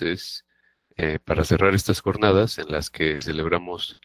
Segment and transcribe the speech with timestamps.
[0.00, 0.46] entonces,
[0.96, 4.00] eh, para cerrar estas jornadas en las que celebramos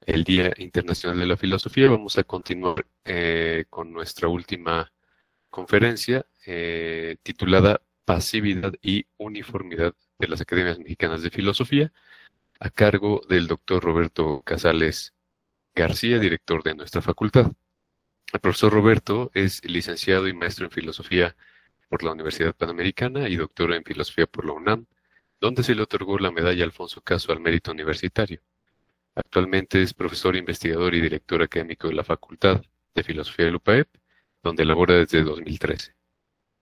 [0.00, 4.92] el Día Internacional de la Filosofía, vamos a continuar eh, con nuestra última
[5.50, 11.92] conferencia eh, titulada Pasividad y Uniformidad de las Academias Mexicanas de Filosofía,
[12.58, 15.14] a cargo del doctor Roberto Casales
[15.74, 17.52] García, director de nuestra facultad.
[18.32, 21.36] El profesor Roberto es licenciado y maestro en filosofía
[21.88, 24.86] por la Universidad Panamericana y doctor en filosofía por la UNAM,
[25.40, 28.40] donde se le otorgó la medalla Alfonso Caso al mérito universitario.
[29.14, 32.62] Actualmente es profesor, investigador y director académico de la Facultad
[32.94, 33.88] de Filosofía de UPAEP,
[34.42, 35.94] donde labora desde 2013.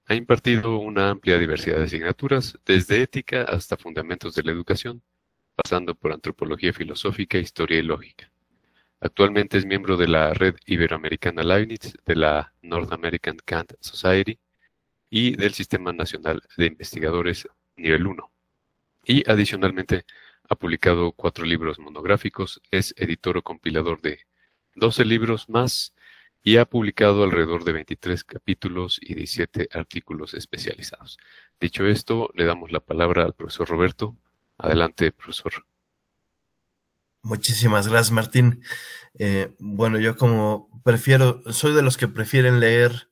[0.06, 5.02] Ha impartido una amplia diversidad de asignaturas, desde ética hasta fundamentos de la educación,
[5.54, 8.30] pasando por antropología filosófica, historia y lógica.
[9.00, 14.38] Actualmente es miembro de la Red Iberoamericana Leibniz, de la North American Kant Society
[15.10, 18.33] y del Sistema Nacional de Investigadores Nivel 1.
[19.06, 20.04] Y adicionalmente
[20.48, 24.20] ha publicado cuatro libros monográficos, es editor o compilador de
[24.74, 25.94] 12 libros más
[26.42, 31.18] y ha publicado alrededor de 23 capítulos y 17 artículos especializados.
[31.58, 34.16] Dicho esto, le damos la palabra al profesor Roberto.
[34.58, 35.52] Adelante, profesor.
[37.22, 38.62] Muchísimas gracias, Martín.
[39.18, 43.08] Eh, bueno, yo como prefiero, soy de los que prefieren leer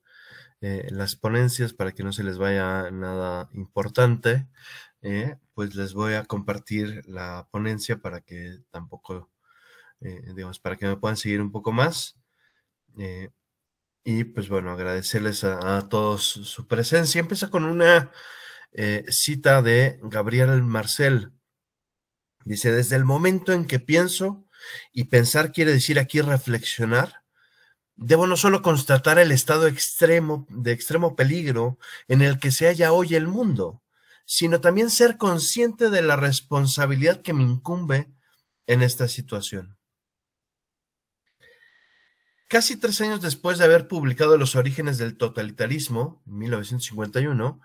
[0.60, 4.46] eh, las ponencias para que no se les vaya nada importante,
[5.00, 9.30] eh, pues les voy a compartir la ponencia para que tampoco,
[10.00, 12.16] digamos, para que me puedan seguir un poco más.
[14.04, 17.20] y pues bueno, agradecerles a, todos su presencia.
[17.20, 18.10] Empieza con una
[19.08, 21.32] cita de Gabriel Marcel
[22.44, 24.44] Dice, desde el momento en que pienso,
[24.92, 27.22] y pensar quiere decir aquí reflexionar,
[27.94, 32.92] debo no solo constatar el estado extremo, de extremo peligro en el que se halla
[32.92, 33.81] hoy el mundo,
[34.34, 38.10] sino también ser consciente de la responsabilidad que me incumbe
[38.66, 39.76] en esta situación.
[42.48, 47.60] Casi tres años después de haber publicado Los orígenes del totalitarismo, en 1951,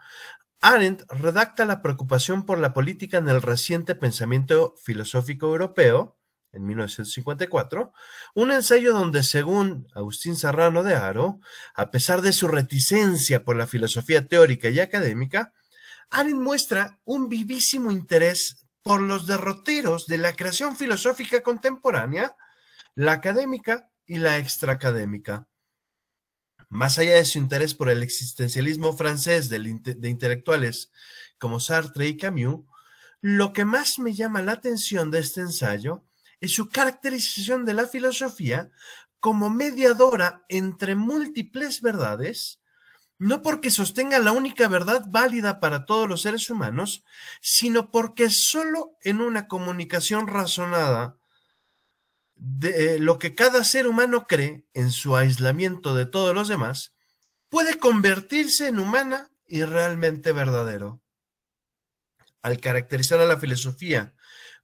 [0.60, 6.18] Arendt redacta la preocupación por la política en el reciente pensamiento filosófico europeo,
[6.52, 7.94] en 1954,
[8.36, 11.40] un ensayo donde, según Agustín Serrano de Haro,
[11.76, 15.54] a pesar de su reticencia por la filosofía teórica y académica,
[16.10, 22.36] Arendt muestra un vivísimo interés por los derroteros de la creación filosófica contemporánea,
[22.96, 25.48] la académica y la extraacadémica.
[26.70, 29.58] Más allá de su interés por el existencialismo francés de,
[30.10, 30.92] intelectuales
[31.38, 32.66] como Sartre y Camus,
[33.22, 36.04] lo que más me llama la atención de este ensayo
[36.40, 38.70] es su caracterización de la filosofía
[39.20, 42.62] como mediadora entre múltiples verdades,
[43.20, 47.04] no porque sostenga la única verdad válida para todos los seres humanos,
[47.42, 51.18] sino porque solo en una comunicación razonada
[52.36, 56.94] de eh, lo que cada ser humano cree en su aislamiento de todos los demás,
[57.50, 61.02] puede convertirse en humana y realmente verdadero.
[62.44, 64.14] Al caracterizar a la filosofía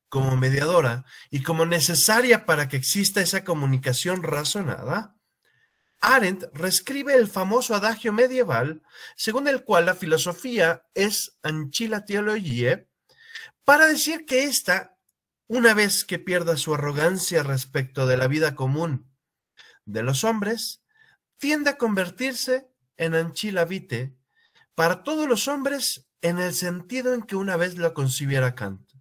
[0.09, 5.12] como mediadora y como necesaria para que exista esa comunicación razonada,
[6.03, 8.83] Arendt reescribe el famoso adagio medieval
[9.15, 12.89] según el cual la filosofía es anchila teologie
[13.63, 14.97] para decir que ésta
[15.47, 19.09] una vez que pierda su arrogancia respecto de la vida común
[19.85, 20.83] de los hombres,
[21.37, 24.17] tiende a convertirse en Anchila Vite
[24.75, 28.91] para todos los hombres en el sentido en que una vez lo concibiera Kant.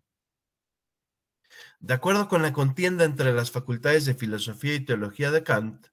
[1.80, 5.91] De acuerdo con la contienda entre las facultades de filosofía y teología de Kant,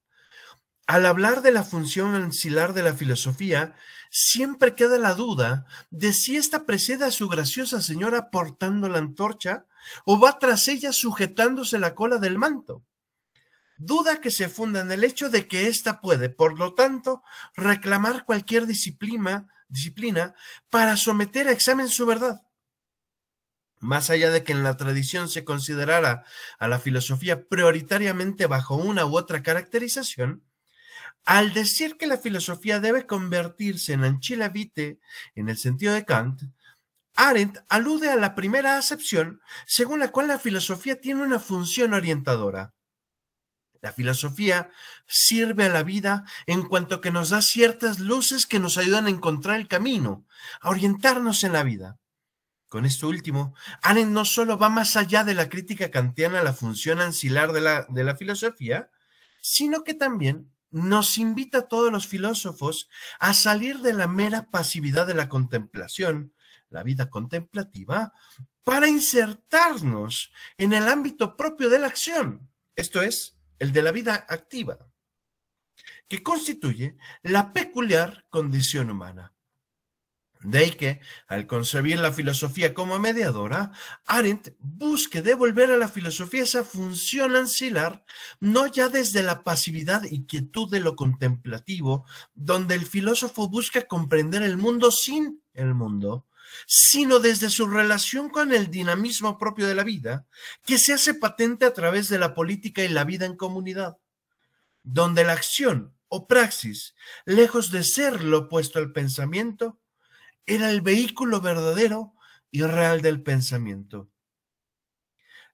[0.90, 3.76] al hablar de la función ancilar de la filosofía,
[4.10, 9.68] siempre queda la duda de si ésta precede a su graciosa señora portando la antorcha
[10.04, 12.84] o va tras ella sujetándose la cola del manto.
[13.78, 17.22] Duda que se funda en el hecho de que ésta puede, por lo tanto,
[17.54, 20.34] reclamar cualquier disciplina, disciplina
[20.72, 22.42] para someter a examen su verdad.
[23.80, 26.26] Más allá de que en la tradición se considerara
[26.58, 30.49] a la filosofía prioritariamente bajo una u otra caracterización,
[31.26, 35.00] al decir que la filosofía debe convertirse en anchila vitae
[35.36, 36.42] en el sentido de Kant,
[37.16, 42.74] Arendt alude a la primera acepción según la cual la filosofía tiene una función orientadora.
[43.82, 44.72] La filosofía
[45.06, 49.10] sirve a la vida en cuanto que nos da ciertas luces que nos ayudan a
[49.10, 50.26] encontrar el camino,
[50.62, 51.98] a orientarnos en la vida.
[52.68, 56.54] Con esto último, Arendt no solo va más allá de la crítica kantiana a la
[56.54, 58.92] función ancilar de la, de la filosofía,
[59.42, 62.90] sino que también nos invita a todos los filósofos
[63.20, 66.34] a salir de la mera pasividad de la contemplación,
[66.70, 68.14] la vida contemplativa,
[68.64, 74.26] para insertarnos en el ámbito propio de la acción, esto es, el de la vida
[74.30, 74.78] activa,
[76.08, 79.34] que constituye la peculiar condición humana.
[80.42, 83.74] De ahí que, al concebir la filosofía como mediadora,
[84.06, 88.06] Arendt busque devolver a la filosofía esa función ancilar,
[88.40, 92.06] no ya desde la pasividad y quietud de lo contemplativo,
[92.36, 96.26] donde el filósofo busca comprender el mundo sin el mundo,
[96.66, 100.26] sino desde su relación con el dinamismo propio de la vida,
[100.66, 103.98] que se hace patente a través de la política y la vida en comunidad,
[104.84, 106.96] donde la acción o praxis,
[107.26, 109.78] lejos de ser lo opuesto al pensamiento,
[110.46, 112.14] era el vehículo verdadero
[112.52, 114.10] y real del pensamiento.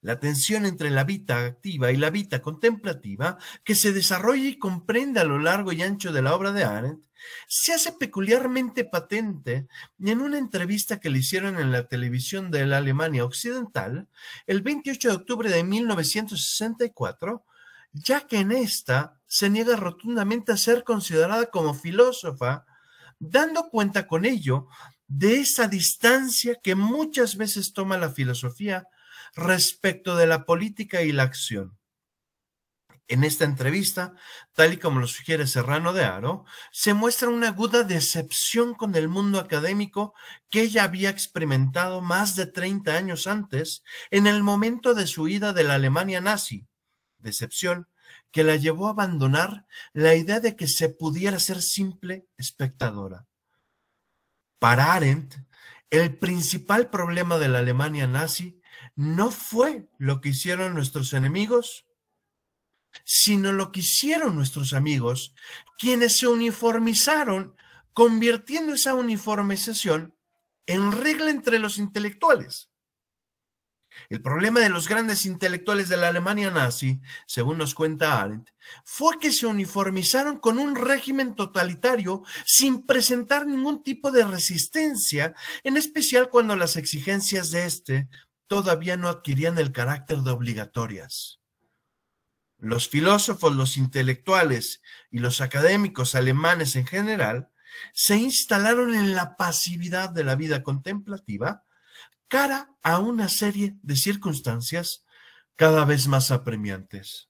[0.02, 5.20] La tensión entre la vida activa y la vida contemplativa, que se desarrolla y comprende
[5.20, 7.06] a lo largo y ancho de la obra de Arendt,
[7.48, 9.68] se hace peculiarmente patente
[10.00, 14.08] en una entrevista que le hicieron en la televisión de la Alemania Occidental
[14.46, 17.44] el 28 de octubre de 1964,
[17.92, 22.66] ya que en esta se niega rotundamente a ser considerada como filósofa
[23.20, 24.68] dando cuenta con ello
[25.08, 28.88] de esa distancia que muchas veces toma la filosofía
[29.36, 31.78] respecto de la política y la acción.
[33.08, 34.16] En esta entrevista,
[34.54, 39.10] tal y como lo sugiere Serrano de Aro, se muestra una aguda decepción con el
[39.10, 40.16] mundo académico
[40.50, 45.54] que ella había experimentado más de 30 años antes, en el momento de su ida
[45.54, 46.66] de la Alemania nazi.
[47.20, 47.88] Decepción
[48.32, 53.28] que la llevó a abandonar la idea de que se pudiera ser simple espectadora.
[54.60, 55.36] Para Arendt,
[55.90, 58.60] el principal problema de la Alemania nazi
[58.96, 61.86] no fue lo que hicieron nuestros enemigos,
[63.04, 65.36] sino lo que hicieron nuestros amigos,
[65.78, 67.56] quienes se uniformizaron,
[67.94, 70.16] convirtiendo esa uniformización
[70.66, 72.70] en regla entre los intelectuales.
[74.10, 78.50] El problema de los grandes intelectuales de la Alemania nazi, según nos cuenta Arendt,
[78.84, 85.34] fue que se uniformizaron con un régimen totalitario sin presentar ningún tipo de resistencia,
[85.64, 88.10] en especial cuando las exigencias de éste
[88.48, 91.40] todavía no adquirían el carácter de obligatorias.
[92.58, 94.82] Los filósofos, los intelectuales
[95.12, 97.50] y los académicos alemanes en general
[97.94, 101.64] se instalaron en la pasividad de la vida contemplativa
[102.28, 105.06] cara a una serie de circunstancias
[105.56, 107.30] cada vez más apremiantes.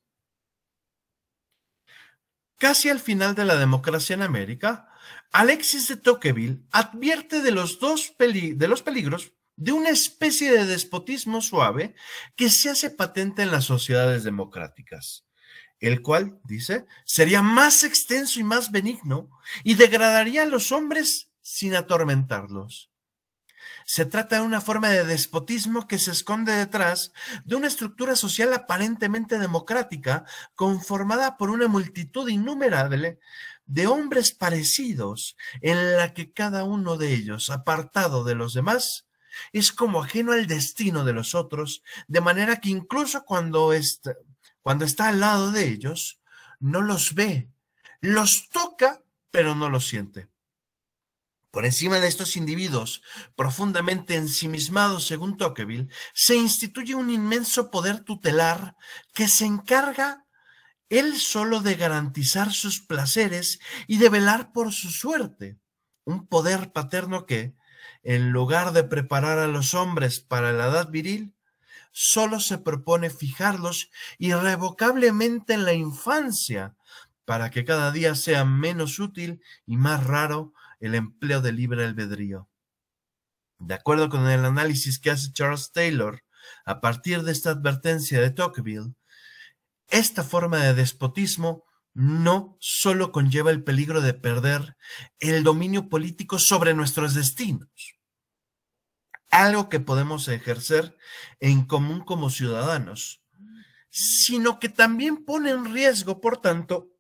[2.57, 4.89] Casi al final de la democracia en América,
[5.31, 11.42] Alexis de Tocqueville advierte de los, dos de los peligros de una especie de despotismo
[11.42, 11.95] suave
[12.36, 15.25] que se hace patente en las sociedades democráticas,
[15.80, 19.30] el cual, dice, sería más extenso y más benigno
[19.63, 22.92] y degradaría a los hombres sin atormentarlos.
[23.88, 27.14] Se trata de una forma de despotismo que se esconde detrás
[27.46, 33.20] de una estructura social aparentemente democrática, conformada por una multitud innumerable
[33.68, 39.06] de hombres parecidos, en la que cada uno de ellos, apartado de los demás,
[39.54, 44.16] es como ajeno al destino de los otros, de manera que incluso cuando está,
[44.64, 46.20] cuando está al lado de ellos,
[46.60, 47.50] no los ve,
[48.02, 50.28] los toca, pero no los siente.
[51.56, 53.02] Por encima de estos individuos
[53.38, 58.76] profundamente ensimismados, según Tocqueville, se instituye un inmenso poder tutelar
[59.14, 60.26] que se encarga
[60.90, 65.57] él solo de garantizar sus placeres y de velar por su suerte.
[66.04, 67.56] Un poder paterno que,
[68.04, 71.35] en lugar de preparar a los hombres para la edad viril,
[71.94, 76.76] solo se propone fijarlos irrevocablemente en la infancia,
[77.24, 80.54] para que cada día sea menos útil y más raro
[80.85, 82.49] el empleo de libre albedrío.
[83.57, 86.23] De acuerdo con el análisis que hace Charles Taylor,
[86.65, 88.94] a partir de esta advertencia de Tocqueville,
[89.87, 91.63] esta forma de despotismo
[91.94, 94.75] no solo conlleva el peligro de perder
[95.19, 97.95] el dominio político sobre nuestros destinos,
[99.31, 100.97] algo que podemos ejercer
[101.39, 103.23] en común como ciudadanos,
[103.89, 106.92] sino que también pone en riesgo, por tanto,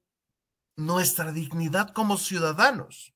[0.77, 3.14] nuestra dignidad como ciudadanos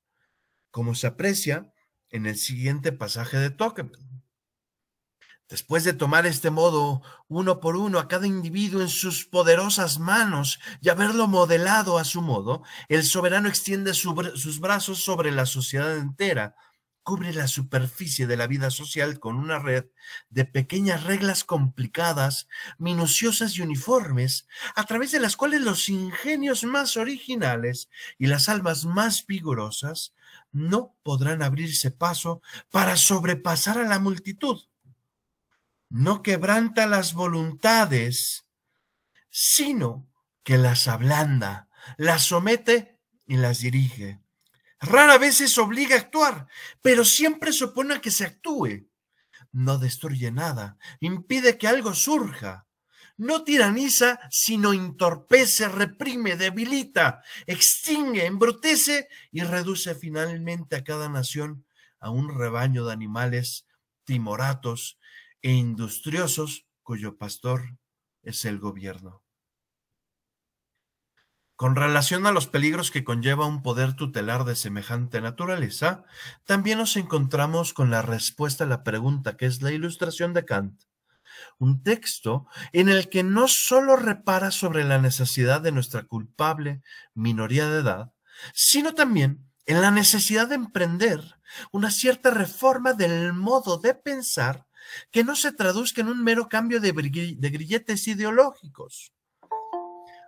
[0.72, 1.74] como se aprecia
[2.10, 4.10] en el siguiente pasaje de Tocqueville.
[5.50, 10.60] Después de tomar este modo uno por uno a cada individuo en sus poderosas manos
[10.80, 16.56] y haberlo modelado a su modo, el soberano extiende sus brazos sobre la sociedad entera,
[17.02, 19.86] cubre la superficie de la vida social con una red
[20.30, 22.48] de pequeñas reglas complicadas,
[22.78, 28.86] minuciosas y uniformes, a través de las cuales los ingenios más originales y las almas
[28.86, 30.14] más vigorosas
[30.52, 32.42] no podrán abrirse paso
[32.72, 34.62] para sobrepasar a la multitud.
[35.90, 38.46] No quebranta las voluntades,
[39.30, 40.08] sino
[40.44, 44.22] que las ablanda, las somete y las dirige.
[44.80, 46.48] Rara vez se obliga a actuar,
[46.82, 48.88] pero siempre se opone a que se actúe.
[49.52, 52.68] No destruye nada, impide que algo surja.
[53.20, 61.66] No tiraniza, sino entorpece, reprime, debilita, extingue, embrutece y reduce finalmente a cada nación
[62.00, 63.68] a un rebaño de animales
[64.06, 65.00] timoratos
[65.42, 67.78] e industriosos cuyo pastor
[68.24, 69.22] es el gobierno.
[71.58, 76.06] Con relación a los peligros que conlleva un poder tutelar de semejante naturaleza,
[76.46, 80.89] también nos encontramos con la respuesta a la pregunta que es la ilustración de Kant.
[81.58, 86.82] Un texto en el que no solo repara sobre la necesidad de nuestra culpable
[87.14, 88.14] minoría de edad,
[88.54, 91.22] sino también en la necesidad de emprender
[91.72, 94.66] una cierta reforma del modo de pensar
[95.12, 99.14] que no se traduzca en un mero cambio de, grilletes ideológicos.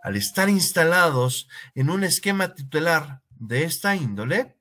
[0.03, 4.58] Al estar instalados en un esquema titular de esta índole,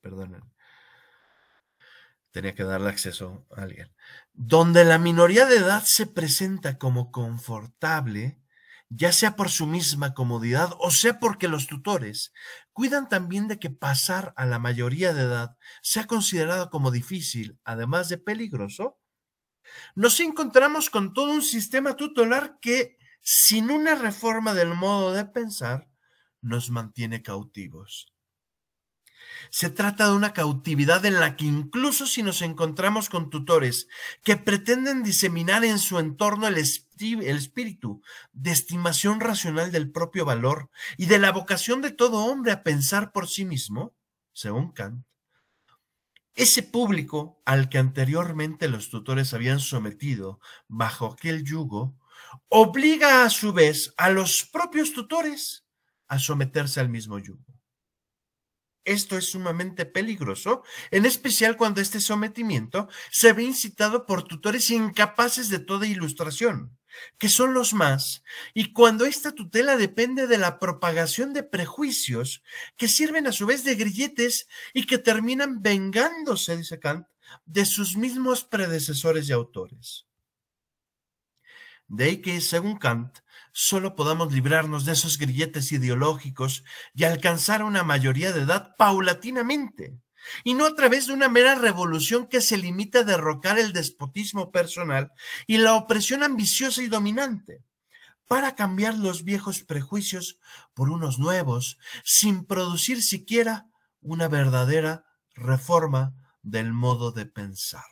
[0.00, 0.42] perdonen,
[2.38, 3.92] tenía que darle acceso a alguien,
[4.32, 8.40] donde la minoría de edad se presenta como confortable,
[8.88, 12.32] ya sea por su misma comodidad o sea porque los tutores
[12.72, 18.08] cuidan también de que pasar a la mayoría de edad sea considerado como difícil, además
[18.08, 19.00] de peligroso,
[19.96, 25.88] nos encontramos con todo un sistema tutelar que, sin una reforma del modo de pensar,
[26.40, 28.06] nos mantiene cautivos.
[29.50, 33.88] Se trata de una cautividad en la que incluso si nos encontramos con tutores
[34.22, 41.06] que pretenden diseminar en su entorno el, espíritu de estimación racional del propio valor y
[41.06, 43.94] de la vocación de todo hombre a pensar por sí mismo,
[44.32, 45.04] según Kant,
[46.34, 51.98] ese público al que anteriormente los tutores habían sometido bajo aquel yugo,
[52.48, 55.64] obliga a su vez a los propios tutores
[56.06, 57.57] a someterse al mismo yugo.
[58.88, 65.50] Esto es sumamente peligroso, en especial cuando este sometimiento se ve incitado por tutores incapaces
[65.50, 66.78] de toda ilustración,
[67.18, 68.22] que son los más,
[68.54, 72.42] y cuando esta tutela depende de la propagación de prejuicios
[72.78, 77.06] que sirven a su vez de grilletes y que terminan vengándose, dice Kant,
[77.44, 80.06] de sus mismos predecesores y autores.
[81.88, 83.18] De ahí que, según Kant,
[83.60, 86.62] solo podamos librarnos de esos grilletes ideológicos
[86.94, 89.98] y alcanzar una mayoría de edad paulatinamente
[90.44, 94.52] y no a través de una mera revolución que se limita a derrocar el despotismo
[94.52, 95.10] personal
[95.48, 97.64] y la opresión ambiciosa y dominante,
[98.28, 100.38] para cambiar los viejos prejuicios
[100.72, 103.66] por unos nuevos, sin producir siquiera
[104.00, 107.86] una verdadera reforma del modo de pensar.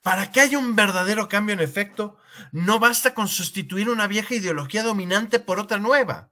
[0.00, 2.16] Para que haya un verdadero cambio en efecto,
[2.52, 6.30] no basta con sustituir una vieja ideología dominante por otra nueva,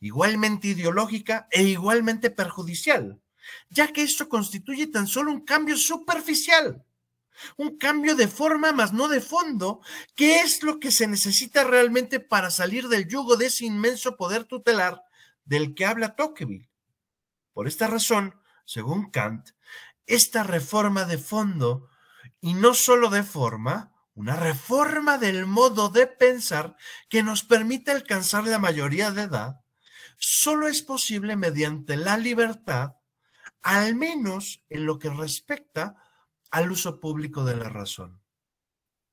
[0.00, 3.20] igualmente ideológica e igualmente perjudicial
[3.68, 6.84] ya que esto constituye tan solo un cambio superficial,
[7.56, 9.80] un cambio de forma, más no de fondo,
[10.14, 14.44] que es lo que se necesita realmente para salir del yugo de ese inmenso poder
[14.44, 15.02] tutelar
[15.44, 16.68] del que habla Tocqueville.
[17.52, 19.50] Por esta razón, según Kant,
[20.06, 21.88] esta reforma de fondo,
[22.40, 26.76] y no solo de forma, una reforma del modo de pensar
[27.08, 29.64] que nos permite alcanzar la mayoría de edad,
[30.18, 32.96] solo es posible mediante la libertad
[33.62, 35.96] al menos en lo que respecta
[36.50, 38.20] al uso público de la razón,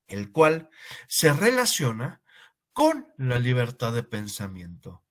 [0.08, 0.68] el cual
[1.06, 2.20] se relaciona
[2.74, 5.02] con la libertad de pensamiento.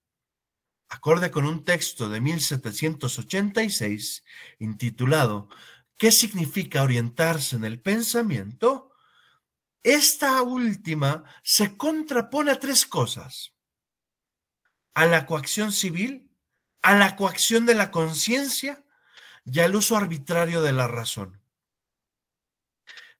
[0.90, 4.24] Acorde con un texto de 1786
[4.60, 5.50] intitulado
[5.98, 8.87] ¿Qué significa orientarse en el pensamiento?
[9.84, 13.54] Esta última se contrapone a tres cosas.
[14.94, 16.32] A la coacción civil,
[16.82, 18.84] a la coacción de la conciencia
[19.46, 21.42] y al uso arbitrario de la razón.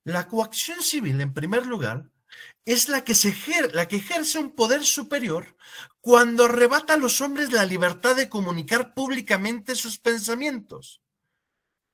[0.04, 2.10] La coacción civil, en primer lugar,
[2.64, 5.56] es la que, ejerce un poder superior
[6.00, 11.02] cuando arrebata a los hombres la libertad de comunicar públicamente sus pensamientos.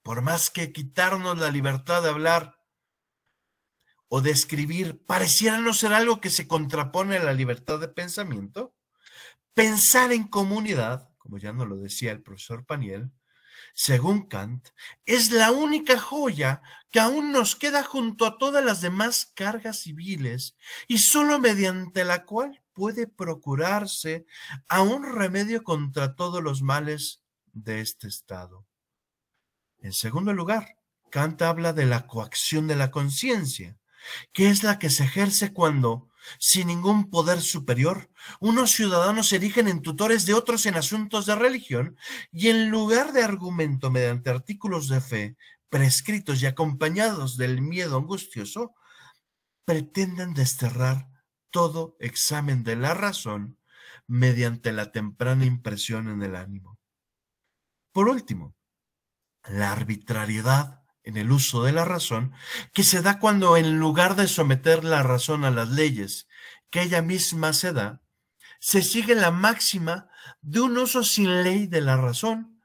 [0.02, 2.53] Por más que quitarnos la libertad de hablar
[4.14, 8.73] o de escribir pareciera no ser algo que se contrapone a la libertad de pensamiento,
[9.54, 13.11] pensar en comunidad como ya nos lo decía el profesor Paniel,
[13.73, 14.68] según Kant,
[15.06, 20.54] es la única joya que aún nos queda junto a todas las demás cargas civiles
[20.87, 24.26] y sólo mediante la cual puede procurarse
[24.68, 27.23] a un remedio contra todos los males
[27.54, 28.66] de este estado.
[29.78, 30.76] En segundo lugar,
[31.11, 33.78] Kant habla de la coacción de la conciencia,
[34.32, 36.08] que es la que se ejerce cuando,
[36.38, 41.34] sin ningún poder superior, unos ciudadanos se erigen en tutores de otros en asuntos de
[41.34, 41.96] religión
[42.32, 45.37] y en lugar de argumento mediante artículos de fe
[45.75, 48.76] prescritos y acompañados del miedo angustioso,
[49.64, 51.08] pretenden desterrar
[51.50, 53.58] todo examen de la razón
[54.06, 56.78] mediante la temprana impresión en el ánimo.
[57.90, 58.54] Por último,
[59.49, 62.32] la arbitrariedad en el uso de la razón
[62.73, 66.26] que se da cuando en lugar de someter la razón a las leyes
[66.70, 68.00] que ella misma se da,
[68.58, 70.08] se sigue la máxima
[70.40, 72.61] de un uso sin ley de la razón,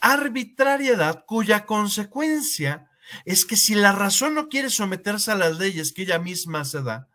[0.00, 2.90] arbitrariedad cuya consecuencia
[3.24, 6.82] es que si la razón no quiere someterse a las leyes que ella misma se
[6.82, 7.08] da,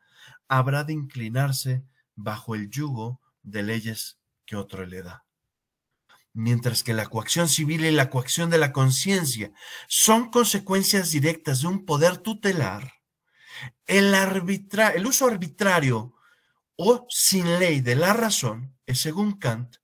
[0.47, 5.25] habrá de inclinarse bajo el yugo de leyes que otro le da.
[6.33, 9.51] Mientras que la coacción civil y la coacción de la conciencia
[9.87, 12.91] son consecuencias directas de un poder tutelar,
[13.85, 16.15] el, el uso arbitrario
[16.75, 19.75] o sin ley de la razón es, según Kant,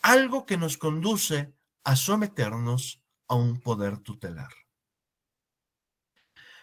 [0.00, 1.52] algo que nos conduce
[1.84, 4.50] a someternos a un poder tutelar.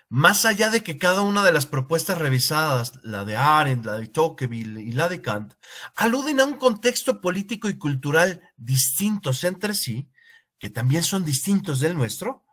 [0.09, 4.07] Más allá de que cada una de las propuestas revisadas, la de Arendt, la de
[4.07, 5.53] Tocqueville y la de Kant,
[5.95, 10.09] aluden a un contexto político y cultural distintos entre sí,
[10.59, 12.45] que también son distintos del nuestro,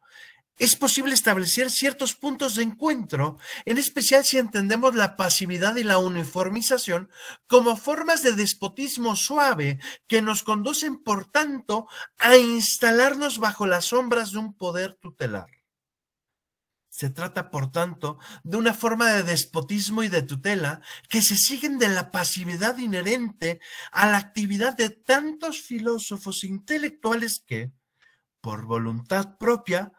[0.56, 5.98] es posible establecer ciertos puntos de encuentro, en especial si entendemos la pasividad y la
[5.98, 7.08] uniformización
[7.46, 11.86] como formas de despotismo suave que nos conducen, por tanto,
[12.18, 15.53] a instalarnos bajo las sombras de un poder tutelar.
[16.94, 21.76] Se trata, por tanto, de una forma de despotismo y de tutela que se siguen
[21.76, 23.58] de la pasividad inherente
[23.90, 27.72] a la actividad de tantos filósofos intelectuales que,
[28.40, 29.92] por voluntad propia,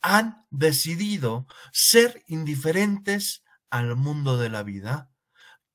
[0.00, 5.10] han decidido ser indiferentes al mundo de la vida,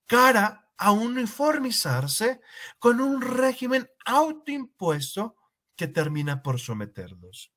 [0.08, 2.42] cara a uniformizarse
[2.80, 5.36] con un régimen autoimpuesto
[5.76, 7.53] que termina por someterlos.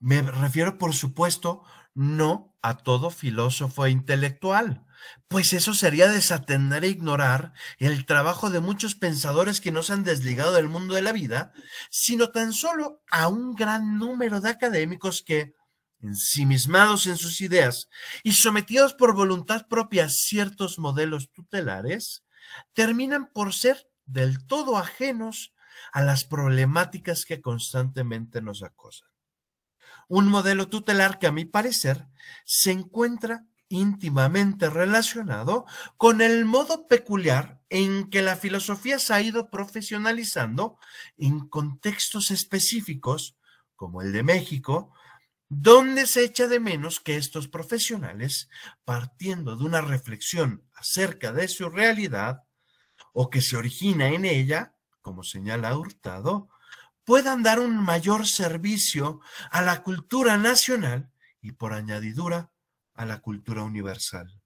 [0.00, 1.62] Me refiero, por supuesto,
[1.94, 4.86] no a todo filósofo e intelectual,
[5.28, 10.04] pues eso sería desatender e ignorar el trabajo de muchos pensadores que no se han
[10.04, 11.52] desligado del mundo de la vida,
[11.90, 15.54] sino tan solo a un gran número de académicos que,
[16.00, 17.90] ensimismados en sus ideas
[18.22, 22.24] y sometidos por voluntad propia a ciertos modelos tutelares,
[22.72, 25.52] terminan por ser del todo ajenos
[25.92, 29.09] a las problemáticas que constantemente nos acosan
[30.10, 32.08] un modelo tutelar que a mi parecer
[32.44, 39.50] se encuentra íntimamente relacionado con el modo peculiar en que la filosofía se ha ido
[39.50, 40.78] profesionalizando
[41.16, 43.36] en contextos específicos,
[43.76, 44.92] como el de México,
[45.48, 48.48] donde se echa de menos que estos profesionales,
[48.84, 52.42] partiendo de una reflexión acerca de su realidad,
[53.12, 56.48] o que se origina en ella, como señala Hurtado,
[57.10, 59.20] puedan dar un mayor servicio
[59.50, 62.52] a la cultura nacional y por añadidura
[62.94, 64.40] a la cultura universal.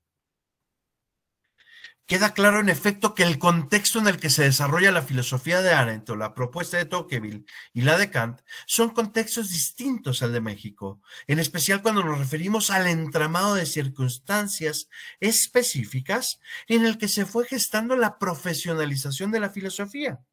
[2.06, 5.74] Queda claro en efecto que el contexto en el que se desarrolla la filosofía de
[5.74, 11.02] Arendt la propuesta de Tocqueville y la de Kant son contextos distintos al de México,
[11.26, 14.88] en especial cuando nos referimos al entramado de circunstancias
[15.20, 20.24] específicas en el que se fue gestando la profesionalización de la filosofía.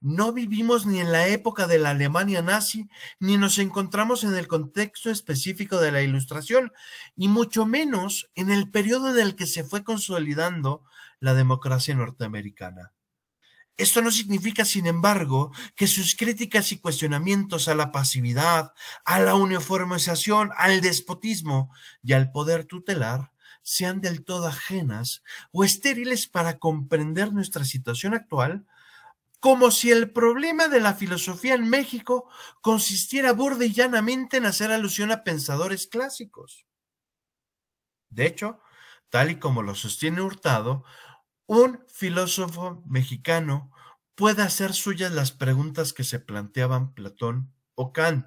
[0.00, 4.48] No vivimos ni en la época de la Alemania nazi, ni nos encontramos en el
[4.48, 6.72] contexto específico de la Ilustración,
[7.16, 10.84] y mucho menos en el periodo en el que se fue consolidando
[11.20, 12.92] la democracia norteamericana.
[13.76, 18.72] Esto no significa, sin embargo, que sus críticas y cuestionamientos a la pasividad,
[19.04, 23.32] a la uniformización, al despotismo y al poder tutelar
[23.62, 28.66] sean del todo ajenas o estériles para comprender nuestra situación actual
[29.40, 32.28] como si el problema de la filosofía en México
[32.60, 36.66] consistiera burda y llanamente en hacer alusión a pensadores clásicos.
[38.10, 38.60] De hecho,
[39.08, 40.84] tal y como lo sostiene Hurtado,
[41.46, 43.72] un filósofo mexicano
[44.14, 48.26] puede hacer suyas las preguntas que se planteaban Platón o Kant,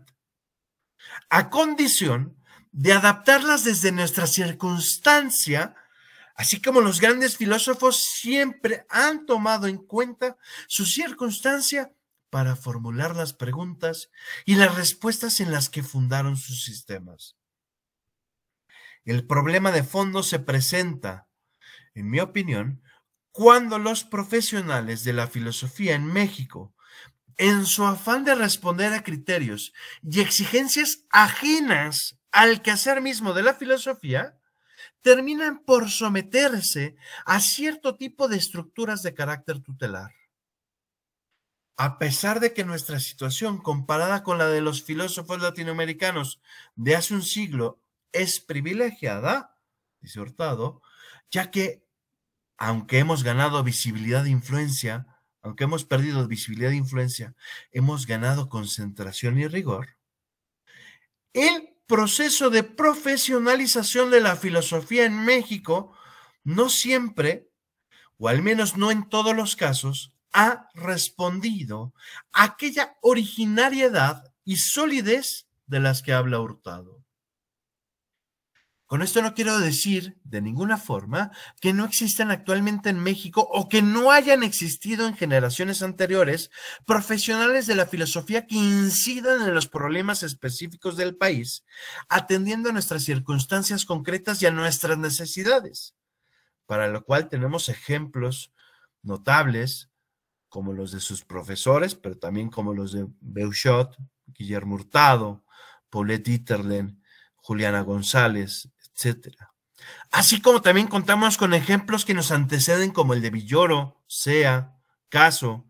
[1.30, 2.38] a condición
[2.71, 5.76] de adaptarlas desde nuestra circunstancia
[6.36, 11.93] Así como los grandes filósofos siempre han tomado en cuenta su circunstancia
[12.30, 14.10] para formular las preguntas
[14.43, 17.38] y las respuestas en las que fundaron sus sistemas.
[19.06, 21.28] El problema de fondo se presenta,
[21.93, 22.82] en mi opinión,
[23.32, 26.74] cuando los profesionales de la filosofía en México,
[27.38, 33.54] en su afán de responder a criterios y exigencias ajenas al quehacer mismo de la
[33.54, 34.39] filosofía,
[35.04, 40.12] terminan por someterse a cierto tipo de estructuras de carácter tutelar.
[41.76, 46.42] A pesar de que nuestra situación comparada con la de los filósofos latinoamericanos
[46.76, 49.58] de hace un siglo es privilegiada,
[50.00, 50.82] dice Hurtado,
[51.30, 51.84] ya que
[52.58, 55.08] aunque hemos ganado visibilidad de influencia,
[55.42, 57.36] aunque hemos perdido visibilidad de influencia,
[57.72, 59.98] hemos ganado concentración y rigor,
[61.34, 65.93] el proceso de profesionalización de la filosofía en México
[66.43, 67.50] no siempre,
[68.17, 71.93] o al menos no en todos los casos, ha respondido
[72.32, 77.03] a aquella originariedad y solidez de las que habla Hurtado.
[78.94, 83.68] Con esto no quiero decir de ninguna forma que no existan actualmente en México o
[83.68, 86.52] que no hayan existido en generaciones anteriores
[86.86, 91.66] profesionales de la filosofía que incidan en los problemas específicos del país,
[92.08, 95.96] atendiendo a nuestras circunstancias concretas y a nuestras necesidades,
[96.68, 98.54] para lo cual tenemos ejemplos
[99.02, 99.90] notables
[100.50, 105.44] como los de sus profesores, pero también como los de Beuchot, Guillermo Hurtado,
[105.90, 107.02] Paulette Itterlen,
[107.38, 109.36] Juliana González, etc.
[110.12, 114.78] Así como también contamos con ejemplos que nos anteceden como el de Villoro, Sea,
[115.10, 115.70] Caso,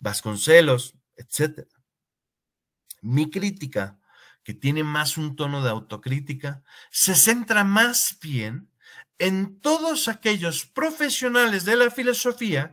[0.00, 1.68] Vasconcelos, etc.
[3.02, 3.98] Mi crítica,
[4.42, 8.70] que tiene más un tono de autocrítica, se centra más bien
[9.18, 12.72] en todos aquellos profesionales de la filosofía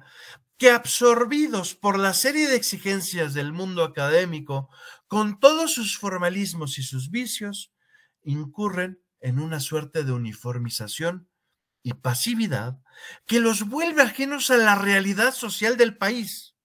[0.58, 4.70] que absorbidos por la serie de exigencias del mundo académico,
[5.08, 7.74] con todos sus formalismos y sus vicios,
[8.24, 11.30] incurren en una suerte de uniformización
[11.84, 12.80] y pasividad
[13.26, 16.56] que los vuelve ajenos a la realidad social del país,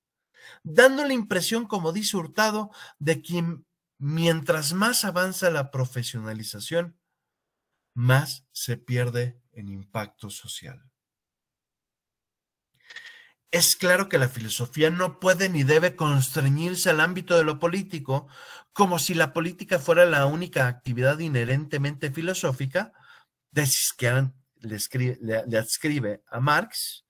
[0.62, 3.44] dando la impresión, como dice Hurtado, de que
[3.98, 6.98] mientras más avanza la profesionalización,
[7.94, 10.90] más se pierde en impacto social.
[13.56, 18.28] Es claro que la filosofía no puede ni debe constreñirse al ámbito de lo político,
[18.74, 22.92] como si la política fuera la única actividad inherentemente filosófica,
[24.90, 27.06] que le, le adscribe a Marx,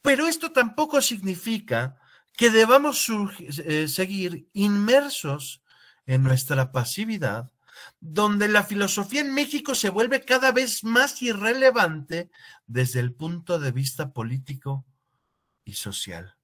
[0.00, 1.98] pero esto tampoco significa
[2.34, 3.06] que debamos
[3.38, 5.62] eh, seguir inmersos
[6.06, 7.52] en nuestra pasividad,
[8.00, 12.30] donde la filosofía en México se vuelve cada vez más irrelevante
[12.66, 14.86] desde el punto de vista político
[15.68, 16.36] y social.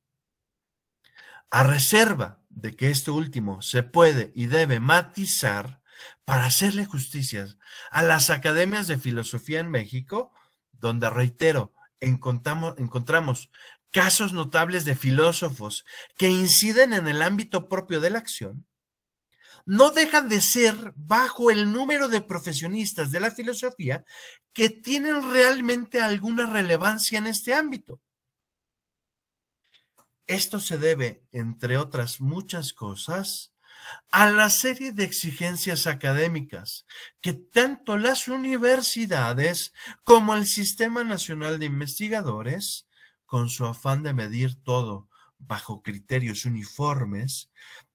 [1.51, 5.81] A reserva de que esto último se puede y debe matizar
[6.25, 7.47] para hacerle justicia
[7.91, 10.33] a las academias de filosofía en México,
[10.73, 13.51] donde, reitero, encontramos, encontramos
[13.91, 15.87] casos notables de filósofos
[16.19, 18.67] que inciden en el ámbito propio de la acción,
[19.65, 24.05] no dejan de ser bajo el número de profesionistas de la filosofía
[24.53, 28.03] que tienen realmente alguna relevancia en este ámbito.
[30.27, 33.53] Esto se debe, entre otras muchas cosas,
[34.11, 36.87] a la serie de exigencias académicas
[37.21, 42.89] que tanto las universidades como el Sistema Nacional de Investigadores,
[43.27, 45.09] con su afán de medir todo
[45.39, 47.51] bajo criterios uniformes,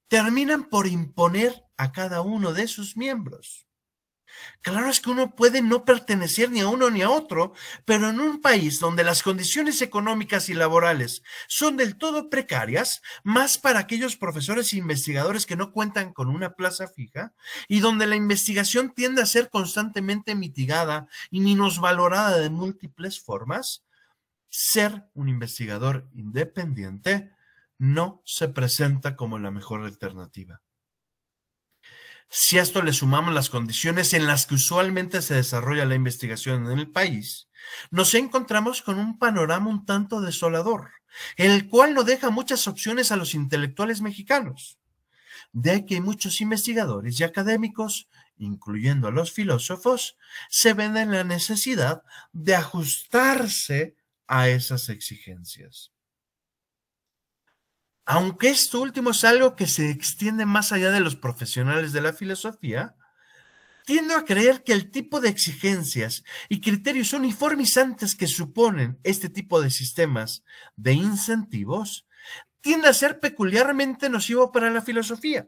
[0.07, 3.68] terminan por imponer a cada uno de sus miembros.
[4.61, 7.53] Claro es que uno puede no pertenecer ni a uno ni a otro,
[7.85, 13.57] pero en un país donde las condiciones económicas y laborales son del todo precarias, más
[13.57, 17.33] para aquellos profesores e investigadores que no cuentan con una plaza fija,
[17.67, 21.39] y donde la investigación tiende a ser constantemente mitigada y
[21.79, 23.83] valorada de múltiples formas,
[24.49, 27.31] ser un investigador independiente
[27.77, 30.61] no se presenta como la mejor alternativa.
[32.31, 36.71] Si a esto le sumamos las condiciones en las que usualmente se desarrolla la investigación
[36.71, 37.49] en el país,
[37.89, 40.91] nos encontramos con un panorama un tanto desolador,
[41.37, 44.77] el cual no deja muchas opciones a los intelectuales mexicanos.
[45.53, 50.15] De que muchos investigadores y académicos, incluyendo a los filósofos,
[50.49, 53.95] se ven en la necesidad de ajustarse
[54.27, 55.91] a esas exigencias.
[58.11, 62.11] Aunque esto último es algo que se extiende más allá de los profesionales de la
[62.11, 62.95] filosofía,
[63.85, 69.61] tiendo a creer que el tipo de exigencias y criterios uniformizantes que suponen este tipo
[69.61, 70.43] de sistemas
[70.75, 72.07] de incentivos
[72.61, 75.47] tiende a ser peculiarmente nocivo para la filosofía.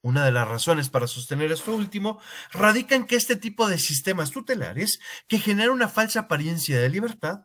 [0.00, 4.30] Una de las razones para sostener esto último radica en que este tipo de sistemas
[4.30, 7.44] tutelares, que generan una falsa apariencia de libertad,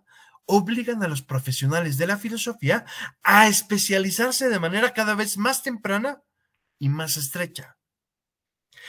[0.52, 2.84] obligan a los profesionales de la filosofía
[3.22, 6.24] a especializarse de manera cada vez más temprana
[6.80, 7.78] y más estrecha.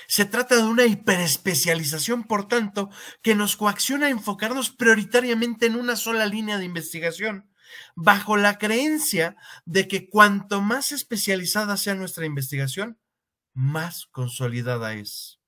[0.08, 2.88] Se trata de una hiperespecialización, por tanto,
[3.20, 7.52] que nos coacciona a enfocarnos prioritariamente en una sola línea de investigación,
[7.94, 12.98] bajo la creencia de que cuanto más especializada sea nuestra investigación,
[13.52, 15.40] más consolidada es.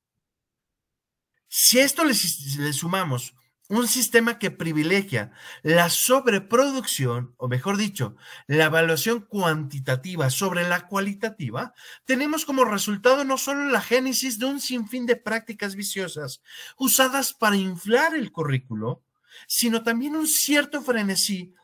[1.48, 2.12] Si a esto le,
[2.58, 3.34] le sumamos
[3.72, 5.32] un sistema que privilegia
[5.62, 11.72] la sobreproducción, o mejor dicho, la evaluación cuantitativa sobre la cualitativa,
[12.04, 16.42] tenemos como resultado no solo la génesis de un sinfín de prácticas viciosas
[16.76, 19.06] usadas para inflar el currículo,
[19.48, 21.54] sino también un cierto frenesí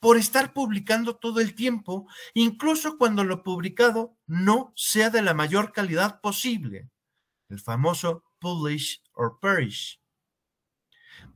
[0.00, 5.72] por estar publicando todo el tiempo, incluso cuando lo publicado no sea de la mayor
[5.72, 6.88] calidad posible.
[7.50, 9.97] El famoso publish or perish.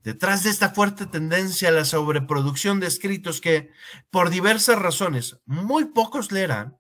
[0.03, 3.71] Detrás de esta fuerte tendencia a la sobreproducción de escritos que,
[4.11, 6.77] por diversas razones, muy pocos leerán,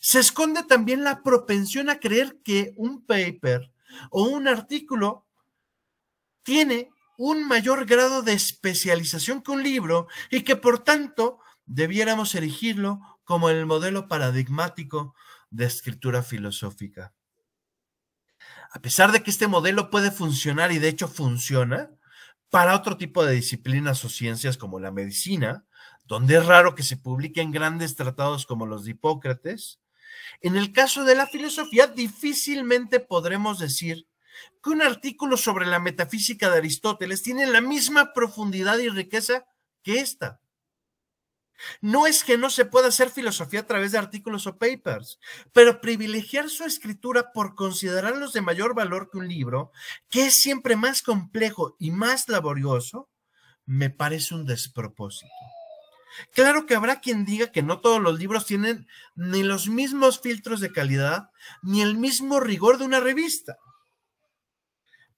[0.00, 3.72] se esconde también la propensión a creer que un paper
[4.10, 5.26] o un artículo
[6.44, 13.00] tiene un mayor grado de especialización que un libro y que por tanto debiéramos erigirlo
[13.24, 15.14] como el modelo paradigmático
[15.50, 17.12] de escritura filosófica.
[18.72, 21.90] A pesar de que este modelo puede funcionar y de hecho funciona,
[22.50, 25.64] para otro tipo de disciplinas o ciencias como la medicina,
[26.04, 29.80] donde es raro que se publiquen grandes tratados como los de Hipócrates.
[30.40, 34.08] En el caso de la filosofía, difícilmente podremos decir
[34.62, 39.46] que un artículo sobre la metafísica de Aristóteles tiene la misma profundidad y riqueza
[39.82, 40.39] que esta.
[41.80, 45.18] No es que no se pueda hacer filosofía a través de artículos o papers,
[45.52, 49.72] pero privilegiar su escritura por considerarlos de mayor valor que un libro,
[50.08, 53.08] que es siempre más complejo y más laborioso,
[53.66, 55.30] me parece un despropósito.
[56.34, 60.60] Claro que habrá quien diga que no todos los libros tienen ni los mismos filtros
[60.60, 61.30] de calidad,
[61.62, 63.58] ni el mismo rigor de una revista.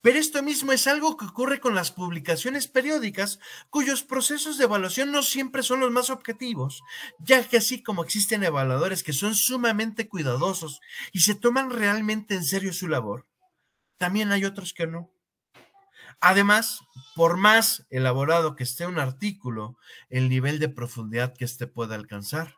[0.02, 3.38] Pero esto mismo es algo que ocurre con las publicaciones periódicas,
[3.70, 6.82] cuyos procesos de evaluación no siempre son los más objetivos,
[7.20, 10.80] ya que así como existen evaluadores que son sumamente cuidadosos
[11.12, 13.28] y se toman realmente en serio su labor,
[13.96, 15.12] también hay otros que no.
[16.20, 16.80] Además,
[17.14, 19.76] por más elaborado que esté un artículo,
[20.08, 22.56] el nivel de profundidad que éste pueda alcanzar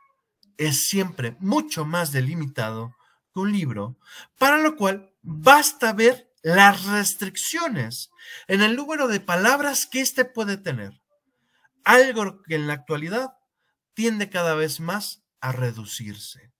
[0.57, 2.97] es siempre mucho más delimitado
[3.33, 3.99] que un libro,
[4.39, 8.11] para lo cual basta ver las restricciones
[8.49, 11.01] en el número de palabras que éste puede tener,
[11.85, 13.31] algo que en la actualidad
[13.95, 16.53] tiende cada vez más a reducirse.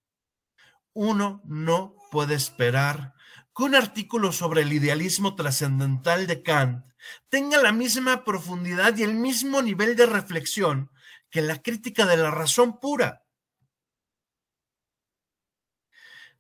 [0.95, 3.13] Uno no puede esperar
[3.55, 6.87] que un artículo sobre el idealismo trascendental de Kant
[7.29, 10.91] tenga la misma profundidad y el mismo nivel de reflexión
[11.29, 13.23] que la crítica de la razón pura.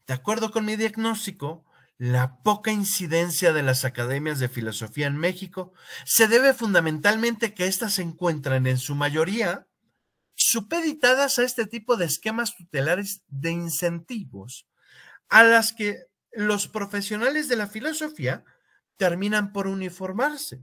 [0.06, 1.66] De acuerdo con mi diagnóstico,
[1.98, 5.72] la poca incidencia de las academias de filosofía en México
[6.04, 9.66] se debe fundamentalmente que éstas se encuentran en su mayoría
[10.34, 14.66] supeditadas a este tipo de esquemas tutelares de incentivos,
[15.28, 18.44] a las que los profesionales de la filosofía
[18.96, 20.60] terminan por uniformarse.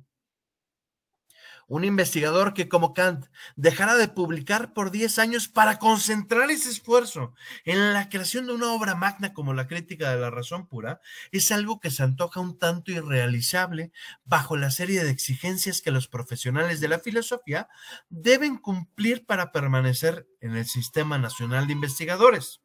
[1.72, 7.34] Un investigador que como Kant dejara de publicar por 10 años para concentrar ese esfuerzo
[7.64, 11.00] en la creación de una obra magna como la crítica de la razón pura
[11.32, 13.94] es algo que se antoja un tanto irrealizable
[14.26, 17.70] bajo la serie de exigencias que los profesionales de la filosofía
[18.10, 22.60] deben cumplir para permanecer en el Sistema Nacional de Investigadores.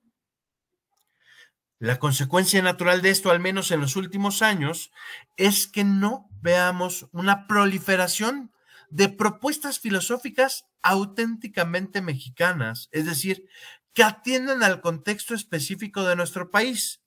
[1.79, 4.91] La consecuencia natural de esto, al menos en los últimos años,
[5.37, 8.51] es que no veamos una proliferación
[8.91, 13.47] de propuestas filosóficas auténticamente mexicanas, es decir,
[13.93, 17.03] que atienden al contexto específico de nuestro país,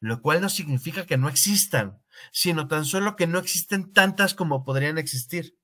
[0.00, 4.64] lo cual no significa que no existan, sino tan solo que no existen tantas como
[4.64, 5.58] podrían existir.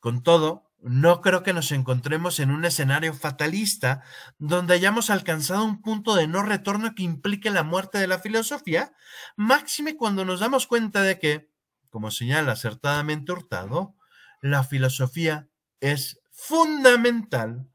[0.00, 4.02] Con todo, no creo que nos encontremos en un escenario fatalista
[4.36, 8.92] donde hayamos alcanzado un punto de no retorno que implique la muerte de la filosofía,
[9.34, 11.50] máxime cuando nos damos cuenta de que,
[11.94, 13.94] como señala acertadamente Hurtado,
[14.42, 17.68] la filosofía es fundamental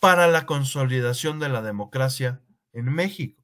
[0.00, 3.40] para la consolidación de la democracia en México.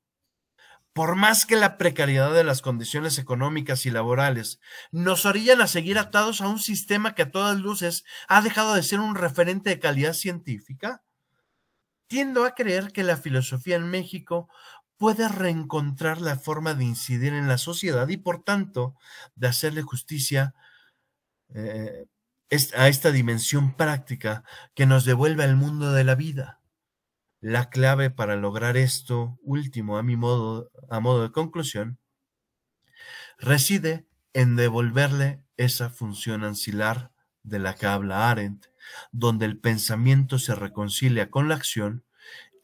[0.92, 4.58] Por más que la precariedad de las condiciones económicas y laborales
[4.90, 8.82] nos orillan a seguir atados a un sistema que a todas luces ha dejado de
[8.82, 11.04] ser un referente de calidad científica,
[12.08, 14.48] tiendo a creer que la filosofía en México
[14.98, 18.96] puede reencontrar la forma de incidir en la sociedad y por tanto
[19.36, 20.54] de hacerle justicia
[21.54, 22.06] eh,
[22.76, 26.60] a esta dimensión práctica que nos devuelve al mundo de la vida.
[27.40, 31.98] La clave para lograr esto último, a mi modo, a modo de conclusión,
[33.38, 37.12] reside en devolverle esa función ancilar
[37.44, 38.66] de la que habla Arendt,
[39.12, 42.04] donde el pensamiento se reconcilia con la acción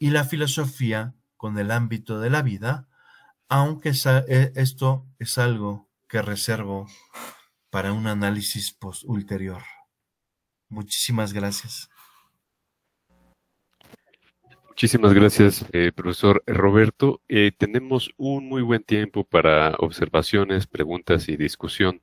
[0.00, 2.88] y la filosofía con el ámbito de la vida,
[3.48, 6.86] aunque e, esto es algo que reservo
[7.70, 9.62] para un análisis post ulterior.
[10.68, 11.90] Muchísimas gracias.
[14.68, 17.20] Muchísimas gracias, eh, profesor Roberto.
[17.28, 22.02] Eh, tenemos un muy buen tiempo para observaciones, preguntas y discusión.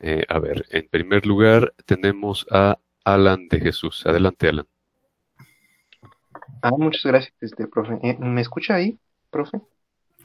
[0.00, 4.04] Eh, a ver, en primer lugar tenemos a Alan de Jesús.
[4.04, 4.66] Adelante, Alan.
[6.60, 7.98] Ah, muchas gracias, este, profe.
[8.18, 8.98] ¿Me escucha ahí,
[9.30, 9.60] profe?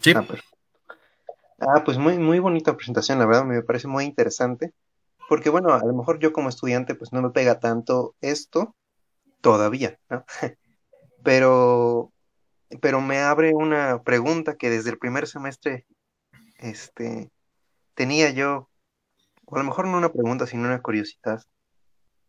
[0.02, 0.14] Sí.
[0.16, 0.26] Ah,
[1.60, 4.74] ah, pues muy, muy bonita presentación, la verdad, me parece muy interesante.
[5.30, 8.76] Porque, bueno, a lo mejor yo como estudiante, pues no me pega tanto esto
[9.42, 10.26] todavía, ¿no?
[11.24, 12.12] pero,
[12.82, 15.86] pero me abre una pregunta que desde el primer semestre,
[16.60, 17.30] este,
[17.96, 18.70] tenía yo
[19.48, 21.42] o a lo mejor no una pregunta, sino una curiosidad.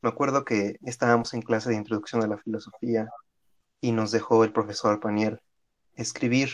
[0.02, 3.08] Me acuerdo que estábamos en clase de introducción a la filosofía
[3.80, 5.40] y nos dejó el profesor Paniel
[5.94, 6.50] escribir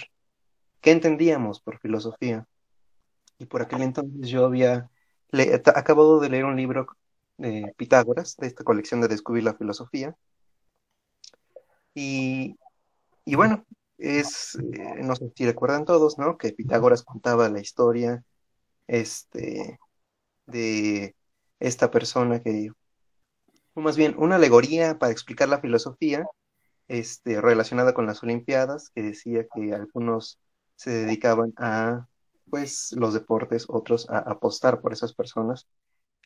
[0.80, 2.46] qué entendíamos por filosofía.
[3.38, 4.90] Y por aquel entonces yo había
[5.74, 6.86] acabado de leer un libro
[7.36, 10.16] de Pitágoras, de esta colección de Descubrir la Filosofía.
[11.94, 12.56] Y,
[13.24, 13.64] y bueno,
[13.98, 16.38] es, eh, no sé si recuerdan todos, ¿no?
[16.38, 18.24] Que Pitágoras contaba la historia
[18.86, 19.78] este,
[20.46, 21.16] de
[21.60, 22.70] esta persona que,
[23.74, 26.24] o más bien, una alegoría para explicar la filosofía
[26.88, 30.38] este, relacionada con las Olimpiadas, que decía que algunos
[30.76, 32.06] se dedicaban a
[32.50, 35.66] pues los deportes, otros a apostar por esas personas,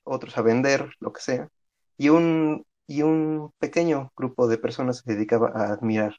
[0.05, 1.49] otros a vender, lo que sea,
[1.97, 6.16] y un, y un pequeño grupo de personas se dedicaba a admirar.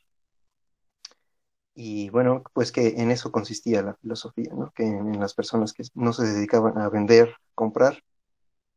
[1.76, 4.72] Y bueno, pues que en eso consistía la filosofía, ¿no?
[4.76, 8.04] Que en, las personas que no se dedicaban a vender, comprar,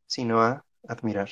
[0.07, 1.29] sino a admirar.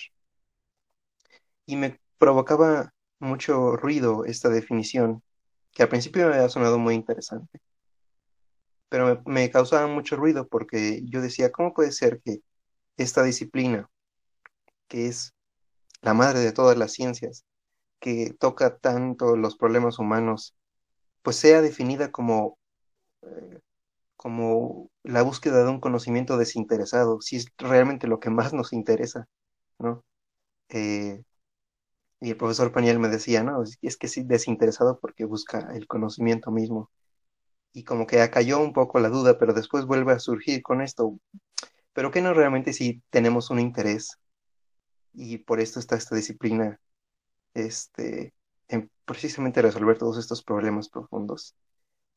[1.65, 5.23] Y me provocaba mucho ruido esta definición,
[5.73, 7.61] que al principio me había sonado muy interesante,
[8.89, 12.41] pero me, causaba mucho ruido porque yo decía, ¿cómo puede ser que
[12.97, 13.89] esta disciplina,
[14.87, 15.33] que es
[16.01, 17.45] la madre de todas las ciencias,
[17.99, 20.55] que toca tanto los problemas humanos,
[21.21, 22.57] pues sea definida como,
[23.23, 23.59] eh,
[24.17, 29.27] como la búsqueda de un conocimiento desinteresado, si es realmente lo que más nos interesa,
[29.79, 30.03] ¿no?
[30.69, 31.23] Eh,
[32.21, 36.51] y el profesor Paniel me decía, no, es que sí, desinteresado porque busca el conocimiento
[36.51, 36.91] mismo.
[37.73, 41.19] Y como que cayó un poco la duda, pero después vuelve a surgir con esto.
[41.93, 44.19] Pero que no realmente si tenemos un interés
[45.13, 46.79] y por esto está esta disciplina
[47.55, 48.33] este,
[48.67, 51.55] en precisamente resolver todos estos problemas profundos.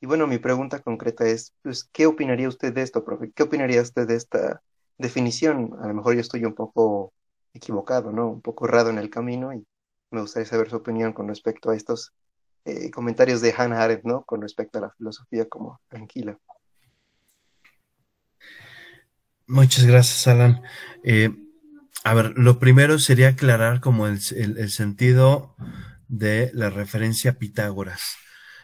[0.01, 3.33] Y bueno, mi pregunta concreta es, pues, ¿qué opinaría usted de esto, profe?
[3.33, 4.63] ¿Qué opinaría usted de esta
[4.99, 5.73] definición?
[5.81, 7.15] A lo mejor yo estoy un poco
[7.55, 8.29] equivocado, ¿no?
[8.29, 9.67] Un poco errado en el camino y
[10.15, 12.13] me gustaría saber su opinión con respecto a estos
[12.65, 14.25] eh, comentarios de Hannah Arendt, ¿no?
[14.25, 16.39] Con respecto a la filosofía como tranquila.
[19.47, 20.63] Muchas gracias, Alan.
[21.03, 21.31] Eh,
[22.05, 24.21] a ver, lo primero sería aclarar como el
[24.71, 25.55] sentido
[26.09, 28.17] de la referencia a Pitágoras.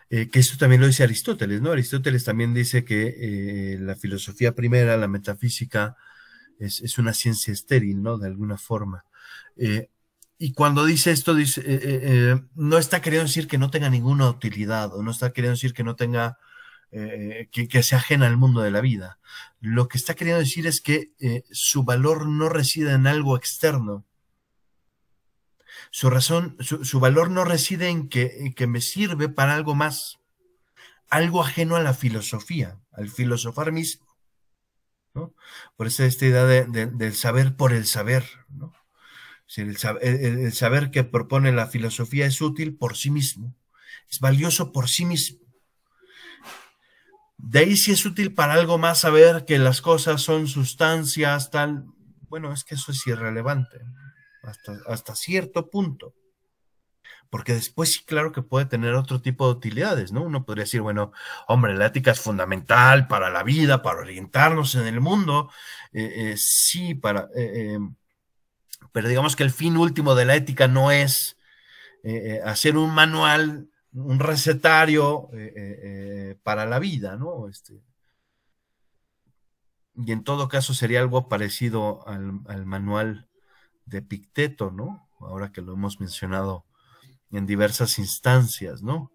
[0.08, 1.70] Eh, que esto también lo dice Aristóteles, ¿no?
[1.70, 5.96] Aristóteles también dice que la filosofía primera, la metafísica,
[6.58, 8.18] es, una ciencia estéril, ¿no?
[8.18, 9.04] De alguna forma.
[10.42, 15.02] Y cuando dice esto, dice, no está queriendo decir que no tenga ninguna utilidad, o
[15.02, 16.38] no está queriendo decir que no tenga,
[16.90, 19.18] que, que, sea ajena al mundo de la vida.
[19.60, 21.12] Lo que está queriendo decir es que
[21.50, 24.06] su valor no reside en algo externo,
[25.90, 30.20] su razón, su, valor no reside en que, me sirve para algo más,
[31.08, 34.06] algo ajeno a la filosofía, al filosofar mismo.
[35.14, 35.34] ¿no?
[35.76, 38.24] Por eso esta idea del saber por el saber.
[38.48, 38.72] ¿no?
[39.56, 43.54] El, el, saber que propone la filosofía es útil por sí mismo,
[44.08, 45.38] es valioso por sí mismo.
[47.36, 51.84] De ahí si es útil para algo más saber que las cosas son sustancias, tal,
[52.28, 53.78] bueno, es que eso es irrelevante
[54.86, 56.14] hasta, cierto punto.
[57.28, 60.22] Porque después sí, claro que puede tener otro tipo de utilidades, ¿no?
[60.22, 61.12] Uno podría decir, bueno,
[61.46, 65.50] hombre, la ética es fundamental para la vida, para orientarnos en el mundo,
[65.92, 67.78] eh, eh, sí, para, eh,
[68.92, 71.36] pero digamos que el fin último de la ética no es
[72.44, 77.48] hacer un manual un recetario eh, eh, para la vida, ¿no?
[77.48, 77.82] Este,
[79.96, 83.28] y en todo caso sería algo parecido al, al, manual
[83.86, 85.08] de Picteto, ¿no?
[85.20, 86.64] Ahora que lo hemos mencionado
[87.32, 89.12] en diversas instancias, ¿no?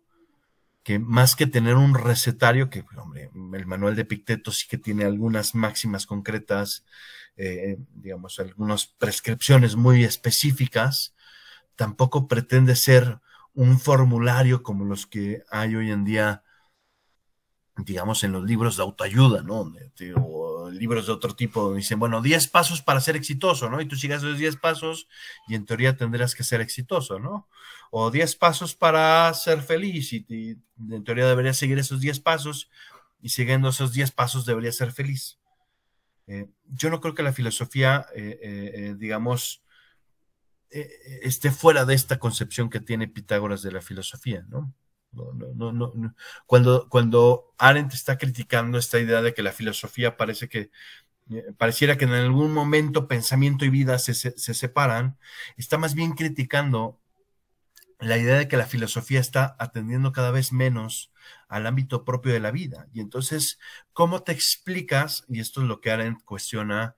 [0.84, 5.06] Que más que tener un recetario, que, hombre, el manual de Picteto sí que tiene
[5.06, 6.86] algunas máximas concretas,
[7.38, 11.16] eh, digamos, algunas prescripciones muy específicas,
[11.76, 13.20] tampoco pretende ser
[13.54, 16.44] un formulario como los que hay hoy en día,
[17.78, 19.74] digamos, en los libros de autoayuda, ¿no?
[20.18, 23.82] O libros de otro tipo, dicen, bueno, 10 pasos para ser exitoso, ¿no?
[23.82, 25.08] Y tú sigas esos 10 pasos
[25.48, 27.48] y en teoría tendrás que ser exitoso, ¿no?
[27.92, 30.26] O 10 pasos para ser feliz y,
[30.90, 32.70] en teoría deberías seguir esos 10 pasos
[33.22, 35.40] y siguiendo esos 10 pasos deberías ser feliz.
[36.28, 39.64] Eh, yo no creo que la filosofía, eh, eh, digamos,
[40.70, 44.74] esté fuera de esta concepción que tiene Pitágoras de la filosofía, ¿no?
[45.14, 46.16] No, no, no,
[46.46, 50.72] cuando Arendt está criticando esta idea de que la filosofía parece que
[51.58, 55.18] pareciera que en algún momento pensamiento y vida se, se, se, separan,
[55.56, 57.00] está más bien criticando
[58.00, 61.12] la idea de que la filosofía está atendiendo cada vez menos
[61.48, 62.88] al ámbito propio de la vida.
[62.94, 63.60] Y entonces,
[63.94, 65.26] ¿cómo te explicas?
[65.30, 66.96] Y esto es lo que Arendt cuestiona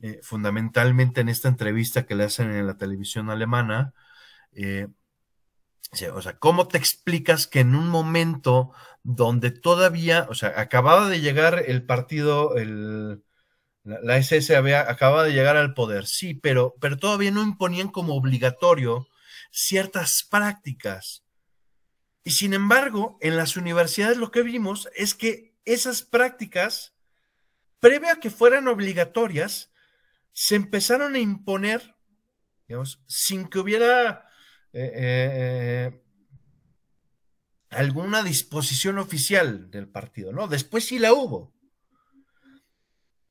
[0.00, 3.94] eh, fundamentalmente en esta entrevista que le hacen en la televisión alemana.
[4.52, 4.88] Eh,
[6.12, 8.72] o sea, ¿cómo te explicas que en un momento
[9.02, 13.22] donde todavía, o sea, acababa de llegar el partido, el,
[13.84, 17.88] la, la SS había, acababa de llegar al poder, sí, pero, pero todavía no imponían
[17.88, 19.08] como obligatorio
[19.56, 21.24] ciertas prácticas.
[22.22, 26.94] Y sin embargo, en las universidades lo que vimos es que esas prácticas,
[27.80, 29.72] previa a que fueran obligatorias,
[30.32, 31.96] se empezaron a imponer,
[32.68, 34.28] digamos, sin que hubiera
[34.74, 36.04] eh, eh,
[37.70, 40.48] alguna disposición oficial del partido, ¿no?
[40.48, 41.54] Después sí la hubo.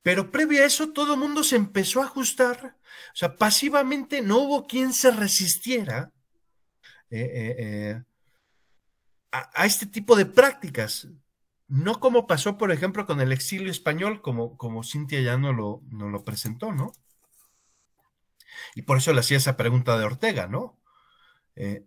[0.02, 2.78] Pero previo a eso, todo el mundo se empezó a ajustar.
[3.14, 6.15] O sea, pasivamente no hubo quien se resistiera
[7.10, 8.02] eh,
[9.32, 11.08] a, a, este tipo de prácticas.
[11.68, 15.82] No como pasó, por ejemplo, con el exilio español, como, como Cintia ya no lo,
[15.90, 16.94] no lo presentó, ¿no?
[18.76, 20.80] Y por eso le hacía esa pregunta de Ortega, ¿no?
[21.56, 21.86] Eh,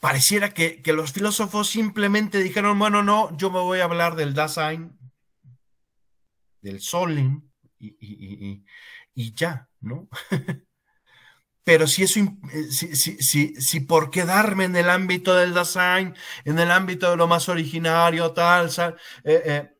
[0.00, 4.34] pareciera que, que, los filósofos simplemente dijeron, bueno, no, yo me voy a hablar del
[4.34, 4.96] Dasein,
[6.62, 8.64] del Solin, y, y, y,
[9.14, 10.08] y ya, ¿no?
[11.66, 16.14] Pero si eso, eh, si, si, si, por quedarme en el ámbito del design,
[16.44, 18.68] en el ámbito de lo más originario, tal,
[19.24, 19.76] eh, eh,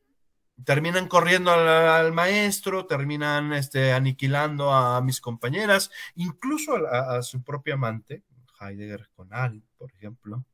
[0.64, 8.24] terminan corriendo al, maestro, terminan este, aniquilando a, mis compañeras, incluso a, su propio amante,
[8.61, 10.45] Heidegger con Al, por ejemplo.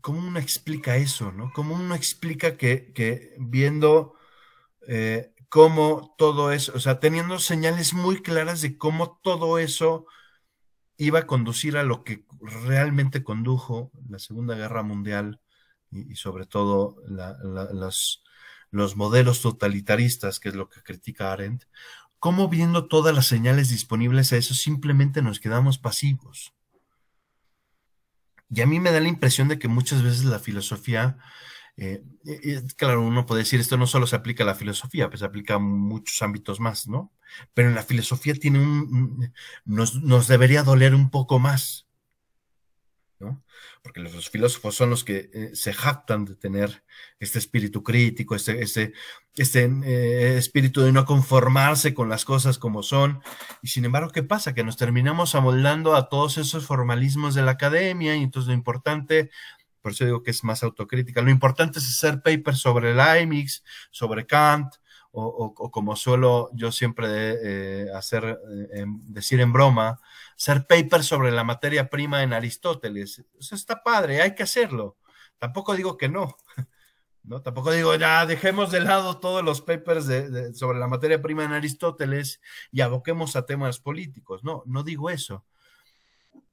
[0.00, 1.52] ¿Cómo uno explica eso, no?
[1.52, 4.14] ¿Cómo uno explica que, que viendo
[5.48, 10.06] cómo todo eso, o sea, teniendo señales muy claras de cómo todo eso
[10.96, 15.40] iba a conducir a lo que realmente condujo la Segunda Guerra Mundial
[15.90, 16.96] y, sobre todo
[18.70, 21.64] los modelos totalitaristas, que es lo que critica Arendt,
[22.18, 26.54] cómo viendo todas las señales disponibles a eso simplemente nos quedamos pasivos.
[28.48, 31.18] Y a mí me da la impresión de que muchas veces la filosofía
[31.76, 32.02] eh,
[32.76, 35.54] claro, uno puede decir, esto no solo se aplica a la filosofía, pues se aplica
[35.54, 37.12] a muchos ámbitos más, ¿no?
[37.54, 38.60] Pero en la filosofía tiene
[39.64, 41.86] nos, nos debería doler un poco más,
[43.18, 43.42] ¿no?
[43.82, 46.82] Porque los filósofos son los que eh, se jactan de tener
[47.20, 48.92] este espíritu crítico, este, este,
[49.36, 53.22] este eh, espíritu de no conformarse con las cosas como son.
[53.62, 54.54] Y sin embargo, ¿qué pasa?
[54.54, 59.30] Que nos terminamos amoldando a todos esos formalismos de la academia y entonces lo importante
[59.86, 61.22] por eso digo que es más autocrítica.
[61.22, 63.62] Lo importante es hacer papers sobre Leibniz,
[63.92, 64.74] sobre Kant,
[65.12, 68.36] o, como suelo yo siempre eh, hacer,
[68.72, 70.00] eh, decir en broma,
[70.36, 73.24] hacer papers sobre la materia prima en Aristóteles.
[73.38, 74.96] Eso está padre, hay que hacerlo.
[75.38, 76.36] Tampoco digo que no.
[77.22, 77.40] ¿no?
[77.42, 81.44] Tampoco digo, ya dejemos de lado todos los papers de, de, sobre la materia prima
[81.44, 82.40] en Aristóteles
[82.72, 84.42] y aboquemos a temas políticos.
[84.42, 85.44] No, no digo eso.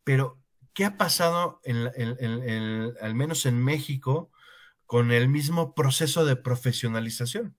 [0.03, 0.42] Pero
[0.73, 4.31] ¿qué ha pasado, al menos en México,
[4.85, 7.57] con el mismo proceso de profesionalización?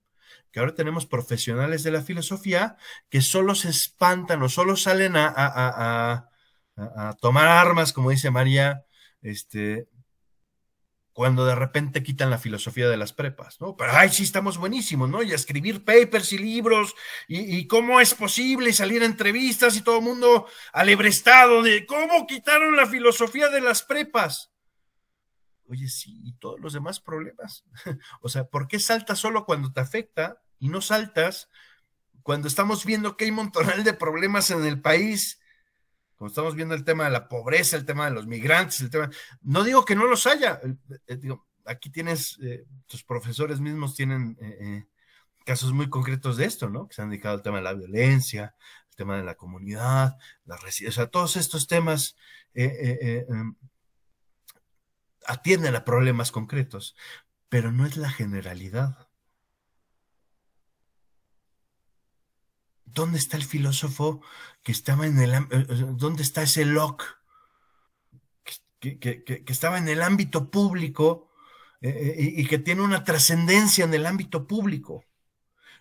[0.51, 2.77] Que ahora tenemos profesionales de la filosofía
[3.09, 6.29] que solo se espantan o solo salen a, a,
[6.77, 8.85] a, a tomar armas, como dice María,
[9.21, 9.87] este,
[11.15, 13.77] cuando de repente quitan la filosofía de las prepas, ¿no?
[13.77, 15.23] Pero, ay, sí, estamos buenísimos, ¿no?
[15.23, 16.93] Y a escribir papers y libros,
[17.29, 22.75] y, cómo es posible salir a entrevistas y todo el mundo alebrestado de cómo quitaron
[22.75, 24.51] la filosofía de las prepas.
[25.69, 27.63] Oye, sí, y todos los demás problemas.
[28.19, 31.49] o sea, ¿por qué saltas solo cuando te afecta y no saltas
[32.23, 35.39] cuando estamos viendo que hay un montonal de problemas en el país?
[36.17, 39.09] Como estamos viendo el tema de la pobreza, el tema de los migrantes, el tema.
[39.41, 40.61] No digo que no los haya.
[41.07, 44.85] Eh, digo, aquí tienes, eh, tus profesores mismos tienen eh,
[45.45, 46.87] casos muy concretos de esto, ¿no?
[46.87, 48.55] Que se han dedicado al tema de la violencia,
[48.89, 52.15] el tema de la comunidad, la residencia, o sea, todos estos temas
[52.53, 53.55] em,
[55.27, 56.95] atienden a problemas concretos,
[57.49, 59.04] pero no es la generalidad.
[62.95, 64.21] ¿Dónde está el filósofo
[64.63, 65.33] que estaba en el...
[65.33, 65.65] Eh, eh,
[65.97, 67.03] ¿Dónde está ese Locke
[68.79, 71.29] que, estaba en el ámbito público
[71.81, 75.03] eh, y, que tiene una trascendencia en el ámbito público?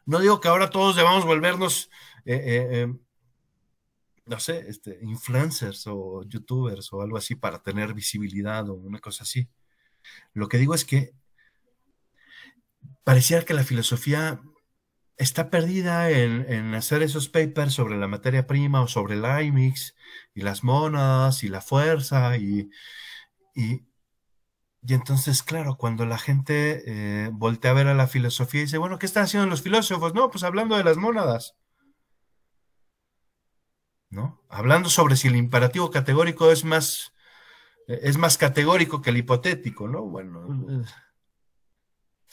[0.07, 1.89] No digo que ahora todos debamos volvernos,
[4.27, 9.23] no sé, este, influencers o youtubers o algo así para tener visibilidad o una cosa
[9.23, 9.49] así.
[10.33, 11.15] Lo que digo es que
[13.05, 14.43] parecía que la filosofía
[15.17, 19.95] está perdida en, hacer esos papers sobre la materia prima o sobre el IMIX
[20.35, 22.71] y las monas y la fuerza y,
[23.55, 23.83] y,
[24.89, 28.99] entonces, claro, cuando la gente eh, voltea a ver a la filosofía y dice, bueno,
[28.99, 30.15] ¿qué están haciendo los filósofos?
[30.15, 31.57] No, pues hablando de las mónadas.
[34.11, 34.43] ¿No?
[34.49, 37.13] Hablando sobre si el imperativo categórico es más,
[37.89, 40.03] es más categórico que el hipotético, ¿no?
[40.03, 40.85] Bueno,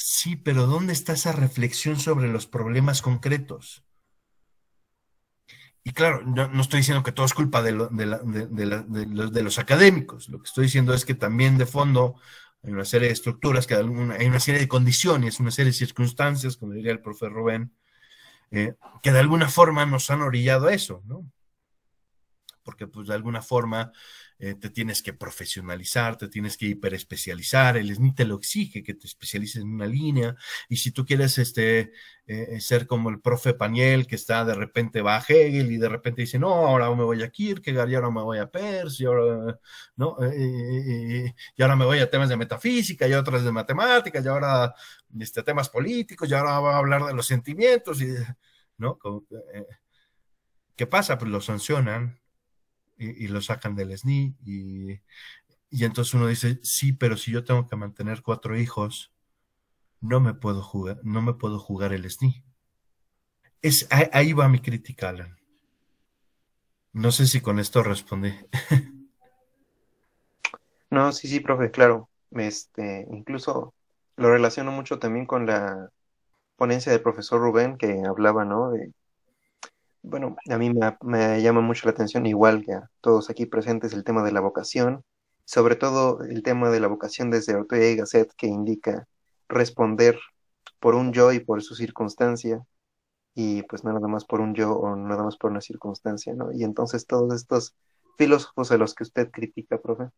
[0.04, 3.84] Sí, pero ¿dónde está esa reflexión sobre los problemas concretos?
[5.84, 7.72] Y claro, no, estoy diciendo que todo es culpa de,
[9.43, 12.16] los, académicos, lo que estoy diciendo es que también de fondo
[12.64, 16.58] hay una serie de estructuras, que hay una serie de condiciones, una serie de circunstancias,
[16.58, 17.72] como diría el profe Rubén,
[18.49, 18.74] eh,
[19.04, 21.32] que de alguna forma nos han orillado a eso, ¿no?
[22.64, 23.91] Porque pues de alguna forma
[24.43, 28.95] eh, te tienes que profesionalizar, te tienes que hiperespecializar, el SNI te lo exige, que
[28.95, 30.35] te especialices en una línea,
[30.67, 31.91] y si tú quieres este,
[32.25, 35.89] eh, ser como el profe Paniel, que está de repente va a Hegel y de
[35.89, 39.05] repente dice, no, ahora me voy a Kierkegaard, y ahora me voy a Peirce, y
[39.05, 39.59] ahora,
[39.95, 40.17] ¿no?
[40.23, 44.73] Eh, y ahora me voy a temas de metafísica, y otras de matemáticas, y ahora
[45.19, 48.07] este, temas políticos, y ahora va a hablar de los sentimientos, y,
[48.77, 48.97] ¿no?
[50.75, 51.17] ¿Qué pasa?
[51.19, 52.20] Pues lo sancionan,
[53.02, 54.91] y, lo sacan del SNI y,
[55.70, 59.12] y, entonces uno dice, sí, pero si yo tengo que mantener cuatro hijos,
[60.02, 62.43] no me puedo jugar, no me puedo jugar el SNI.
[63.62, 65.38] Es, ahí, va mi crítica, Alan.
[66.93, 68.34] No sé si con esto respondí.
[70.89, 72.10] no, sí, sí, profe, claro.
[72.32, 73.74] Este, incluso
[74.18, 75.89] lo relaciono mucho también con la
[76.56, 78.72] ponencia del profesor Rubén que hablaba, ¿no?
[78.72, 78.91] De,
[80.04, 80.72] bueno, a mí
[81.02, 84.41] me, llama mucho la atención, igual que a todos aquí presentes, el tema de la
[84.41, 85.04] vocación,
[85.45, 89.08] sobre todo el tema de la vocación desde Ortega y Gasset, que indica
[89.47, 90.20] responder
[90.80, 92.66] por un yo y por su circunstancia,
[93.36, 96.52] y pues no nada más por un yo o nada más por una circunstancia, ¿no?
[96.52, 97.76] Y entonces todos estos
[98.18, 100.10] filósofos a los que usted critica, profe,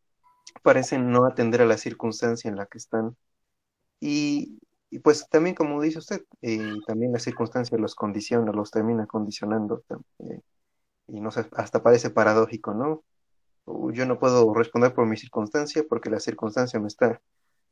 [0.64, 3.16] parecen no atender a la circunstancia en la que están.
[4.00, 4.60] Y
[4.94, 9.84] y pues también, como dice usted, eh, también la circunstancia los condiciona, los termina condicionando.
[10.20, 10.40] Eh,
[11.08, 13.04] y no sé, hasta parece paradójico, ¿no?
[13.92, 17.20] Yo no puedo responder por mi circunstancia porque la circunstancia me está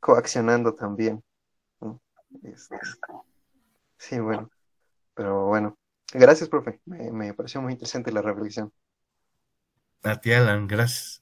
[0.00, 1.22] coaccionando también.
[2.42, 2.76] Este,
[3.98, 4.50] sí, bueno.
[5.14, 5.78] Pero bueno.
[6.12, 6.80] Gracias, profe.
[6.86, 8.72] Me, me pareció muy interesante la reflexión.
[10.02, 11.21] A ti, Alan, gracias.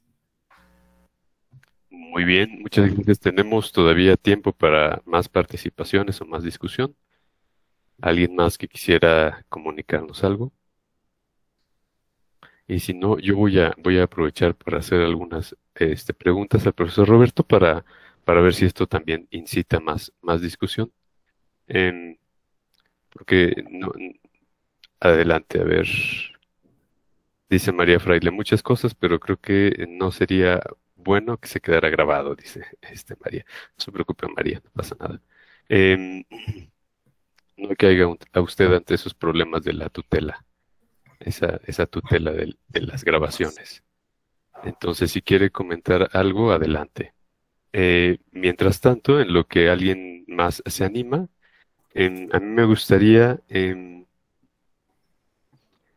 [2.00, 3.20] Muy bien, muchas gracias.
[3.20, 6.96] Tenemos todavía tiempo para más participaciones o más discusión.
[8.02, 10.52] ¿Alguien más que quisiera comunicarnos algo?
[12.66, 16.72] Y si no, yo voy a, voy a aprovechar para hacer algunas este, preguntas al
[16.74, 17.84] profesor Roberto para,
[18.24, 20.92] para ver si esto también incita más, más discusión.
[21.68, 22.18] Em,
[23.10, 23.92] porque no,
[25.00, 25.86] adelante, a ver.
[27.50, 30.62] Dice María Fraile muchas cosas, pero creo que no sería
[31.02, 33.44] bueno que se quedara grabado, dice este María.
[33.76, 35.20] No se preocupe, María, no pasa nada.
[35.68, 36.24] Em,
[37.56, 40.44] no caiga a usted ante esos problemas de la tutela,
[41.20, 43.84] esa, tutela de, las grabaciones.
[44.64, 47.14] Entonces, si quiere comentar algo, adelante.
[47.72, 51.28] Eh, mientras tanto, en lo que alguien más se anima,
[51.94, 54.06] em, a mí me gustaría, em,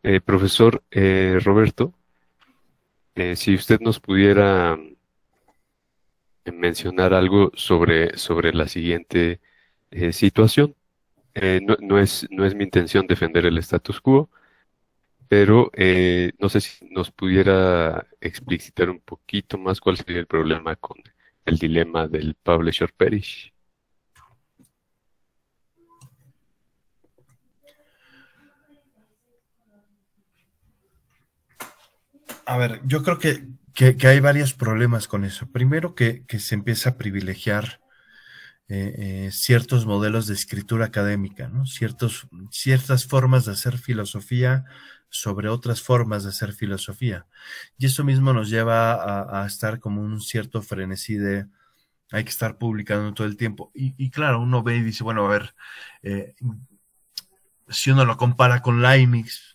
[0.03, 1.93] eh, profesor eh, Roberto,
[3.35, 4.77] si usted nos pudiera
[6.51, 9.39] mencionar algo sobre, sobre la siguiente
[9.91, 10.75] eh, situación.
[11.35, 14.29] Eh, no, es, no es mi intención defender el status quo,
[15.27, 20.75] pero eh, no sé si nos pudiera explicitar un poquito más cuál sería el problema
[20.75, 20.97] con
[21.45, 23.53] el dilema del publisher perish.
[32.45, 33.41] A ver, yo creo que,
[33.73, 35.47] que, hay varios problemas con eso.
[35.51, 37.79] Primero que, que se empieza a privilegiar
[38.69, 41.65] eh, eh, ciertos modelos de escritura académica, ¿no?
[41.65, 44.63] Ciertos, ciertas formas de hacer filosofía
[45.09, 47.27] sobre otras formas de hacer filosofía.
[47.77, 51.45] Y eso mismo nos lleva a, estar como un cierto frenesí de
[52.11, 53.71] hay que estar publicando todo el tiempo.
[53.75, 55.55] Y, claro, uno ve y dice, bueno, a ver,
[56.03, 56.35] eh,
[57.69, 59.52] si uno lo compara con Leibniz,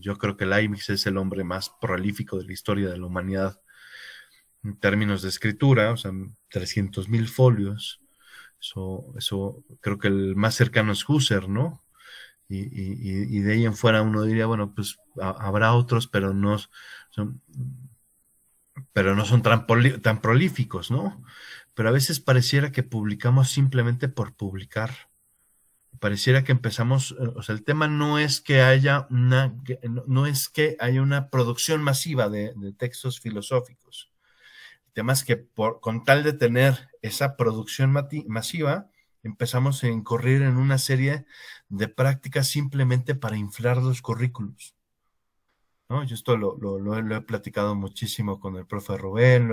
[0.00, 3.60] yo creo que Leibniz es el hombre más prolífico de la historia de la humanidad
[4.62, 6.12] en términos de escritura, o sea,
[6.50, 8.00] 300 mil folios,
[8.60, 11.82] eso, eso creo que el más cercano es Husserl, ¿no?
[12.48, 16.58] Y, y, y de ahí en fuera uno diría, bueno, pues habrá otros, pero no
[17.10, 17.40] son,
[18.92, 19.66] pero no son tan,
[20.02, 21.22] tan prolíficos, ¿no?
[21.74, 25.09] Pero a veces pareciera que publicamos simplemente por publicar.
[25.98, 29.54] Pareciera que empezamos, eh, o sea, el tema no es que haya una,
[30.06, 34.10] no es que haya una producción masiva de, textos filosóficos
[34.92, 37.94] temas que por, con tal de tener esa producción
[38.26, 38.90] masiva,
[39.22, 41.26] empezamos a incurrir en una serie
[41.68, 44.74] de prácticas simplemente para inflar los currículos.
[45.88, 46.04] ¿no?
[46.04, 49.50] Yo esto lo, lo, he platicado muchísimo con el profe Rubén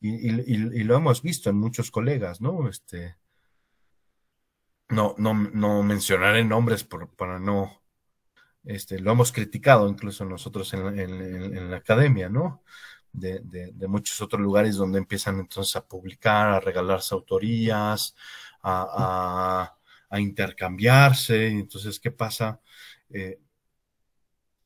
[0.00, 2.68] y, y, lo hemos visto en muchos colegas, ¿no?
[2.68, 3.16] Este,
[4.88, 7.82] no, no, no mencionaré nombres por, para no,
[8.64, 12.62] este, lo hemos criticado incluso nosotros en, en la academia, ¿no?
[13.16, 18.14] de, muchos otros lugares donde empiezan entonces a publicar, a regalarse autorías,
[18.62, 19.72] a,
[20.18, 21.48] intercambiarse.
[21.48, 22.60] Entonces, ¿qué pasa?
[23.10, 23.40] Eh,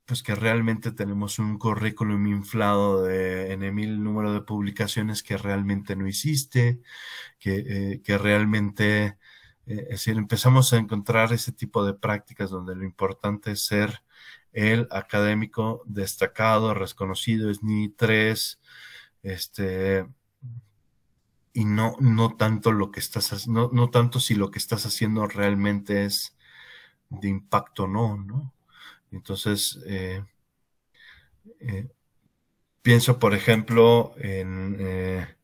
[0.04, 5.96] pues que realmente tenemos un currículum inflado de, en el número de publicaciones que realmente
[5.96, 6.80] no hiciste,
[7.38, 9.18] que, eh, realmente,
[9.70, 14.02] eh, es decir, empezamos a encontrar ese tipo de prácticas donde lo importante es ser
[14.52, 18.60] el académico destacado, reconocido, es ni tres,
[19.22, 20.06] este,
[21.52, 25.26] y no, no tanto lo que estás, no, no tanto si lo que estás haciendo
[25.26, 26.36] realmente es
[27.10, 28.54] de impacto o no, ¿no?
[29.12, 30.24] Entonces, eh,
[31.60, 31.88] eh,
[32.82, 35.36] pienso, por ejemplo, en eh,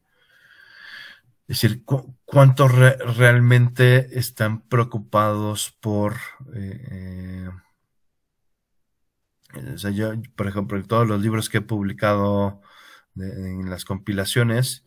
[1.47, 1.84] decir,
[2.24, 6.16] cuántos realmente están preocupados por
[9.74, 12.61] o sea, yo, por ejemplo, en todos los libros que he publicado
[13.16, 14.84] en las compilaciones,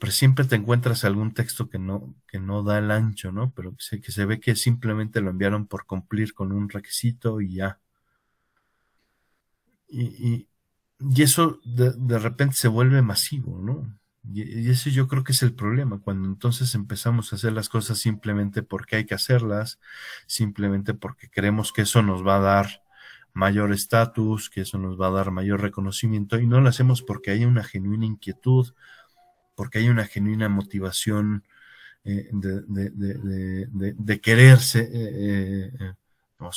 [0.00, 3.52] pues siempre te encuentras algún texto que no, que no da el ancho, ¿no?
[3.54, 7.80] Pero que se, ve que simplemente lo enviaron por cumplir con un requisito y ya.
[9.88, 10.48] Y,
[11.08, 13.98] y, eso de, de, repente se vuelve masivo, ¿no?
[14.32, 17.98] Y, eso yo creo que es el problema, cuando entonces empezamos a hacer las cosas
[17.98, 19.80] simplemente porque hay que hacerlas,
[20.26, 22.82] simplemente porque creemos que eso nos va a dar
[23.34, 27.32] mayor estatus, que eso nos va a dar mayor reconocimiento y no lo hacemos porque
[27.32, 28.72] hay una genuina inquietud,
[29.54, 31.44] porque hay una genuina motivación
[32.04, 35.92] eh, de, de, de, quererse, eh, eh,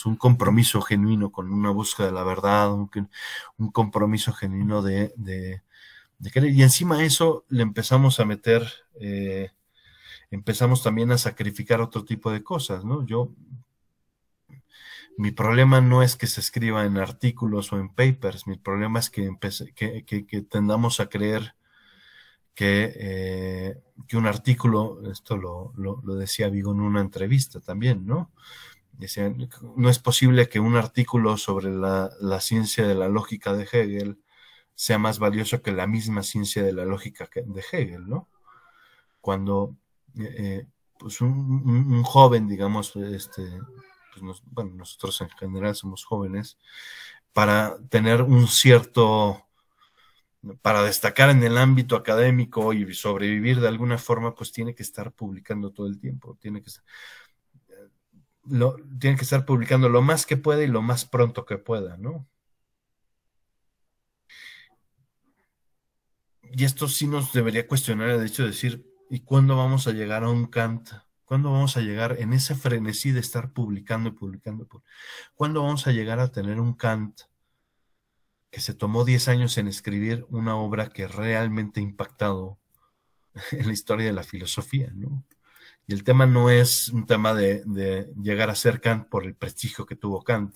[0.06, 2.90] un compromiso genuino con una búsqueda de la verdad, un,
[3.58, 5.14] un compromiso genuino de,
[6.20, 8.68] Y encima de eso le empezamos a meter,
[10.32, 13.06] empezamos también a sacrificar otro tipo de cosas, ¿no?
[13.06, 13.34] Yo
[15.18, 19.10] mi problema no es que se escriba en artículos o en papers, mi problema es
[19.10, 19.36] que,
[19.76, 21.56] que, tendamos a creer
[22.54, 25.74] que, eh, que, un artículo, esto lo,
[26.18, 28.32] decía Vigo en una entrevista también, ¿no?
[28.94, 29.34] Decía,
[29.76, 34.20] no es posible que un artículo sobre la, ciencia de la lógica de Hegel
[34.78, 38.30] sea más valioso que la misma ciencia de la lógica de Hegel, ¿no?
[39.20, 39.76] Cuando
[40.20, 40.68] eh, eh,
[41.00, 43.42] pues un, joven, digamos, este,
[44.14, 46.60] pues, bueno, nosotros en general somos jóvenes,
[47.34, 49.48] para tener un cierto,
[50.62, 55.12] para destacar en el ámbito académico y sobrevivir de alguna forma, pues tiene que estar
[55.12, 56.70] publicando todo el tiempo, tiene que,
[58.46, 61.98] lo, tiene que estar publicando lo más que pueda y lo más pronto que pueda,
[61.98, 62.28] ¿no?
[66.54, 70.24] Y esto sí nos debería cuestionar el hecho de decir, ¿y cuándo vamos a llegar
[70.24, 70.90] a un Kant
[71.28, 74.66] ¿Cuándo vamos a llegar en ese frenesí de estar publicando y publicando?
[75.36, 77.20] ¿Cuándo vamos a llegar a tener un Kant
[78.50, 82.60] que se tomó 10 años en escribir una obra que realmente ha impactado
[83.52, 85.26] en la historia de la filosofía, ¿no?
[85.86, 89.36] Y el tema no es un tema de, de, llegar a ser Kant por el
[89.36, 90.56] prestigio que tuvo Kant,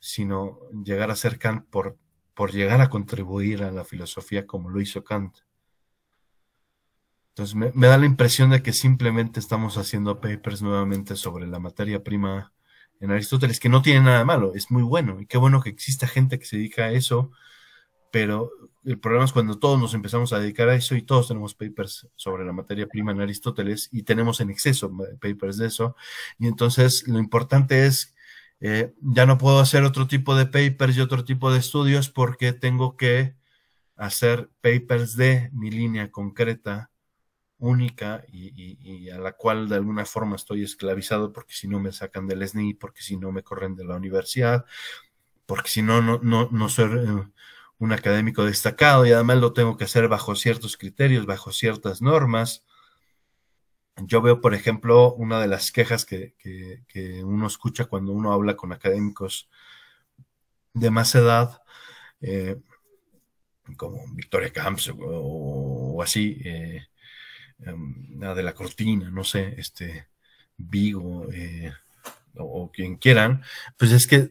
[0.00, 1.96] sino llegar a ser Kant por,
[2.36, 5.38] por llegar a contribuir a la filosofía como lo hizo Kant.
[7.30, 12.04] Entonces me, da la impresión de que simplemente estamos haciendo papers nuevamente sobre la materia
[12.04, 12.52] prima
[13.00, 16.06] en Aristóteles, que no tiene nada malo, es muy bueno, y qué bueno que exista
[16.06, 17.30] gente que se dedica a eso,
[18.10, 18.50] pero
[18.84, 22.06] el problema es cuando todos nos empezamos a dedicar a eso y todos tenemos papers
[22.16, 25.96] sobre la materia prima en Aristóteles y tenemos en exceso papers de eso.
[26.38, 28.14] Y entonces lo importante es,
[28.60, 32.52] eh, ya no puedo hacer otro tipo de papers y otro tipo de estudios porque
[32.52, 33.36] tengo que
[33.96, 36.90] hacer papers de mi línea concreta,
[37.58, 42.26] única y, a la cual de alguna forma estoy esclavizado porque si no me sacan
[42.26, 44.66] del SNI, porque si no me corren de la universidad,
[45.46, 46.90] porque si no, no, no, no soy...
[46.98, 47.24] Eh,
[47.78, 52.64] un académico destacado y además lo tengo que hacer bajo ciertos criterios, bajo ciertas normas.
[54.02, 58.32] Yo veo, por ejemplo, una de las quejas que, que, que uno escucha cuando uno
[58.32, 59.48] habla con académicos
[60.74, 61.60] de más edad,
[62.20, 62.56] eh,
[63.76, 64.96] como Victoria Camps o,
[65.96, 66.86] o así, eh,
[67.66, 70.08] um, de la cortina, no sé, este,
[70.56, 71.72] Vigo eh,
[72.36, 73.42] o, o quien quieran,
[73.78, 74.30] pues es que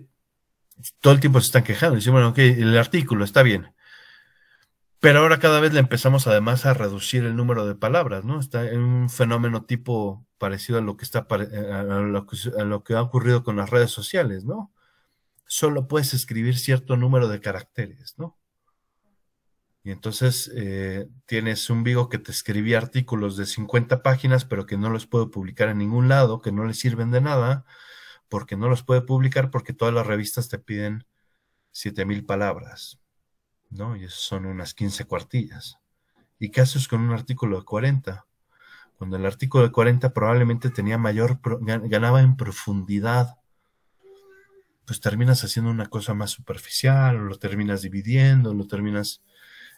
[1.01, 1.95] todo el tiempo se están quejando.
[1.95, 3.74] Dicen, bueno, ok, el artículo está bien.
[5.05, 8.39] Pero ahora cada vez le empezamos además a reducir el número de palabras, ¿no?
[8.39, 13.01] Está en un fenómeno tipo parecido a lo que está eh, a lo que, ha
[13.03, 14.73] ocurrido con las redes sociales, ¿no?
[15.45, 18.35] Solo puedes escribir cierto número de caracteres, ¿no?
[19.83, 24.75] Y entonces eh, tienes un Vigo que te escribía artículos de 50 páginas, pero que
[24.75, 27.63] no los puedo publicar en ningún lado, que no le sirven de nada
[28.27, 31.05] porque no los puede publicar porque todas las revistas te piden
[31.73, 32.99] 7000 palabras,
[33.69, 33.95] ¿no?
[33.95, 35.79] Y eso son unas 15 cuartillas.
[36.39, 38.25] ¿Y qué haces con un artículo de 40?
[38.97, 43.37] Cuando el artículo de 40 probablemente tenía mayor, ganaba en profundidad,
[44.85, 49.21] pues terminas haciendo una cosa más superficial, o lo terminas dividiendo, lo terminas,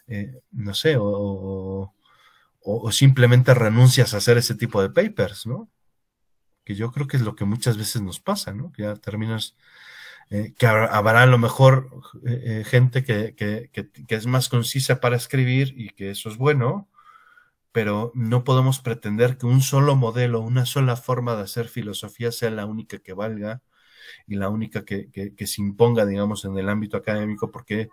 [0.06, 1.94] eh, no sé, o, o,
[2.60, 5.68] o simplemente renuncias a hacer ese tipo de papers, ¿no?
[6.68, 8.70] que yo creo que es lo que muchas veces nos pasa, ¿no?
[8.72, 9.56] Que ya terminas,
[10.30, 11.88] eh, que habrá a lo mejor
[12.26, 16.36] eh, eh, gente que, que, que, es más concisa para escribir y que eso es
[16.36, 16.88] bueno,
[17.72, 22.50] pero no podemos pretender que un solo modelo, una sola forma de hacer filosofía sea
[22.50, 23.62] la única que valga
[24.26, 27.90] y la única que, que se imponga, digamos, en el ámbito académico, porque,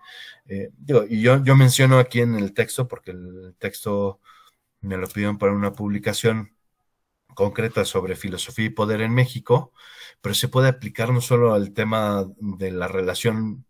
[0.77, 4.21] digo, y yo, yo menciono aquí en el texto, porque el texto
[4.81, 6.55] me lo pidieron para una publicación,
[7.36, 9.73] concreta sobre filosofía y poder en México,
[10.21, 13.65] pero se puede aplicar no solo al tema de la relación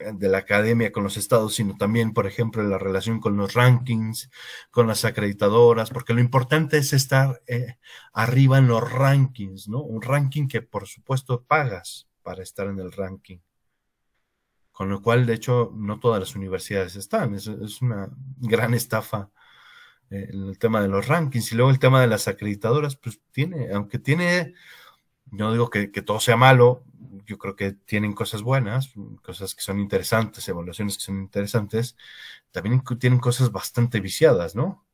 [0.00, 4.30] de la academia con los estados, sino también, por ejemplo, la relación con los rankings,
[4.70, 7.76] con las acreditadoras, porque lo importante es estar eh,
[8.12, 9.82] arriba en los rankings, ¿no?
[9.82, 13.38] Un ranking que, por supuesto, pagas para estar en el ranking.
[14.72, 17.34] Con lo cual, de hecho, no todas las universidades están.
[17.34, 19.30] Es, es una gran estafa
[20.10, 23.98] el tema de los rankings y luego el tema de las acreditadoras, pues tiene, aunque
[23.98, 24.54] tiene,
[25.30, 26.84] no digo que, que, todo sea malo,
[27.26, 28.92] yo creo que tienen cosas buenas,
[29.22, 31.96] cosas que son interesantes, evaluaciones que son interesantes,
[32.50, 34.84] también tienen cosas bastante viciadas, ¿no?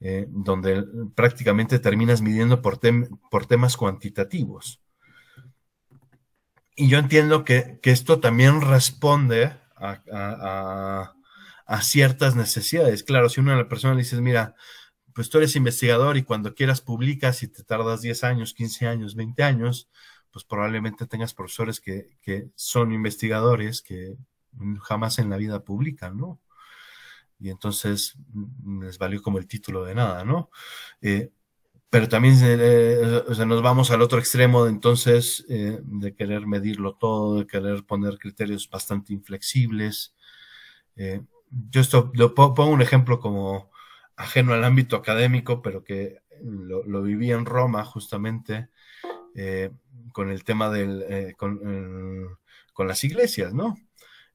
[0.00, 0.84] Eh, donde
[1.14, 4.82] prácticamente terminas midiendo por, tem por temas cuantitativos.
[6.76, 11.15] Y yo entiendo que, que esto también responde a
[11.66, 13.02] a ciertas necesidades.
[13.02, 14.54] Claro, si una de las personas le dices, mira,
[15.14, 19.14] pues tú eres investigador y cuando quieras publicas y te tardas 10 años, 15 años,
[19.14, 19.88] 20 años,
[20.30, 24.16] pues probablemente tengas profesores que, que son investigadores que
[24.82, 26.40] jamás en la vida publican, ¿no?
[27.38, 30.50] Y entonces mm, les valió como el título de nada, ¿no?
[31.00, 31.30] Eh,
[31.90, 36.46] pero también eh, o sea, nos vamos al otro extremo de entonces eh, de querer
[36.46, 40.14] medirlo todo, de querer poner criterios bastante inflexibles.
[40.96, 41.22] Eh,
[41.70, 43.70] yo esto lo pongo un ejemplo como
[44.16, 48.68] ajeno al ámbito académico, pero que lo, lo viví en Roma justamente
[49.34, 49.70] eh,
[50.12, 52.36] con el tema del, eh, con, eh,
[52.72, 53.76] con, las iglesias, ¿no?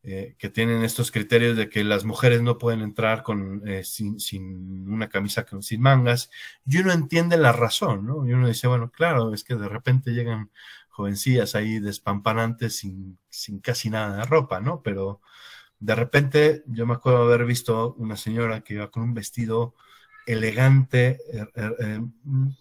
[0.03, 4.87] Eh, que tienen estos criterios de que las mujeres no pueden entrar con, sin, sin,
[4.91, 6.29] una camisa sin mangas,
[6.65, 8.27] y uno entiende la razón, ¿no?
[8.27, 10.51] Y uno dice, bueno, claro, es que de repente llegan
[10.89, 14.81] jovencillas ahí despampanantes sin, sin casi nada de ropa, ¿no?
[14.83, 15.21] Pero
[15.81, 19.75] de repente yo me acuerdo haber visto una señora que iba con un vestido
[20.27, 21.99] elegante, eh, eh, eh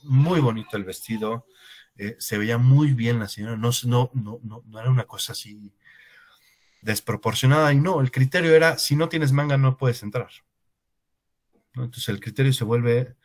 [0.02, 1.46] muy bonito el vestido,
[1.96, 5.72] eh, se veía muy bien la señora, no, no, no, no, era una cosa así
[6.82, 10.30] desproporcionada y no, el criterio era si no tienes manga no puedes entrar.
[11.74, 13.16] Entonces el criterio se vuelve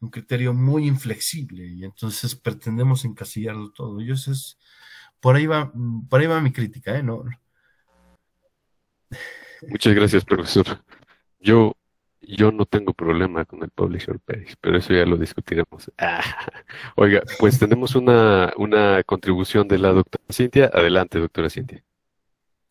[0.00, 4.00] un criterio muy inflexible y entonces pretendemos encasillarlo todo.
[4.00, 4.58] Y eso es,
[5.20, 5.72] por ahí va,
[6.10, 7.02] por ahí va mi crítica, ¿eh?
[7.02, 7.24] No.
[9.68, 10.66] Muchas gracias, profesor.
[11.40, 11.76] Yo,
[12.20, 15.90] yo no tengo problema con el publisher page, pero eso ya lo discutiremos.
[16.96, 20.70] Oiga, pues tenemos una, una contribución de la doctora Cintia.
[20.72, 21.84] Adelante, doctora Cintia.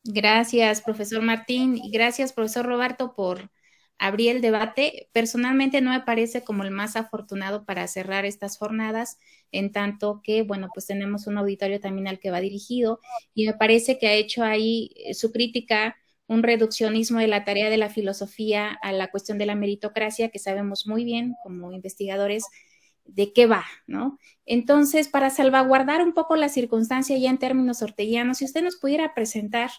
[0.06, 3.50] Gracias, profesor Martín, y gracias, profesor Roberto, por
[3.98, 5.10] abrir el debate.
[5.14, 9.18] Personalmente no me parece como el más afortunado para cerrar estas jornadas,
[9.52, 13.00] en tanto que, bueno, pues tenemos un auditorio también al que va dirigido,
[13.34, 15.96] y me parece que ha hecho ahí eh, su crítica
[16.28, 20.40] un reduccionismo de la tarea de la filosofía a la cuestión de la meritocracia, que
[20.40, 22.44] sabemos muy bien como investigadores
[23.06, 24.18] de qué va, ¿no?
[24.46, 29.14] Entonces, para salvaguardar un poco la circunstancia ya en términos orteguianos, si usted nos pudiera
[29.14, 29.72] presentar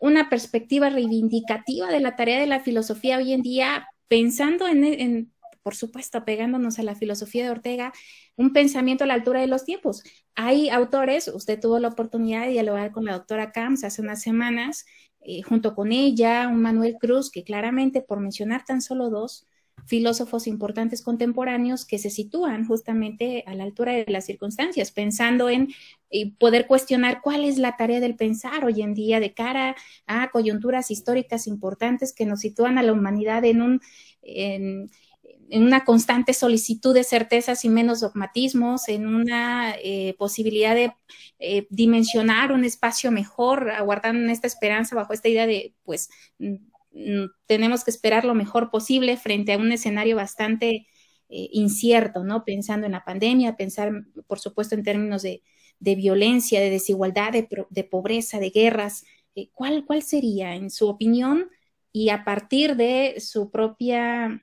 [0.00, 5.74] una perspectiva reivindicativa de la tarea de la filosofía hoy en día, pensando en, por
[5.74, 7.92] supuesto, pegándonos a la filosofía de Ortega,
[8.36, 10.02] un pensamiento a la altura de los tiempos.
[10.34, 14.84] Hay autores, usted tuvo la oportunidad de dialogar con la doctora Camps hace unas semanas,
[15.28, 19.44] eh, junto con ella, un Manuel Cruz, que claramente, por mencionar tan solo dos,
[19.84, 25.68] filósofos importantes contemporáneos que se sitúan justamente a la altura de las circunstancias, pensando en
[26.10, 29.74] eh, poder cuestionar cuál es la tarea del pensar hoy en día de cara
[30.06, 33.80] a coyunturas históricas importantes que nos sitúan a la humanidad en un...
[35.52, 40.92] una constante solicitud de certezas y menos dogmatismos, en una eh, posibilidad de
[41.38, 46.08] eh, dimensionar un espacio mejor, aguardando esta esperanza bajo esta idea de, pues,
[46.96, 50.86] Mm, tenemos que esperar lo mejor posible frente a un escenario bastante
[51.28, 52.44] eh, incierto, ¿no?
[52.44, 53.92] Pensando en la pandemia, pensar,
[54.26, 55.42] por supuesto, en términos de,
[55.80, 59.04] violencia, de desigualdad, de, pobreza, de guerras.
[59.34, 61.50] Eh, ¿cuál, ¿Cuál sería, en su opinión,
[61.92, 64.42] y a partir de su propia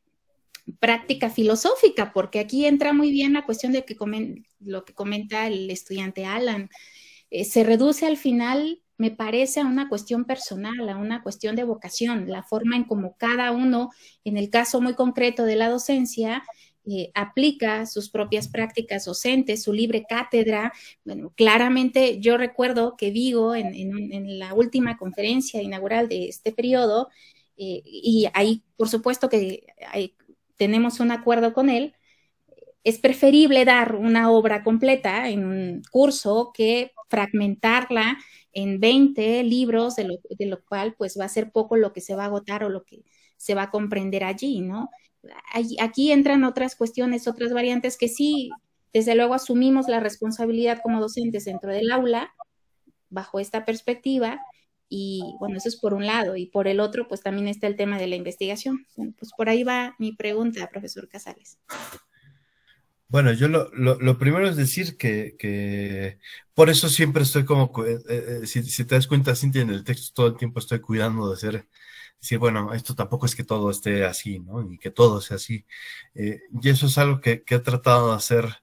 [0.79, 2.13] práctica filosófica?
[2.13, 3.95] Porque aquí entra muy bien la cuestión de que
[4.59, 6.69] lo que comenta el estudiante Alan.
[7.29, 11.63] Eh, se reduce al final me parece a una cuestión personal, a una cuestión de
[11.63, 13.89] vocación, la forma en como cada uno,
[14.23, 16.43] en el caso muy concreto de la docencia,
[16.85, 20.73] eh, aplica sus propias prácticas docentes, su libre cátedra.
[21.05, 27.09] Bueno, claramente yo recuerdo que Vigo en, la última conferencia inaugural de este periodo,
[27.57, 29.65] eh, y ahí por supuesto que
[30.57, 31.93] tenemos un acuerdo con él,
[32.83, 38.17] es preferible dar una obra completa en un curso que fragmentarla
[38.51, 42.01] en 20 libros, de lo, de lo, cual pues va a ser poco lo que
[42.01, 43.03] se va a agotar o lo que
[43.37, 44.89] se va a comprender allí, ¿no?
[45.79, 48.49] Aquí entran otras cuestiones, otras variantes que sí,
[48.91, 52.33] desde luego asumimos la responsabilidad como docentes dentro del aula,
[53.09, 54.41] bajo esta perspectiva,
[54.95, 57.75] y bueno, eso es por un lado, y por el otro, pues también está el
[57.75, 58.85] tema de la investigación.
[58.95, 61.57] pues por ahí va mi pregunta, profesor Casales.
[63.07, 66.19] Bueno, yo lo, lo, primero es decir que, que,
[66.53, 70.13] por eso siempre estoy como, eh, eh, si, te das cuenta, Cintia, en el texto
[70.13, 71.67] todo el tiempo estoy cuidando de ser,
[72.21, 74.63] decir, bueno, esto tampoco es que todo esté así, ¿no?
[74.63, 75.65] Ni que todo sea así.
[76.13, 78.61] Eh, y eso es algo que he tratado de hacer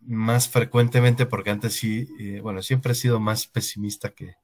[0.00, 2.06] más frecuentemente, porque antes sí,
[2.42, 4.36] bueno, siempre he sido más pesimista que,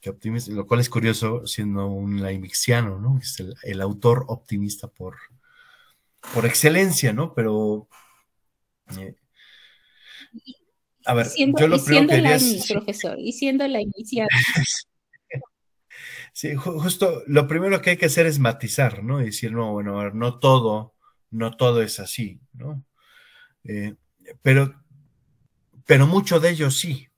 [0.00, 3.18] que optimista, lo cual es curioso siendo un laimixiano, ¿no?
[3.18, 5.16] Es el, el autor optimista por
[6.34, 7.34] por excelencia, ¿no?
[7.34, 7.88] Pero
[8.98, 9.14] eh,
[11.04, 12.66] a ver, yo lo primero que es...
[12.70, 14.28] profesor, y siendo la inicial.
[16.32, 19.20] sí, justo lo primero que hay que hacer es matizar, ¿no?
[19.20, 20.94] Y decir, no, bueno, a ver, no todo,
[21.30, 22.84] no todo es así, ¿no?
[23.64, 23.94] Eh,
[24.42, 24.82] pero,
[25.86, 27.08] pero mucho de ello sí,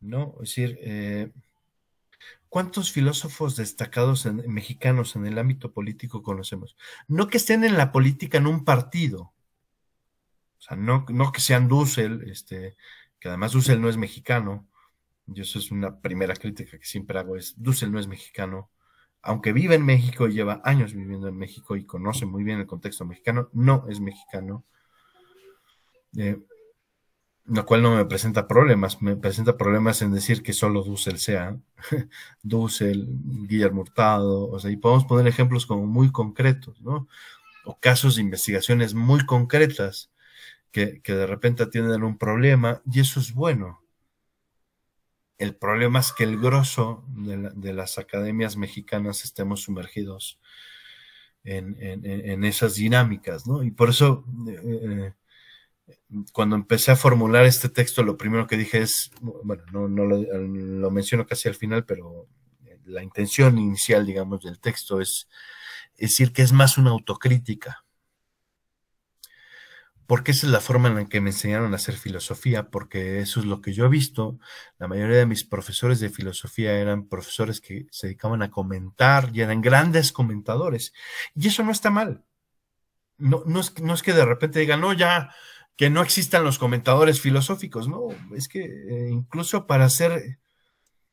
[0.00, 0.34] ¿no?
[0.42, 1.32] Es decir, eh,
[2.54, 6.76] ¿Cuántos filósofos destacados mexicanos en el ámbito político conocemos?
[7.08, 9.34] No que estén en la política en un partido,
[10.58, 12.76] o sea, no, que sean Dussel, este,
[13.18, 14.68] que además Dussel no es mexicano,
[15.26, 18.70] y eso es una primera crítica que siempre hago, es Dussel no es mexicano,
[19.20, 22.68] aunque vive en México y lleva años viviendo en México y conoce muy bien el
[22.68, 24.64] contexto mexicano, no es mexicano.
[26.16, 26.38] Eh,
[27.46, 31.58] lo cual no me presenta problemas, me presenta problemas en decir que solo Dussel sea,
[32.42, 33.06] Dussel,
[33.46, 37.06] Guillermo Hurtado, o sea, y podemos poner ejemplos como muy concretos, ¿no?
[37.64, 40.10] O casos de investigaciones muy concretas
[40.72, 43.82] que, de repente tienen un problema, y eso es bueno.
[45.38, 50.40] El problema es que el grosso de, las academias mexicanas estemos sumergidos
[51.44, 53.62] en, esas dinámicas, ¿no?
[53.62, 54.24] Y por eso...
[54.48, 55.12] Eh,
[56.32, 61.26] cuando empecé a formular este texto, lo primero que dije es, bueno, no, lo, menciono
[61.26, 62.28] casi al final, pero
[62.84, 65.28] la intención inicial, digamos, del texto es,
[65.98, 67.84] decir, que es más una autocrítica.
[70.06, 73.40] Porque esa es la forma en la que me enseñaron a hacer filosofía, porque eso
[73.40, 74.38] es lo que yo he visto.
[74.78, 79.40] La mayoría de mis profesores de filosofía eran profesores que se dedicaban a comentar y
[79.40, 80.92] eran grandes comentadores.
[81.34, 82.22] Y eso no está mal.
[83.16, 85.30] No, es, no es que de repente digan, no, ya,
[85.76, 90.38] que no existan los comentadores filosóficos, no, es que eh, incluso para hacer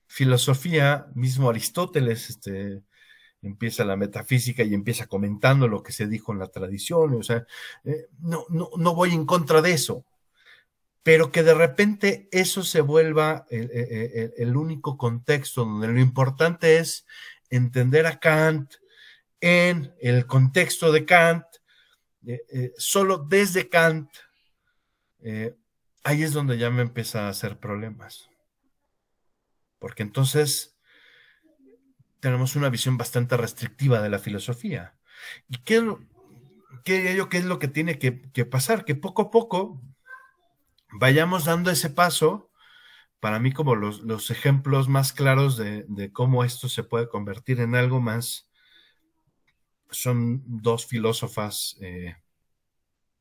[0.08, 2.84] filosofía, mismo Aristóteles, este,
[3.42, 7.46] empieza la metafísica y empieza comentando lo que se dijo en la tradición, o sea,
[7.86, 10.06] eh, no, no, no voy en contra de eso,
[11.04, 17.08] pero que de repente eso se vuelva el, único contexto donde lo importante es
[17.50, 18.74] entender a Kant
[19.40, 21.46] en el contexto de Kant,
[22.28, 24.12] eh, solo desde Kant,
[26.04, 28.30] ahí es donde ya me empieza a hacer problemas.
[29.80, 30.78] Porque entonces
[32.22, 34.96] tenemos una visión bastante restrictiva de la filosofía.
[35.50, 35.84] ¿Y qué,
[36.86, 38.12] qué, qué es lo que tiene que,
[38.46, 38.86] pasar?
[38.86, 39.82] Que poco a poco
[40.94, 42.52] vayamos dando ese paso,
[43.20, 48.00] para mí como los, ejemplos más claros de, cómo esto se puede convertir en algo
[48.00, 48.50] más,
[49.90, 52.16] son dos filósofas, eh,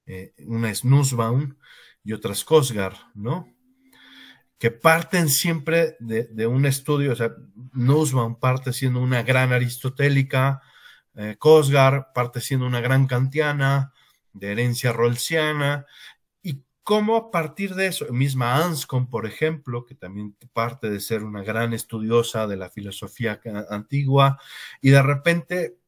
[0.06, 1.56] eh, una es Nussbaum
[2.04, 3.46] y otra es Kosgar, ¿no?
[4.60, 7.34] que parten siempre de, un estudio, o sea,
[7.72, 10.60] Nussbaum parte siendo una gran aristotélica,
[11.14, 13.94] eh, Kosgar parte siendo una gran kantiana,
[14.34, 15.86] de herencia rolsiana,
[16.42, 21.24] y cómo a partir de eso, misma Anscombe, por ejemplo, que también parte de ser
[21.24, 23.40] una gran estudiosa de la filosofía
[23.70, 24.38] antigua,
[24.82, 25.78] y de repente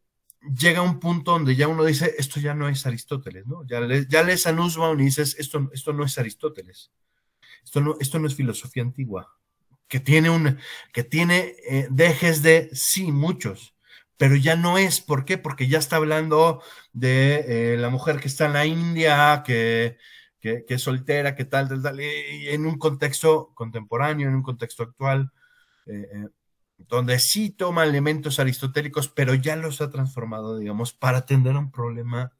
[0.43, 3.65] llega un punto donde ya uno dice, esto ya no es Aristóteles, ¿no?
[3.67, 6.91] Ya, ya lees a Nussbaum y dices, esto, esto no es Aristóteles.
[7.65, 9.37] Esto no, esto no es filosofía antigua,
[9.89, 10.59] que tiene un,
[10.93, 13.75] que tiene eh, dejes de, sí, muchos,
[14.17, 15.39] pero ya no es, ¿por qué?
[15.39, 16.63] Porque ya está hablando
[16.93, 19.97] de eh, la mujer que está en la India, que,
[20.41, 24.83] que, es soltera, que tal, tal, tal, y en un contexto contemporáneo, en un contexto
[24.83, 25.31] actual,
[25.87, 26.29] eh,
[26.89, 31.71] donde sí toma elementos aristotélicos, pero ya los ha transformado, digamos, para atender a un
[31.71, 32.33] problema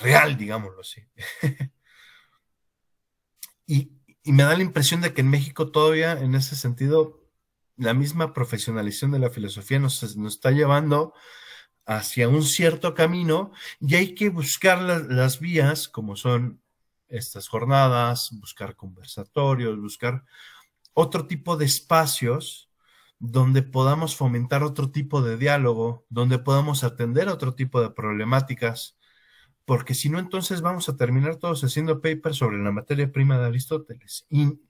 [0.00, 1.02] real, digámoslo así.
[3.66, 3.92] Y,
[4.24, 7.24] me da la impresión de que en México todavía, en ese sentido,
[7.76, 11.14] la misma profesionalización de la filosofía nos, está llevando
[11.86, 16.62] hacia un cierto camino y hay que buscar las vías como son
[17.08, 20.24] estas jornadas, buscar conversatorios, buscar
[20.94, 22.70] otro tipo de espacios
[23.18, 28.96] donde podamos fomentar otro tipo de diálogo, donde podamos atender otro tipo de problemáticas
[29.64, 33.46] porque si no, entonces vamos a terminar todos haciendo papers sobre la materia prima de
[33.46, 34.26] Aristóteles.
[34.28, 34.60] Y,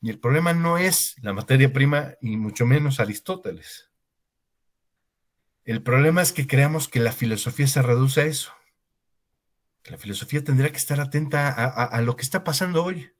[0.00, 3.90] el problema no es la materia prima y mucho menos Aristóteles.
[5.64, 8.52] El problema es que creamos que la filosofía se reduce a eso.
[9.86, 13.10] La filosofía tendría que estar atenta a, lo que está pasando hoy.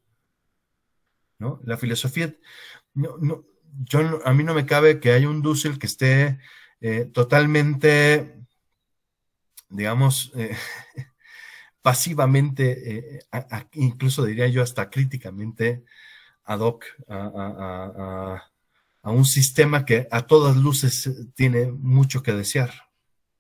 [1.38, 1.60] ¿No?
[1.64, 2.34] La filosofía,
[2.94, 3.44] no, no,
[3.84, 6.38] yo, a mí no me cabe que haya un Dussel que esté
[6.80, 8.38] eh, totalmente
[9.68, 10.56] digamos, eh,
[11.82, 13.26] pasivamente, eh,
[13.74, 15.84] incluso diría yo hasta críticamente,
[16.44, 18.42] ad hoc a,
[19.04, 22.72] un sistema que a todas luces tiene mucho que desear,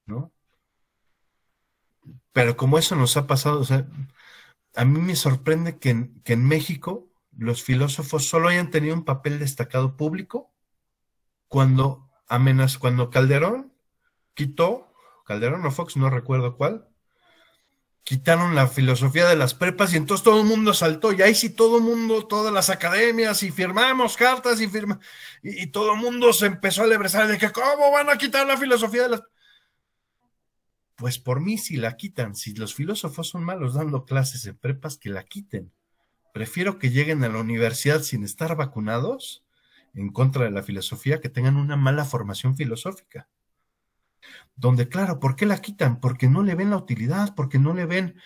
[0.06, 0.32] ¿no?
[2.32, 3.62] Pero como eso nos ha pasado,
[4.74, 7.07] a mí me sorprende que que en México
[7.38, 10.52] los filósofos solo hayan tenido un papel destacado público
[11.46, 13.72] cuando amenaz, cuando Calderón
[14.34, 14.92] quitó
[15.24, 16.88] Calderón o Fox, no recuerdo cuál,
[18.02, 21.50] quitaron la filosofía de las prepas y entonces todo el mundo saltó y ahí sí
[21.50, 24.98] todo el mundo, todas las academias y firmamos cartas y firma
[25.42, 28.56] y, todo el mundo se empezó a lebresar de que cómo van a quitar la
[28.56, 29.22] filosofía de las
[30.96, 34.98] pues por mí si la quitan, si los filósofos son malos dando clases en prepas
[34.98, 35.72] que la quiten.
[36.38, 39.44] Prefiero que lleguen a la universidad sin estar vacunados
[39.92, 43.28] en contra de la filosofía que tengan una mala formación filosófica
[44.54, 45.98] donde, claro, ¿por qué la quitan?
[45.98, 48.20] Porque no le ven la utilidad, porque no le ven,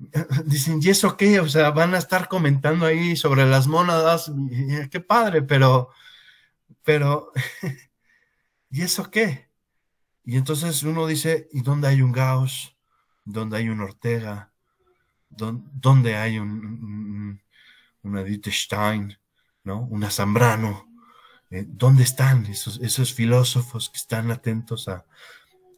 [0.46, 1.40] dicen, ¿y eso qué?
[1.40, 4.32] O sea, van a estar comentando ahí sobre las mónadas,
[4.90, 5.90] qué padre, pero,
[6.82, 7.30] pero,
[8.70, 9.50] ¿y eso qué?
[10.24, 12.74] Y entonces uno dice, ¿y dónde hay un Gauss?
[13.24, 14.52] ¿Dónde hay un Ortega?
[15.28, 17.40] ¿Dónde hay un,
[18.02, 19.16] una Edith Stein?
[19.64, 19.82] ¿No?
[19.90, 20.88] Una Zambrano.
[21.50, 25.04] Eh, ¿Dónde están esos, esos filósofos que están atentos a,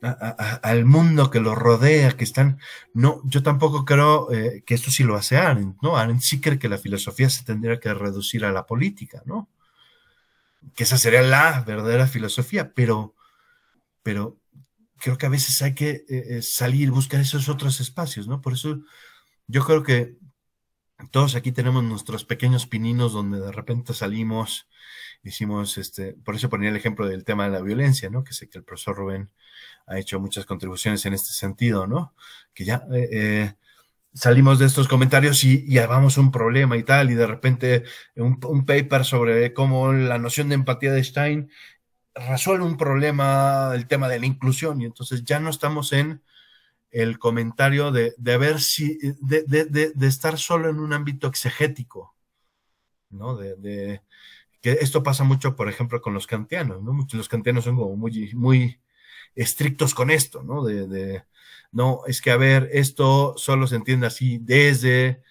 [0.02, 2.58] al mundo que los rodea, que están,
[2.92, 5.96] no, yo tampoco creo eh, que esto sí lo hace Arendt, ¿no?
[5.96, 9.48] Arendt sí cree que la filosofía se tendría que reducir a la política, ¿no?
[10.74, 13.14] Que esa sería la verdadera filosofía, pero,
[14.02, 14.38] pero
[14.98, 18.40] creo que a veces hay que eh, salir, buscar esos otros espacios, ¿no?
[18.40, 18.80] Por eso
[19.46, 20.16] yo creo que
[21.10, 24.68] todos aquí tenemos nuestros pequeños pininos donde de repente salimos,
[25.22, 28.24] hicimos, este, por eso ponía el ejemplo del tema de la violencia, ¿no?
[28.24, 29.30] Que sé que el profesor Rubén
[29.86, 32.14] ha hecho muchas contribuciones en este sentido, ¿no?
[32.54, 33.54] Que ya eh, eh,
[34.14, 37.84] salimos de estos comentarios y, y vamos un problema y tal, y de repente
[38.16, 41.50] un, un, paper sobre cómo la noción de empatía de Stein
[42.14, 46.22] resuelve un problema, el tema de la inclusión, y entonces ya no estamos en
[46.92, 49.64] el comentario de, de ver si, de, de,
[49.94, 52.14] de, estar solo en un ámbito exegético,
[53.10, 53.36] ¿no?
[53.36, 54.02] De,
[54.60, 57.06] que esto pasa mucho, por ejemplo, con los kantianos, ¿no?
[57.12, 58.78] Los kantianos son como muy, muy
[59.34, 60.64] estrictos con esto, ¿no?
[60.64, 61.24] De,
[61.72, 65.22] no, es que a ver, esto solo se entiende así desde,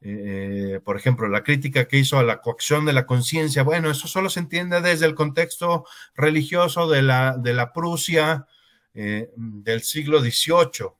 [0.00, 4.06] eh, por ejemplo, la crítica que hizo a la coacción de la conciencia, bueno, eso
[4.06, 8.46] solo se entiende desde el contexto religioso de la, de la Prusia
[8.94, 10.97] eh, del siglo XVIII,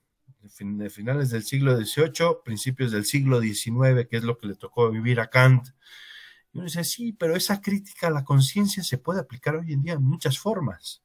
[0.57, 4.89] de finales del siglo XVIII, principios del siglo XIX, que es lo que le tocó
[4.91, 5.67] vivir a Kant.
[6.51, 9.83] Y uno dice, sí, pero esa crítica a la conciencia se puede aplicar hoy en
[9.83, 11.03] día en muchas formas.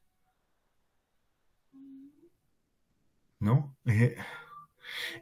[3.39, 3.75] ¿No?
[3.85, 4.15] Eh,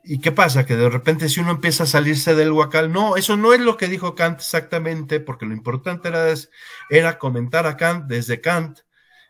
[0.04, 0.66] ¿Y qué pasa?
[0.66, 3.78] Que de repente si uno empieza a salirse del huacal, no, eso no es lo
[3.78, 6.26] que dijo Kant exactamente, porque lo importante era,
[6.90, 8.80] era comentar a Kant desde Kant,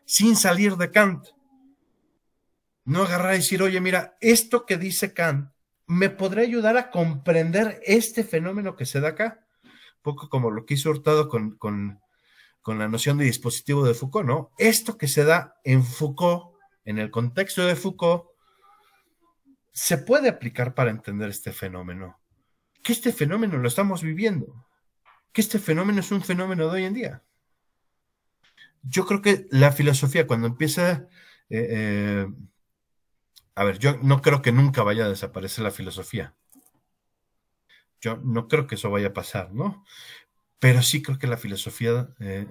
[0.06, 1.28] sin salir de Kant.
[2.86, 5.54] No agarrar y decir, oye, mira, esto que dice Kant
[5.88, 9.46] me podría ayudar a comprender este fenómeno que se da acá.
[9.64, 12.00] Un poco como lo que hizo Hurtado con, con,
[12.62, 14.52] con la noción de dispositivo de Foucault, ¿no?
[14.58, 16.56] Esto que se da en Foucault,
[16.86, 18.26] en el contexto de Foucault,
[19.72, 22.20] se puede aplicar para entender este fenómeno.
[22.82, 24.66] Que este fenómeno lo estamos viviendo.
[25.32, 27.24] Que este fenómeno es un fenómeno de hoy en día.
[28.84, 31.08] Yo creo que la filosofía, cuando empieza
[31.50, 32.28] eh, eh,
[33.56, 36.34] a ver, yo no creo que nunca vaya a desaparecer la filosofía.
[38.02, 39.86] Yo no creo que eso vaya a pasar, ¿no?
[40.60, 42.48] Pero sí creo que la filosofía eh,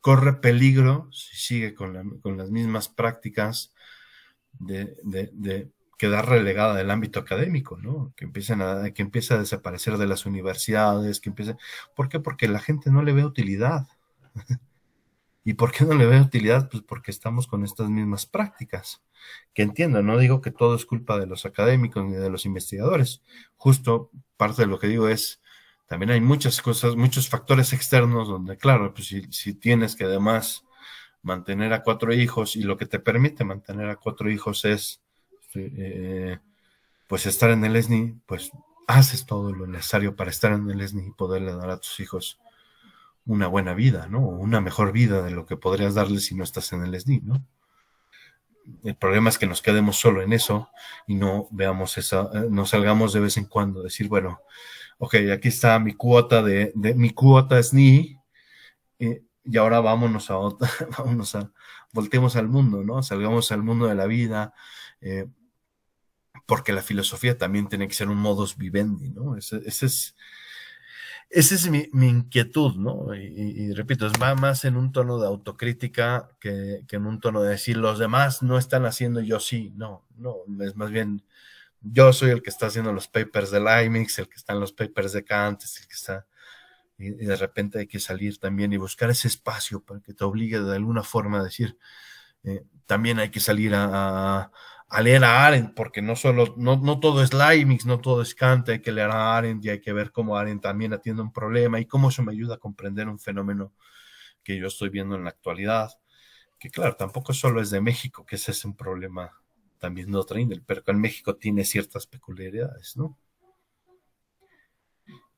[0.00, 3.74] corre peligro si sigue con, las mismas prácticas
[4.52, 8.12] de, quedar relegada del ámbito académico, ¿no?
[8.16, 11.56] Que empiecen a, que empiece a desaparecer de las universidades, que empiece.
[11.94, 12.20] ¿Por qué?
[12.20, 13.86] Porque la gente no le ve utilidad.
[15.46, 16.68] ¿Y por qué no le ve utilidad?
[16.68, 19.04] Pues porque estamos con estas mismas prácticas.
[19.54, 23.22] Que entiendo, no digo que todo es culpa de los académicos ni de los investigadores.
[23.56, 25.40] Justo parte de lo que digo es,
[25.86, 30.64] también hay muchas cosas, muchos factores externos donde, claro, pues si, tienes que además
[31.22, 35.00] mantener a cuatro hijos y lo que te permite mantener a cuatro hijos es,
[35.54, 36.40] eh,
[37.06, 38.50] pues estar en el ESNI, pues
[38.88, 42.40] haces todo lo necesario para estar en el ESNI y poderle dar a tus hijos
[43.26, 44.20] una buena vida, ¿no?
[44.20, 47.44] Una mejor vida de lo que podrías darle si no estás en el SNI, ¿no?
[48.82, 50.70] El problema es que nos quedemos solo en eso
[51.06, 54.40] y no veamos esa, eh, no salgamos de vez en cuando, decir, bueno,
[54.98, 58.18] ok, aquí está mi cuota de, de mi cuota SNI
[58.98, 60.68] eh, y ahora vámonos a otra,
[60.98, 61.52] vámonos a,
[61.92, 63.02] volteemos al mundo, ¿no?
[63.02, 64.54] Salgamos al mundo de la vida,
[65.00, 65.26] eh,
[66.46, 69.36] porque la filosofía también tiene que ser un modus vivendi, ¿no?
[69.36, 70.16] ese es
[71.30, 73.14] esa es mi, inquietud, ¿no?
[73.14, 77.76] Y, repito, va más en un tono de autocrítica que, en un tono de decir
[77.76, 79.72] los demás no están haciendo yo sí.
[79.76, 81.24] No, no, es más bien
[81.80, 84.72] yo soy el que está haciendo los papers de Limix, el que está en los
[84.72, 86.26] papers de Kant, el que está.
[86.98, 90.60] Y, de repente hay que salir también y buscar ese espacio para que te obligue
[90.60, 91.76] de alguna forma a decir,
[92.44, 97.00] eh, también hay que salir a a leer a Arendt, porque no solo, no, no
[97.00, 99.92] todo es Leibniz, no todo es Kant, hay que leer a Arendt y hay que
[99.92, 103.18] ver cómo Arendt también atiende un problema y cómo eso me ayuda a comprender un
[103.18, 103.74] fenómeno
[104.42, 105.90] que yo estoy viendo en la actualidad,
[106.58, 109.32] que claro, tampoco solo es de México, que ese es un problema
[109.78, 113.18] también de otra índole, pero que en México tiene ciertas peculiaridades, ¿no?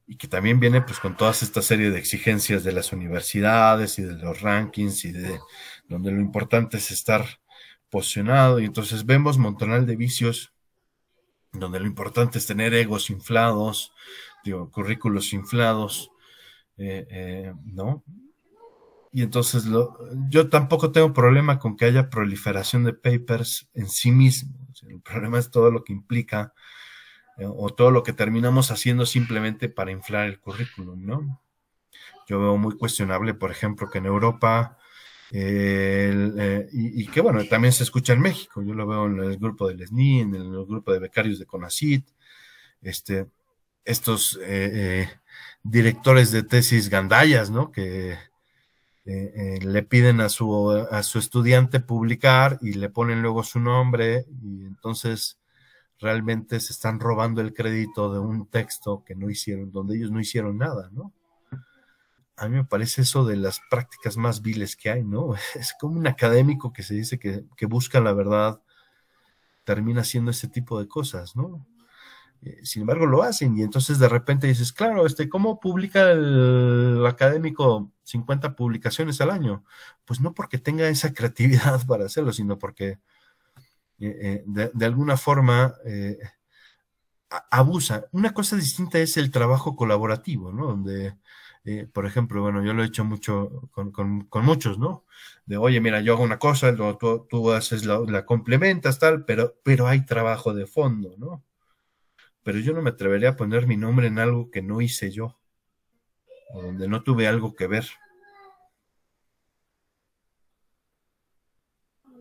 [0.07, 4.03] Y que también viene pues con toda esta serie de exigencias de las universidades y
[4.03, 5.39] de los rankings y de
[5.87, 7.27] donde lo importante es estar
[7.91, 10.53] posicionado y entonces vemos montonal de vicios
[11.53, 13.93] donde lo importante es tener egos inflados,
[14.45, 16.11] digo, currículos inflados,
[16.77, 18.05] eh, eh, ¿no?
[19.13, 19.97] Y entonces lo,
[20.29, 24.55] yo tampoco tengo problema con que haya proliferación de papers en sí mismo.
[24.87, 26.53] el problema es todo lo que implica
[27.39, 31.41] eh, o todo lo que terminamos haciendo simplemente para inflar el currículum, ¿no?
[32.27, 34.77] Yo veo muy cuestionable, por ejemplo, que en Europa
[35.31, 38.63] eh, y, que bueno, también se escucha en México.
[38.63, 42.07] Yo lo veo en el grupo del SNI, en el grupo de becarios de CONACIT,
[42.83, 43.27] este,
[43.85, 45.09] estos eh, eh,
[45.63, 47.73] directores de tesis gandallas, ¿no?
[47.73, 48.17] Que
[49.05, 54.67] le piden a su, a su estudiante publicar y le ponen luego su nombre y
[54.67, 55.39] entonces
[55.99, 60.21] realmente se están robando el crédito de un texto que no hicieron, donde ellos no
[60.21, 61.15] hicieron nada, ¿no?
[62.39, 65.35] A mí me parece eso de las prácticas más viles que hay, ¿no?
[65.55, 68.63] Es como un académico que se dice que, que busca la verdad,
[69.65, 71.67] termina haciendo ese tipo de cosas, ¿no?
[72.43, 77.05] Eh, sin embargo, lo hacen y entonces de repente dices, claro, este, ¿cómo publica el
[77.07, 79.65] académico 50 publicaciones al año?
[80.05, 82.99] Pues no porque tenga esa creatividad para hacerlo, sino porque
[83.99, 85.75] eh, eh, de, alguna forma
[87.51, 88.07] abusa.
[88.13, 90.67] Una cosa distinta es el trabajo colaborativo, ¿no?
[90.69, 91.17] Donde,
[91.93, 95.05] por ejemplo, bueno, yo lo he hecho mucho con, muchos, ¿no?
[95.47, 99.57] De, oye, mira, yo hago una cosa, tú, tú haces la, la complementas, tal, pero,
[99.65, 101.45] pero hay trabajo de fondo, ¿no?
[102.49, 105.39] pero yo no me atrevería a poner mi nombre en algo que no hice yo,
[106.55, 107.87] donde no tuve algo que ver.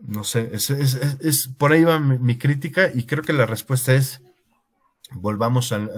[0.02, 4.20] No sé, es, por ahí va mi, crítica y creo que la respuesta es,
[5.12, 5.90] volvamos al,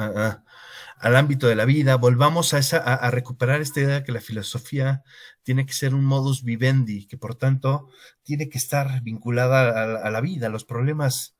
[1.00, 4.20] al ámbito de la vida, volvamos a, esa, a, recuperar esta idea de que la
[4.20, 5.02] filosofía
[5.42, 7.88] tiene que ser un modus vivendi, que por tanto
[8.22, 11.38] tiene que estar vinculada a, la vida, a los problemas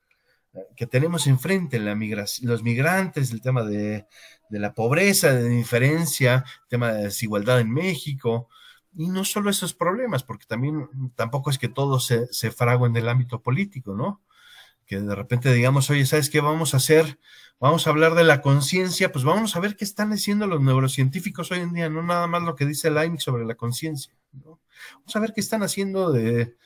[0.77, 4.07] que tenemos enfrente, la migración, los migrantes, el tema de,
[4.49, 8.49] la pobreza, de la indiferencia, el tema de desigualdad en México,
[8.95, 12.97] y no solo esos problemas, porque también tampoco es que todo se, se fragua en
[12.97, 14.23] el ámbito político, ¿no?
[14.87, 17.19] Que de repente digamos, oye, ¿sabes qué vamos a hacer?
[17.61, 21.51] Vamos a hablar de la conciencia, pues vamos a ver qué están haciendo los neurocientíficos
[21.51, 24.61] hoy en día, no nada más lo que dice Leibniz sobre la conciencia, ¿no?
[24.95, 26.57] Vamos a ver qué están haciendo de,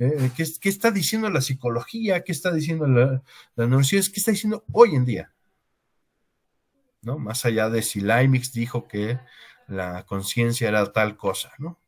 [0.00, 0.30] ¿eh?
[0.36, 2.24] ¿qué, está diciendo la psicología?
[2.24, 3.22] ¿Qué está diciendo la,
[3.54, 4.12] la neurociencia?
[4.12, 5.32] ¿Qué está diciendo hoy en día?
[7.02, 7.16] ¿No?
[7.18, 9.20] Más allá de si Leibniz dijo que
[9.68, 11.78] la conciencia era tal cosa, ¿no?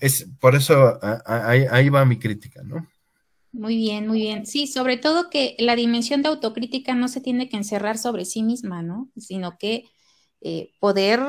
[0.00, 2.86] Es por eso ahí, ahí va mi crítica, ¿no?
[3.58, 4.46] Muy bien, muy bien.
[4.46, 8.44] Sí, sobre todo que la dimensión de autocrítica no se tiene que encerrar sobre sí
[8.44, 9.10] misma, ¿no?
[9.16, 9.84] Sino que
[10.40, 11.20] eh, poder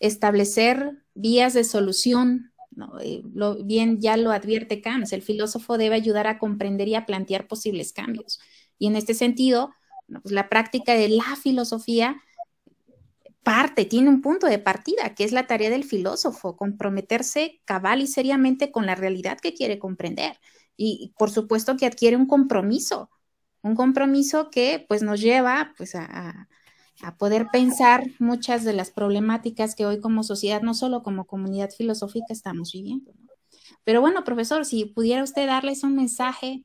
[0.00, 2.54] establecer vías de solución
[3.02, 7.04] eh, lo, bien ya lo advierte Kant, el filósofo debe ayudar a comprender y a
[7.04, 8.40] plantear posibles cambios.
[8.78, 9.74] Y en este sentido,
[10.22, 12.22] pues, la práctica de la filosofía
[13.42, 18.06] parte, tiene un punto de partida, que es la tarea del filósofo, comprometerse cabal y
[18.06, 20.38] seriamente con la realidad que quiere comprender.
[20.76, 23.10] Y por supuesto que adquiere un compromiso,
[23.62, 26.48] un compromiso que pues nos lleva pues a
[27.02, 31.70] a poder pensar muchas de las problemáticas que hoy como sociedad, no solo como comunidad
[31.70, 33.12] filosófica, estamos viviendo.
[33.84, 36.64] Pero bueno, profesor, si pudiera usted darles un mensaje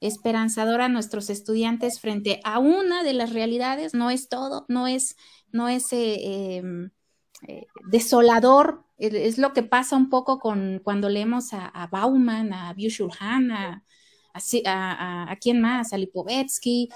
[0.00, 5.16] esperanzador a nuestros estudiantes frente a una de las realidades, no es todo, no es,
[5.50, 6.90] no es eh, em,
[7.46, 13.10] eh, desolador, es lo que pasa un poco con cuando leemos a, Bauman, a Byung
[13.20, 13.82] a,
[14.34, 16.88] a, quién más, a Lipovetsky,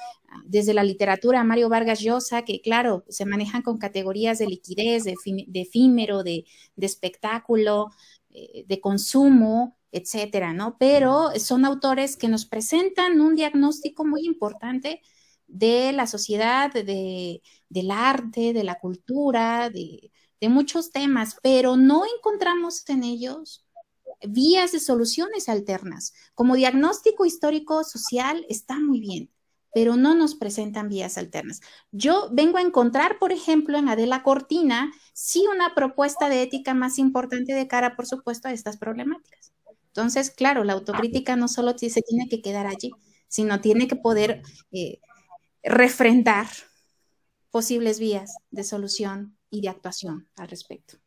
[0.45, 5.05] desde la literatura a Mario Vargas Llosa, que claro, se manejan con categorías de liquidez,
[5.05, 5.15] de,
[5.55, 6.45] efímero, de,
[6.77, 7.91] espectáculo,
[8.31, 10.77] eh, de consumo, etcétera, ¿no?
[10.79, 15.01] Pero son autores que nos presentan un diagnóstico muy importante
[15.47, 20.11] de la sociedad, de, del arte, de la cultura, de,
[20.41, 23.67] de muchos temas, pero no encontramos en ellos
[24.27, 26.15] vías de soluciones alternas.
[26.35, 29.31] Como diagnóstico histórico social está muy bien,
[29.75, 31.61] pero no nos presentan vías alternas.
[31.91, 36.99] Yo vengo a encontrar, por ejemplo, en Adela Cortina, sí una propuesta de ética más
[36.99, 39.53] importante de cara, por supuesto, a estas problemáticas.
[39.89, 42.91] Entonces, claro, la autocrítica no solo se tiene que quedar allí,
[43.29, 44.43] sino tiene que poder
[44.73, 45.01] eh,
[45.63, 46.47] refrendar
[47.51, 50.99] posibles vías de solución y de actuación al respecto.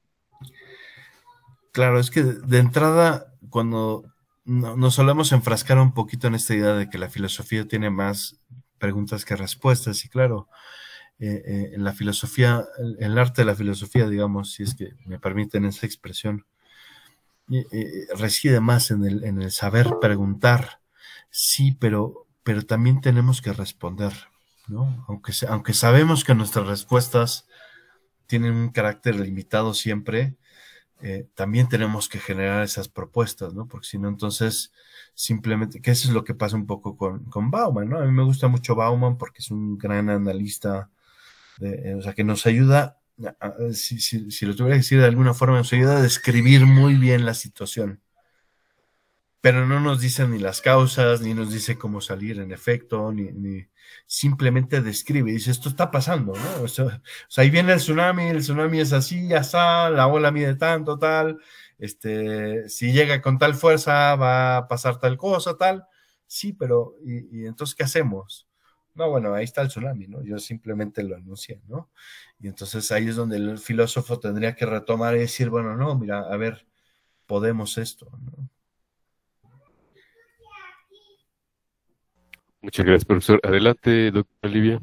[1.71, 4.05] Claro, es que de entrada, cuando
[4.43, 8.38] nos solemos enfrascar un poquito en esta idea de que la filosofía tiene más
[8.80, 10.47] preguntas que respuestas, y claro,
[11.19, 12.65] eh, eh, en la filosofía,
[12.99, 16.45] el arte de la filosofía, digamos, si es que me permiten esa expresión,
[17.51, 20.81] eh, reside más en el, en el saber preguntar,
[21.30, 24.13] sí, pero, pero también tenemos que responder,
[24.67, 25.05] ¿no?
[25.07, 27.47] Aunque, aunque sabemos que nuestras respuestas
[28.30, 30.35] tienen un carácter limitado siempre,
[31.01, 33.68] eh, también tenemos que generar esas propuestas, ¿no?
[33.68, 34.72] Porque si no, entonces
[35.15, 37.99] simplemente, que eso es lo que pasa un poco con, con Bauman, ¿no?
[37.99, 40.91] A mí me gusta mucho Bauman porque es un gran analista,
[41.57, 42.99] de, eh, o sea, que nos ayuda,
[43.73, 46.95] si, si, si, lo tuviera que decir de alguna forma, nos ayuda a describir muy
[46.95, 48.01] bien la situación
[49.41, 53.31] pero no nos dice ni las causas, ni nos dice cómo salir en efecto, ni,
[53.31, 53.67] ni
[54.05, 56.63] simplemente describe, dice, esto está pasando, ¿no?
[56.63, 57.01] O sea,
[57.37, 61.39] ahí viene el tsunami, el tsunami es así, ya está, la ola mide tanto, tal,
[61.79, 65.87] este, si llega con tal fuerza va a pasar tal cosa, tal.
[66.27, 68.47] Sí, pero, ¿y, entonces qué hacemos?
[68.95, 70.21] No, bueno, ahí está el tsunami, ¿no?
[70.23, 71.89] Yo simplemente lo anuncié, ¿no?
[72.39, 76.19] Y entonces ahí es donde el filósofo tendría que retomar y decir, bueno, no, mira,
[76.21, 76.67] a ver,
[77.25, 78.49] podemos esto, ¿no?
[82.61, 83.40] Muchas gracias, profesor.
[83.44, 84.81] Adelante, doctora Olivia.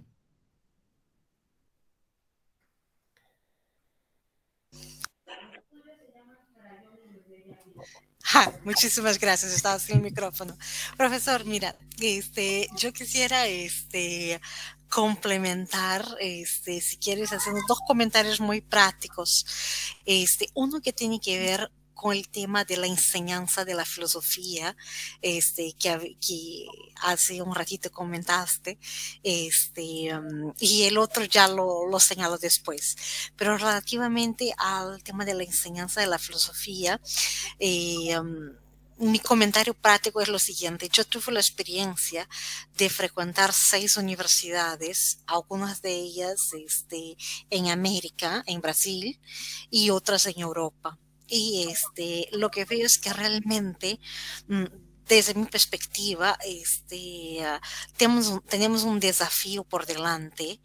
[8.64, 10.56] muchísimas gracias, estaba sin micrófono.
[10.96, 14.40] Profesor, mira, este, yo quisiera este,
[14.88, 19.46] complementar, este, si quieres, haciendo dos comentarios muy prácticos.
[20.04, 24.76] Este, uno que tiene que ver con el tema de la enseñanza de la filosofía,
[25.22, 26.66] este, que, que
[27.02, 28.78] hace un ratito comentaste,
[29.22, 32.96] este, um, y el otro ya lo, lo señalo después.
[33.36, 37.00] Pero relativamente al tema de la enseñanza de la filosofía,
[37.58, 38.54] eh, um,
[38.98, 40.88] mi comentario práctico es lo siguiente.
[40.90, 42.28] Yo tuve la experiencia
[42.76, 47.16] de frecuentar seis universidades, algunas de ellas este,
[47.50, 49.18] en América, en Brasil,
[49.70, 50.98] y otras en Europa.
[51.28, 53.98] Y este, lo que veo es que realmente
[54.48, 54.64] mm,
[55.08, 57.38] desde mi perspectiva, este,
[57.96, 60.60] tenemos, un desafío por delante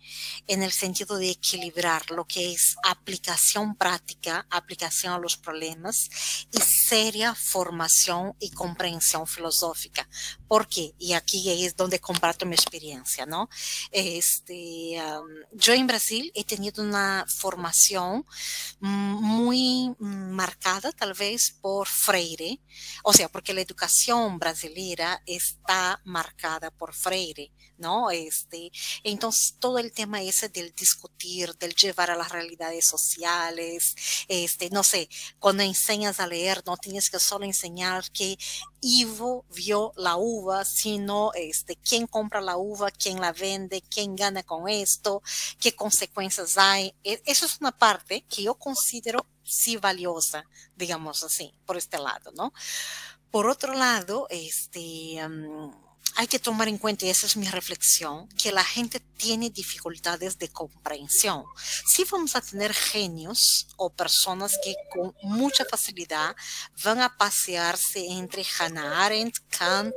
[0.48, 6.10] en el sentido de equilibrar lo que es aplicación práctica, aplicación a los problemas
[6.52, 10.08] y seria formación y comprensión filosófica.
[10.48, 10.94] ¿Por qué?
[10.98, 13.48] Y aquí es donde comparto mi experiencia, ¿no?
[13.92, 15.02] Este,
[15.54, 18.26] yo en Brasil he tenido una formación
[18.80, 22.60] muy marcada, tal vez por Freire,
[23.04, 28.12] o sea, porque la educación brasileira está marcada por Freire, ¿no?
[28.12, 28.72] Este,
[29.04, 33.96] entonces, todo el tema ese del discutir, del llevar a las realidades sociales,
[34.28, 35.10] este, no sé,
[35.40, 38.38] cuando enseñas a leer, no tienes que solo enseñar que
[38.82, 44.42] Ivo vio la uva, sino este, quién compra la uva, quién la vende, quién gana
[44.44, 45.22] con esto,
[45.60, 46.96] qué consecuencias hay.
[47.04, 50.46] E, eso es una parte que yo considero sí valiosa,
[50.76, 52.54] digamos así, por este lado, ¿no?
[53.32, 55.20] Por otro lado, este,
[56.16, 60.38] hay que tomar en cuenta, y esa es mi reflexión, que la gente tiene dificultades
[60.38, 61.46] de comprensión.
[61.88, 66.36] Sí vamos a tener genios o personas que con mucha facilidad
[66.84, 69.96] van a pasearse entre Hannah Arendt, Kant,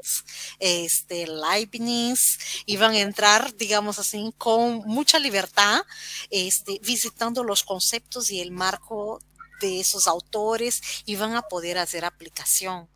[0.61, 5.83] este, Leibniz, y van a entrar, digamos así, con mucha libertad,
[6.31, 9.21] este, visitando los conceptos y el marco
[9.61, 12.89] de esos autores y van a poder hacer aplicación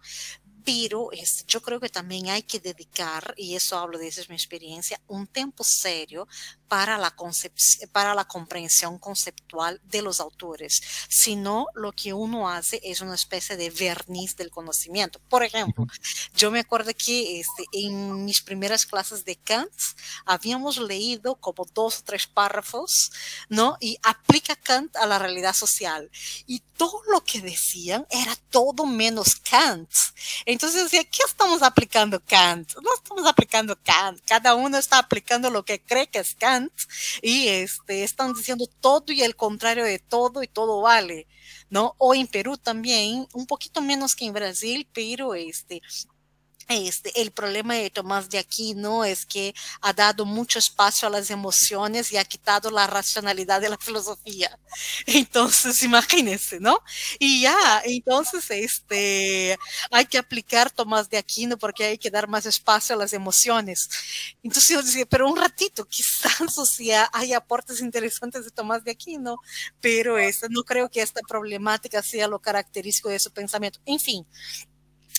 [0.68, 1.08] pero
[1.46, 5.00] yo creo que también hay que dedicar, y eso hablo de esa es mi experiencia,
[5.06, 6.28] un tiempo serio
[6.68, 7.16] para la,
[7.90, 10.82] para la comprensión conceptual de los autores.
[11.08, 15.18] Si no, lo que uno hace es una especie de verniz del conocimiento.
[15.30, 15.86] Por ejemplo,
[16.34, 19.72] yo me acuerdo que este, en mis primeras clases de Kant
[20.26, 23.10] habíamos leído como dos o tres párrafos,
[23.48, 23.78] ¿no?
[23.80, 26.10] Y aplica Kant a la realidad social.
[26.46, 29.90] Y todo lo que decían era todo menos Kant.
[30.44, 32.74] Entonces decía, ¿qué estamos aplicando Kant?
[32.82, 34.20] No estamos aplicando Kant.
[34.26, 36.72] Cada uno está aplicando lo que cree que es Kant
[37.22, 41.26] y este, están diciendo todo y el contrario de todo y todo vale,
[41.70, 41.94] ¿no?
[41.98, 45.82] O en Perú también, un poquito menos que en Brasil, pero este,
[46.68, 51.30] este, el problema de Tomás de Aquino es que ha dado mucho espacio a las
[51.30, 54.58] emociones y ha quitado la racionalidad de la filosofía.
[55.06, 56.78] Entonces, imagínense, ¿no?
[57.18, 59.58] Y ya, entonces, este,
[59.90, 63.88] hay que aplicar Tomás de Aquino porque hay que dar más espacio a las emociones.
[64.42, 68.90] Entonces yo decía, pero un ratito, quizás, o sea, hay aportes interesantes de Tomás de
[68.90, 69.38] Aquino,
[69.80, 73.80] pero este, no creo que esta problemática sea lo característico de su pensamiento.
[73.86, 74.26] En fin,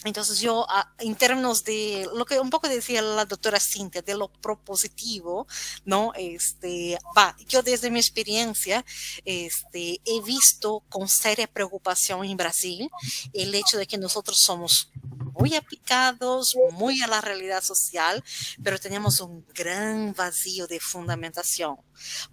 [0.05, 0.65] entonces yo,
[0.99, 5.45] en términos de lo que un poco decía la doctora Cintia, de lo propositivo,
[5.83, 6.13] ¿no?
[6.15, 8.85] Este, va, yo desde mi experiencia,
[9.25, 12.89] este, he visto con seria preocupación en Brasil
[13.33, 14.89] el hecho de que nosotros somos
[15.37, 18.23] muy aplicados, muy a la realidad social,
[18.63, 21.77] pero tenemos un gran vacío de fundamentación.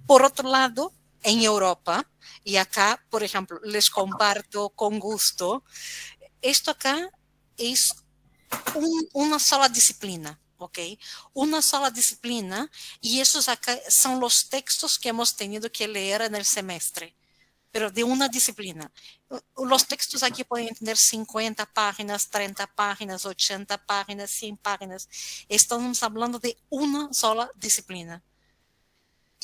[0.07, 2.09] Por otro lado, en Europa,
[2.45, 5.65] y acá, por ejemplo, les comparto con gusto,
[6.43, 7.11] esto acá
[7.57, 7.95] es
[9.13, 10.79] una sola disciplina, ¿ok?
[11.33, 12.71] Una sola disciplina
[13.01, 17.15] y esos acá son los textos que hemos tenido que leer en el semestre,
[17.71, 18.91] pero de una disciplina.
[19.57, 25.09] Los textos aquí pueden tener 50 páginas, 30 páginas, 80 páginas, 100 páginas.
[25.49, 28.23] Estamos hablando de una sola disciplina.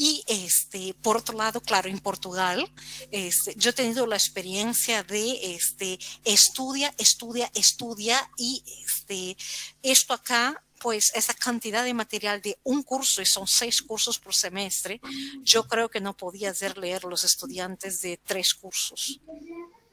[0.05, 2.69] Y este, por otro lado, claro, en Portugal,
[3.13, 9.37] este, yo he tenido la experiencia de este, estudia, estudia, estudia y este,
[9.81, 14.35] esto acá pues esa cantidad de material de un curso, y son seis cursos por
[14.35, 15.01] semestre,
[15.45, 19.21] yo creo que no podía hacer leer los estudiantes de tres cursos.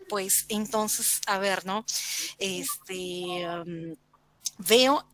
[0.08, 1.86] Pues entonces, a ver, ¿no?
[2.40, 3.96] Este, um,
[4.58, 5.06] veo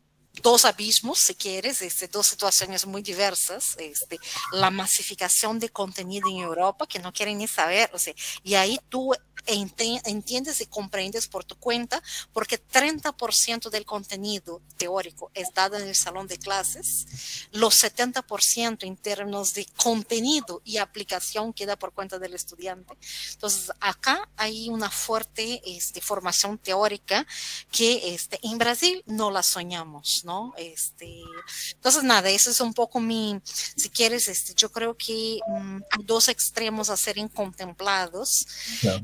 [0.42, 4.20] dos abismos, si quieres, este, dos situaciones muy diversas, este,
[4.52, 8.14] la masificación de contenido en Europa, que no quieren ni saber, o sea,
[8.44, 9.14] y ahí tú
[9.48, 12.02] entiendes y comprendes por tu cuenta,
[12.32, 18.98] porque 30% del contenido teórico es dado en el salón de clases, los 70% en
[18.98, 22.96] términos de contenido y aplicación queda por cuenta del estudiante.
[23.34, 27.26] Entonces, acá hay una fuerte este, formación teórica
[27.72, 30.54] que este, en Brasil no la soñamos, ¿no?
[30.58, 31.22] Este,
[31.72, 33.40] entonces, nada, eso es un poco mi,
[33.76, 38.48] si quieres, este, yo creo que um, dos extremos a ser contemplados.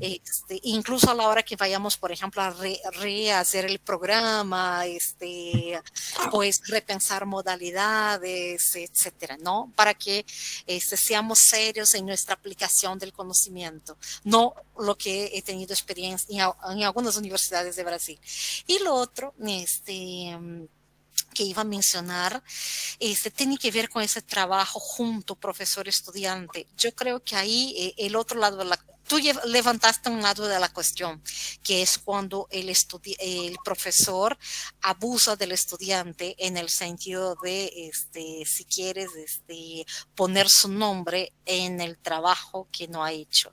[0.01, 2.51] Eh, este, incluso a la hora que vayamos, por ejemplo, a
[2.91, 5.77] rehacer el programa, este,
[6.31, 9.73] pues repensar modalidades, etcétera, ¿no?
[9.75, 10.25] Para que
[10.65, 16.77] este, seamos serios en nuestra aplicación del conocimiento, no lo que he tenido experiencia en,
[16.77, 18.19] en algunas universidades de Brasil.
[18.67, 20.37] Y lo otro, este,
[21.33, 22.41] que iba a mencionar,
[22.99, 26.67] este, tiene que ver con ese trabajo junto profesor-estudiante.
[26.77, 28.79] Yo creo que ahí eh, el otro lado de la...
[29.11, 31.21] Tú levantaste un lado de la cuestión,
[31.61, 32.73] que es cuando el,
[33.61, 34.37] profesor
[34.81, 39.85] abusa del estudiante en el sentido de, este, si quieres, este,
[40.15, 43.51] poner su nombre en el trabajo que no ha hecho.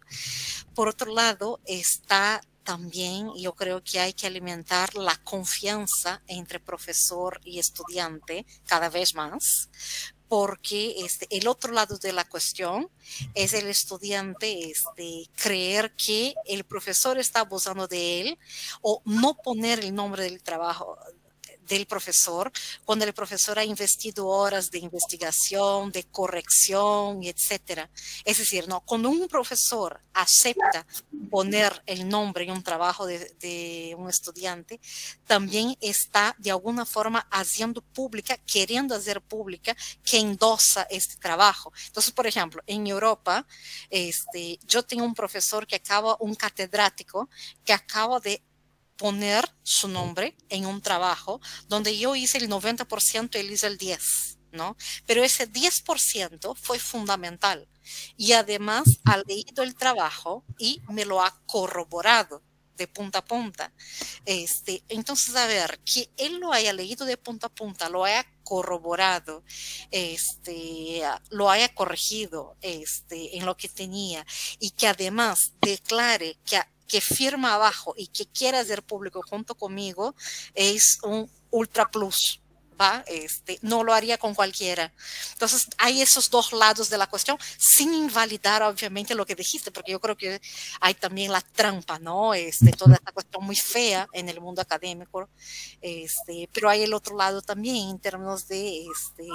[0.76, 7.40] Por otro lado, está también yo creo que hay que alimentar la confianza entre profesor
[7.42, 9.70] y estudiante cada vez más,
[10.28, 12.90] porque este, el otro lado de la cuestión
[13.34, 18.38] es el estudiante este, creer que el profesor está abusando de él
[18.82, 20.98] o no poner el nombre del trabajo
[21.68, 22.50] del profesor,
[22.84, 27.90] cuando el profesor ha investido horas de investigación, de corrección, etcétera.
[28.24, 30.86] Es decir, no, cuando un profesor acepta
[31.30, 34.80] poner el nombre en un trabajo de, un estudiante,
[35.26, 41.72] también está de alguna forma haciendo pública, queriendo hacer pública que endosa este trabajo.
[41.86, 43.46] Entonces, por ejemplo, en Europa,
[43.90, 47.28] este, yo tengo un profesor que acaba, un catedrático,
[47.64, 48.42] que acaba de
[48.98, 53.78] poner su nombre en un trabajo donde yo hice el 90% y él hizo el
[53.78, 54.76] 10%, ¿no?
[55.06, 57.66] Pero ese 10% fue fundamental.
[58.18, 62.42] Y además ha leído el trabajo y me lo ha corroborado
[62.78, 63.72] de punta a punta.
[64.24, 68.24] Este, entonces, a ver, que él lo haya leído de punta a punta, lo haya
[68.44, 69.44] corroborado,
[69.90, 74.24] este, lo haya corregido este, en lo que tenía
[74.58, 80.14] y que además declare que que firma abajo y que quiera hacer público junto conmigo
[80.54, 82.40] es un ultra plus.
[82.80, 83.04] ¿va?
[83.06, 84.92] Este, no lo haría con cualquiera.
[85.32, 89.92] Entonces, hay esos dos lados de la cuestión, sin invalidar, obviamente, lo que dijiste, porque
[89.92, 90.40] yo creo que
[90.80, 92.34] hay también la trampa, ¿no?
[92.34, 95.28] Este, toda esta cuestión muy fea en el mundo académico,
[95.80, 99.28] este, pero hay el otro lado también, en términos de este,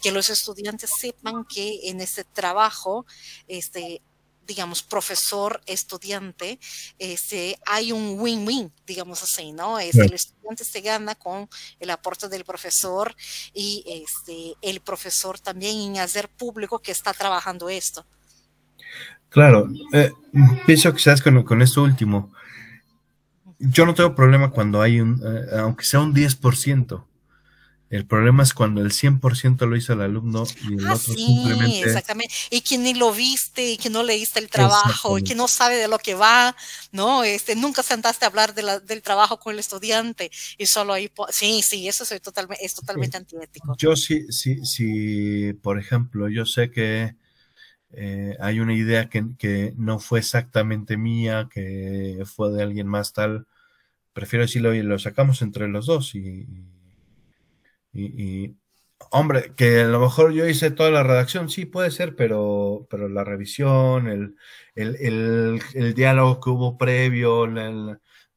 [0.00, 3.06] que los estudiantes sepan que en este trabajo,
[3.46, 4.02] este,
[4.46, 6.58] digamos, profesor, estudiante,
[6.98, 9.78] este, hay un win-win, digamos así, ¿no?
[9.78, 11.48] Es, El estudiante se gana con
[11.80, 13.14] el aporte del profesor
[13.54, 18.04] y este, el profesor también en hacer público que está trabajando esto.
[19.28, 20.12] Claro, eh,
[20.66, 22.32] pienso que sabes con, con esto último.
[23.58, 27.04] Yo no tengo problema cuando hay un, eh, aunque sea un 10%,
[27.92, 31.26] el problema es cuando el 100% lo hizo el alumno y el ah, otro sí,
[31.26, 31.80] simplemente...
[31.80, 32.34] exactamente.
[32.48, 35.76] Y que ni lo viste y que no leíste el trabajo y que no sabe
[35.76, 36.56] de lo que va,
[36.90, 37.22] ¿no?
[37.22, 41.12] Este, nunca sentaste a hablar de la, del trabajo con el estudiante y solo ahí...
[41.28, 43.76] Sí, sí, eso es totalmente, es totalmente antiético.
[43.76, 47.14] Yo sí, sí, sí, por ejemplo, yo sé que
[47.92, 53.12] eh, hay una idea que, que no fue exactamente mía, que fue de alguien más
[53.12, 53.46] tal,
[54.14, 56.46] prefiero decirlo, oye, lo sacamos entre los dos y
[57.92, 58.56] y,
[59.10, 63.08] hombre, que a lo mejor yo hice toda la redacción, sí puede ser, pero, pero
[63.08, 64.36] la revisión, el,
[64.74, 67.46] el, el, diálogo que hubo previo,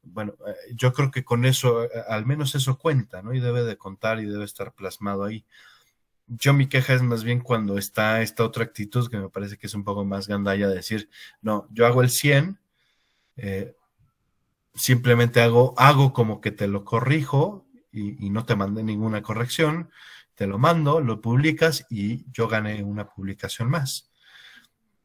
[0.03, 3.33] bueno, eh, yo creo que con eso, eh, al menos eso cuenta, ¿no?
[3.33, 5.45] Y debe de contar y debe estar plasmado ahí.
[6.27, 9.67] Yo mi queja es más bien cuando está esta otra actitud que me parece que
[9.67, 11.09] es un poco más gandalla, decir,
[11.41, 12.59] no, yo hago el 100,
[13.37, 13.75] eh,
[14.73, 17.64] simplemente hago, hago como que te lo corrijo
[17.95, 19.89] y, no te mandé ninguna corrección,
[20.35, 24.11] te lo mando, lo publicas y yo gané una publicación más.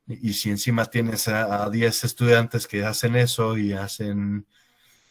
[0.06, 4.46] Y, si encima tienes a, 10 estudiantes que hacen eso y hacen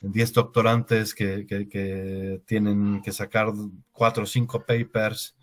[0.02, 3.54] 10 doctorantes que, tienen que sacar
[3.92, 5.36] 4 o 5 papers,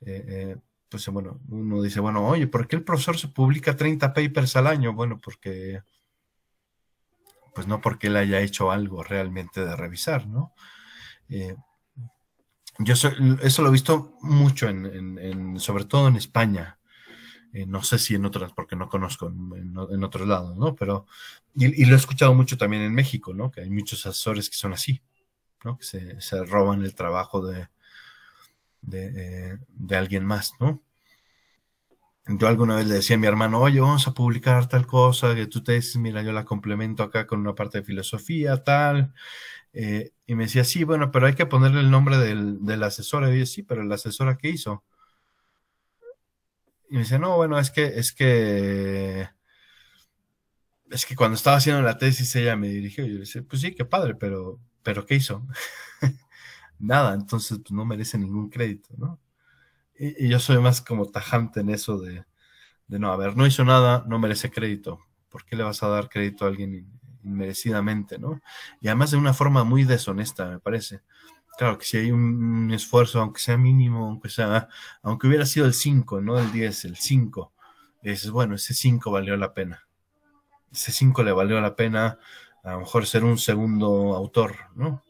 [0.00, 0.56] eh, eh,
[0.88, 4.68] pues bueno, uno dice, bueno, oye, ¿por qué el profesor se publica 30 papers al
[4.68, 4.92] año?
[4.92, 5.82] Bueno, porque
[7.54, 10.52] pues no porque él haya hecho algo realmente de revisar, ¿no?
[11.28, 11.56] Eh,
[12.78, 16.78] yo eso lo he visto mucho, en, sobre todo en España.
[17.52, 20.74] Eh, no sé si en otras, porque no conozco en, otros lados, ¿no?
[20.74, 21.06] Pero,
[21.54, 23.52] y, lo he escuchado mucho también en México, ¿no?
[23.52, 25.02] Que hay muchos asesores que son así,
[25.62, 25.78] ¿no?
[25.78, 25.84] Que
[26.20, 27.68] se, roban el trabajo de,
[28.82, 30.82] de, de alguien más, ¿no?
[32.26, 35.46] Yo alguna vez le decía a mi hermano, oye, vamos a publicar tal cosa, que
[35.46, 39.12] tú te dices, mira, yo la complemento acá con una parte de filosofía, tal.
[39.74, 43.28] Eh, y me decía, sí, bueno, pero hay que ponerle el nombre del, del asesor.
[43.34, 44.84] Y yo, sí, pero la asesora, ¿qué hizo?
[46.88, 49.28] Y me decía, no, bueno, es que, es que,
[50.90, 53.04] es que cuando estaba haciendo la tesis ella me dirigió.
[53.04, 55.46] Y yo le decía, pues sí, qué padre, pero, pero ¿qué hizo?
[56.78, 59.20] Nada, entonces pues, no merece ningún crédito, ¿no?
[59.98, 62.24] Y, yo soy más como tajante en eso de,
[62.88, 65.00] no, a ver, no hizo nada, no merece crédito.
[65.30, 66.93] ¿Por qué le vas a dar crédito a alguien
[67.24, 68.40] inmerecidamente, no?
[68.80, 71.00] Y además de una forma muy deshonesta, me parece.
[71.56, 74.68] Claro que si hay un, esfuerzo, aunque sea mínimo, aunque sea,
[75.02, 77.52] aunque hubiera sido el 5, no el 10, el 5,
[78.02, 79.86] dices, bueno, ese 5 valió la pena.
[80.72, 82.18] Ese 5 le valió la pena
[82.64, 85.04] a lo mejor ser un segundo autor, ¿no?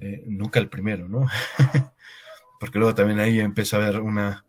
[0.00, 1.26] Eh, nunca el primero, ¿no?
[2.60, 4.44] porque luego también ahí empieza a haber una,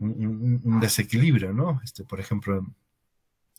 [0.00, 1.80] un, desequilibrio, ¿no?
[1.84, 2.66] Este, por ejemplo,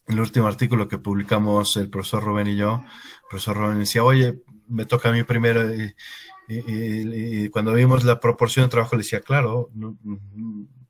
[0.08, 4.42] el último artículo que publicamos el profesor Rubén y yo, el profesor Rubén decía, oye,
[4.68, 5.64] me toca a mí primero,
[6.48, 9.72] y, cuando vimos la proporción de trabajo le decía, claro,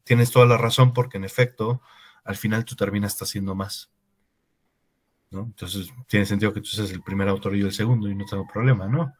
[0.03, 1.81] tienes toda la razón porque en efecto,
[2.25, 3.89] al final tú terminas haciendo más.
[5.31, 5.43] ¿no?
[5.43, 8.25] Entonces, tiene sentido que tú seas el primer autor y yo el segundo y no
[8.25, 9.13] tengo problema, ¿no?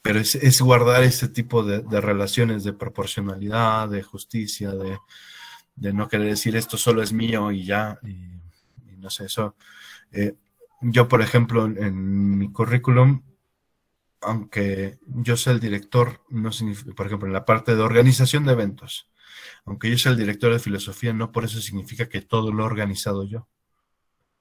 [0.00, 4.98] pero es, guardar ese tipo de, relaciones de proporcionalidad, de justicia, de,
[5.92, 8.40] no querer decir esto solo es mío y ya, y,
[9.02, 9.56] no sé, eso.
[10.12, 10.34] Eh,
[10.80, 13.22] yo, por ejemplo, en, mi currículum,
[14.20, 18.52] aunque yo sea el director, no significa, por ejemplo, en la parte de organización de
[18.52, 19.10] eventos,
[19.64, 22.66] aunque yo sea el director de filosofía, no por eso significa que todo lo he
[22.66, 23.48] organizado yo.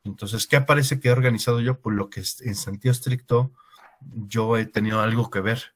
[0.04, 1.80] Entonces, ¿qué aparece que he organizado yo?
[1.80, 3.52] Por lo que en sentido estricto
[4.02, 5.76] yo he tenido algo que ver.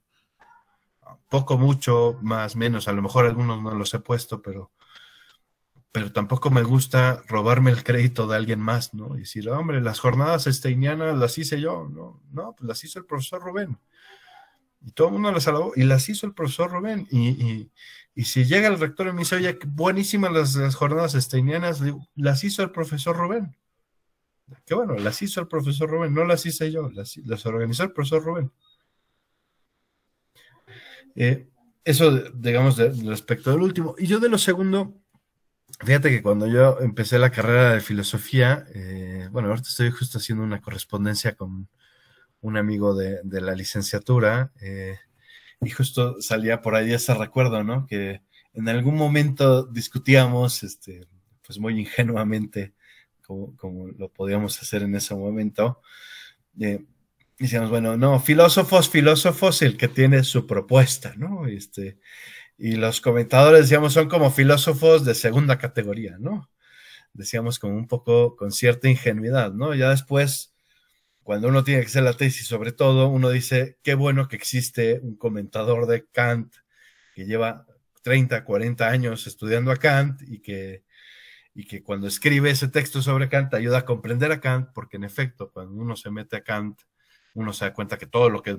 [1.30, 2.88] Poco, mucho, más, menos.
[2.88, 4.72] A lo mejor algunos no los he puesto, pero,
[5.96, 9.16] pero tampoco me gusta robarme el crédito de alguien más, ¿no?
[9.16, 12.22] Y decir, hombre, las jornadas esteinianas las hice yo, ¿no?
[12.34, 13.80] No, pues las hizo el profesor Rubén.
[14.86, 17.08] Y todo el mundo las alabó y las hizo el profesor Rubén.
[17.12, 17.72] Y,
[18.26, 21.82] si llega el rector y me dice, oye, buenísimas las, jornadas esteinianas,
[22.16, 23.56] las hizo el profesor Rubén
[24.66, 28.22] que bueno, las hizo el profesor Rubén, no las hice yo, las, organizó el profesor
[28.22, 28.52] Rubén.
[31.16, 31.48] Eh,
[31.86, 33.96] eso, digamos, respecto del último.
[33.98, 34.94] Y yo de lo segundo,
[35.84, 40.44] fíjate que cuando yo empecé la carrera de filosofía, eh, bueno, ahorita estoy justo haciendo
[40.44, 41.68] una correspondencia con
[42.42, 44.98] un amigo de, la licenciatura, eh,
[45.62, 47.88] y justo salía por ahí ese recuerdo, ¿no?
[47.88, 48.22] Que
[48.54, 51.08] en algún momento discutíamos, este,
[51.46, 52.74] pues muy ingenuamente,
[53.22, 55.82] como, lo podíamos hacer en ese momento.
[56.60, 56.86] Eh,
[57.38, 61.48] decíamos, bueno, no, filósofos, filósofos, el que tiene su propuesta, ¿no?
[61.48, 61.98] Este,
[62.58, 66.50] y los comentadores, decíamos, son como filósofos de segunda categoría, ¿no?
[67.14, 69.74] Decíamos como un poco con cierta ingenuidad, ¿no?
[69.76, 70.54] Ya después,
[71.24, 75.00] cuando uno tiene que hacer la tesis, sobre todo, uno dice, qué bueno que existe
[75.02, 76.54] un comentador de Kant
[77.16, 77.66] que lleva
[78.04, 80.86] 30, 40 años estudiando a Kant y que
[81.56, 85.06] y que cuando escribe ese texto sobre Kant ayuda a comprender a Kant, porque en
[85.06, 86.82] efecto, cuando uno se mete a Kant,
[87.34, 88.56] uno se da cuenta que todo lo que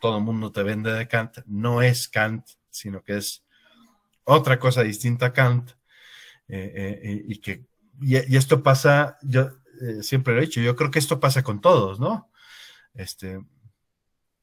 [0.00, 3.44] todo el mundo te vende de Kant no es Kant, sino que es
[4.24, 5.72] otra cosa distinta a Kant,
[6.48, 7.64] eh, eh, y que
[8.00, 9.50] y, esto pasa, yo
[9.82, 12.30] eh, siempre lo he dicho, yo creo que esto pasa con todos, ¿no?
[12.94, 13.40] Este,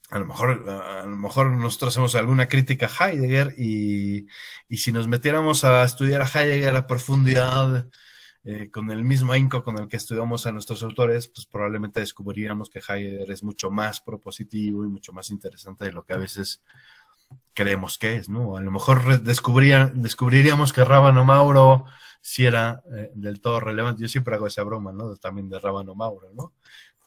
[0.09, 4.27] a lo mejor, a lo mejor nosotros hacemos alguna crítica a Heidegger y,
[4.69, 7.87] si nos metiéramos a estudiar a Heidegger a profundidad,
[8.71, 12.79] con el mismo ahínco con el que estudiamos a nuestros autores, pues probablemente descubriríamos que
[12.79, 16.63] Heidegger es mucho más propositivo y mucho más interesante de lo que a veces
[17.53, 18.57] creemos que es, ¿no?
[18.57, 21.85] A lo mejor descubriríamos que Rábano Mauro
[22.21, 24.01] sí era eh, del todo relevante.
[24.01, 25.15] Yo siempre hago esa broma, ¿no?
[25.15, 26.53] También de Rábano Mauro, ¿no?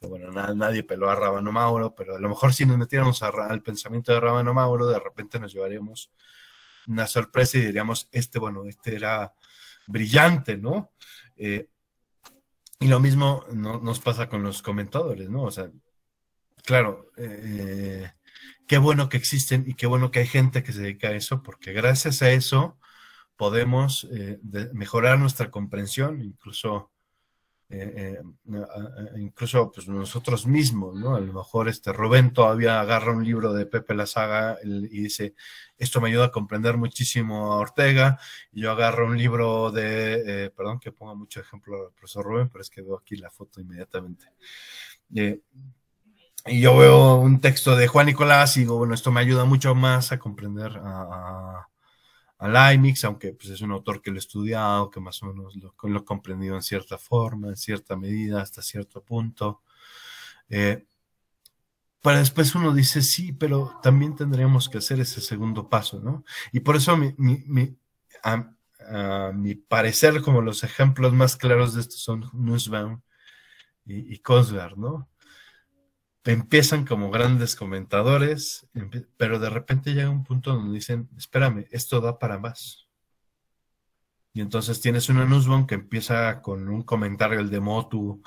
[0.01, 4.11] bueno, nadie peló a Rábano Mauro, pero a lo mejor si nos metiéramos al pensamiento
[4.11, 6.11] de Rábano Mauro, de repente nos llevaríamos
[6.87, 9.33] una sorpresa y diríamos, este, bueno, este era
[9.85, 10.91] brillante, ¿no?
[11.37, 11.69] Eh,
[12.79, 15.43] y lo mismo nos pasa con los comentadores, ¿no?
[15.43, 15.69] O sea,
[16.65, 18.11] claro, eh,
[18.67, 21.43] qué bueno que existen y qué bueno que hay gente que se dedica a eso,
[21.43, 22.77] porque gracias a eso
[23.41, 24.39] podemos eh,
[24.73, 26.91] mejorar nuestra comprensión, incluso
[27.69, 28.21] eh, eh,
[29.17, 31.15] incluso pues nosotros mismos, ¿no?
[31.15, 35.33] A lo mejor este Rubén todavía agarra un libro de Pepe La Saga y dice,
[35.77, 38.19] esto me ayuda a comprender muchísimo a Ortega,
[38.51, 42.61] y yo agarro un libro de, perdón que ponga mucho ejemplo al profesor Rubén, pero
[42.61, 44.27] es que veo aquí la foto inmediatamente.
[46.47, 49.75] Y yo veo un texto de Juan Nicolás y digo, bueno, esto me ayuda mucho
[49.75, 51.67] más a comprender a
[52.41, 52.71] a
[53.03, 55.99] aunque pues, es un autor que lo he estudiado, que más o menos lo, lo
[55.99, 59.61] he comprendido en cierta forma, en cierta medida, hasta cierto punto.
[60.49, 60.87] Eh,
[62.01, 66.25] para después uno dice, sí, pero también tendríamos que hacer ese segundo paso, ¿no?
[66.51, 67.77] Y por eso mi, mi,
[68.23, 68.51] a,
[69.33, 73.01] mi parecer, como los ejemplos más claros de esto son Nussbaum
[73.85, 75.07] y, y Kosgar, ¿no?
[76.25, 78.67] Empiezan como grandes comentadores,
[79.17, 82.87] pero de repente llega un punto donde dicen, espérame, esto da para más.
[84.33, 88.21] Y entonces tienes una Nussbaum que empieza con un comentario, el de Motu,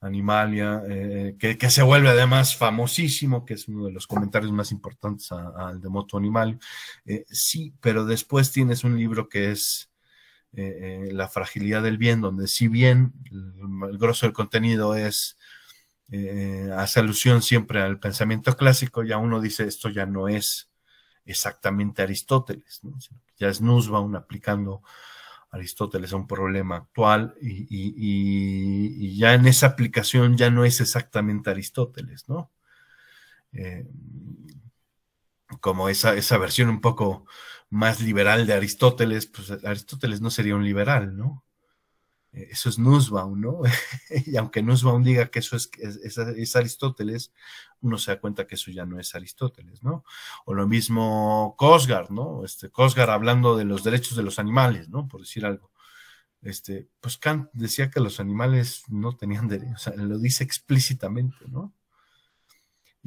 [0.00, 5.32] Animalia, eh, que, se vuelve además famosísimo, que es uno de los comentarios más importantes
[5.32, 6.58] al de Motu Animal.
[7.06, 9.90] Eh, sí, pero después tienes un libro que es
[10.52, 13.54] eh, La fragilidad del bien, donde si bien el,
[13.90, 15.37] el grosso del contenido es
[16.10, 20.70] eh, hace alusión siempre al pensamiento clásico, ya uno dice esto ya no es
[21.24, 22.80] exactamente Aristóteles,
[23.38, 24.82] ya es Nussbaum aplicando
[25.50, 32.28] Aristóteles a un problema actual y, ya en esa aplicación ya no es exactamente Aristóteles,
[32.28, 32.50] ¿no?
[33.52, 33.86] Eh,
[35.60, 37.26] como esa, esa versión un poco
[37.70, 41.44] más liberal de Aristóteles, pues Aristóteles no sería un liberal, ¿no?
[42.50, 43.62] Eso es Nussbaum, ¿no?
[44.26, 47.32] y aunque Nussbaum diga que eso es, es, Aristóteles,
[47.80, 50.04] uno se da cuenta que eso ya no es Aristóteles, ¿no?
[50.44, 52.44] O lo mismo Kosgar, ¿no?
[52.44, 55.08] Este, Kosgar hablando de los derechos de los animales, ¿no?
[55.08, 55.70] Por decir algo.
[56.42, 61.48] Este, pues Kant decía que los animales no tenían derechos, o sea, lo dice explícitamente,
[61.48, 61.74] ¿no?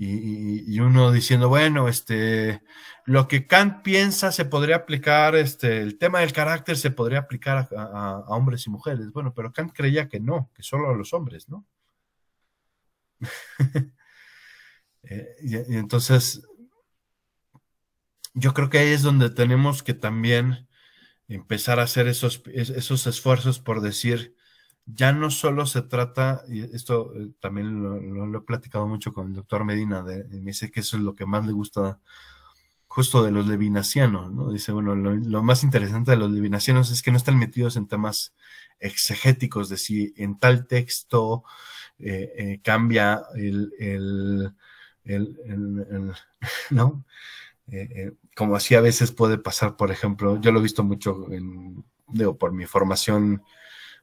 [0.04, 2.64] Y, uno diciendo, bueno, este,
[3.06, 7.70] lo que Kant piensa se podría aplicar, este, el tema del carácter se podría aplicar
[7.78, 9.12] a, hombres y mujeres.
[9.12, 11.66] Bueno, pero Kant creía que no, que solo a los hombres, ¿no?
[15.04, 16.48] Eh, y, entonces,
[18.36, 20.68] yo creo que ahí es donde tenemos que también
[21.28, 24.36] empezar a hacer esos, esos esfuerzos por decir,
[24.94, 29.34] ya no solo se trata, y esto eh, también lo, he platicado mucho con el
[29.34, 32.00] doctor Medina, de, me dice que eso es lo que más le gusta
[32.88, 34.52] justo de los levinacianos, ¿no?
[34.52, 38.34] Dice, bueno, lo, más interesante de los levinacianos es que no están metidos en temas
[38.80, 41.44] exegéticos de si en tal texto
[42.00, 44.54] eh, eh, cambia el, el,
[45.06, 46.14] el,
[46.70, 47.06] ¿no?
[48.36, 52.38] como así a veces puede pasar, por ejemplo, yo lo he visto mucho en, digo,
[52.38, 53.44] por mi formación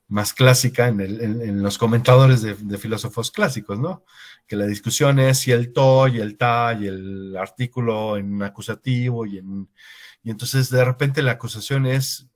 [0.09, 4.05] más clásica en, el, en, los comentadores de, filósofos clásicos, ¿no?
[4.47, 9.27] Que la discusión es si el to y el ta y el artículo en acusativo
[9.27, 9.69] y en...
[10.23, 12.27] Y entonces de repente la acusación es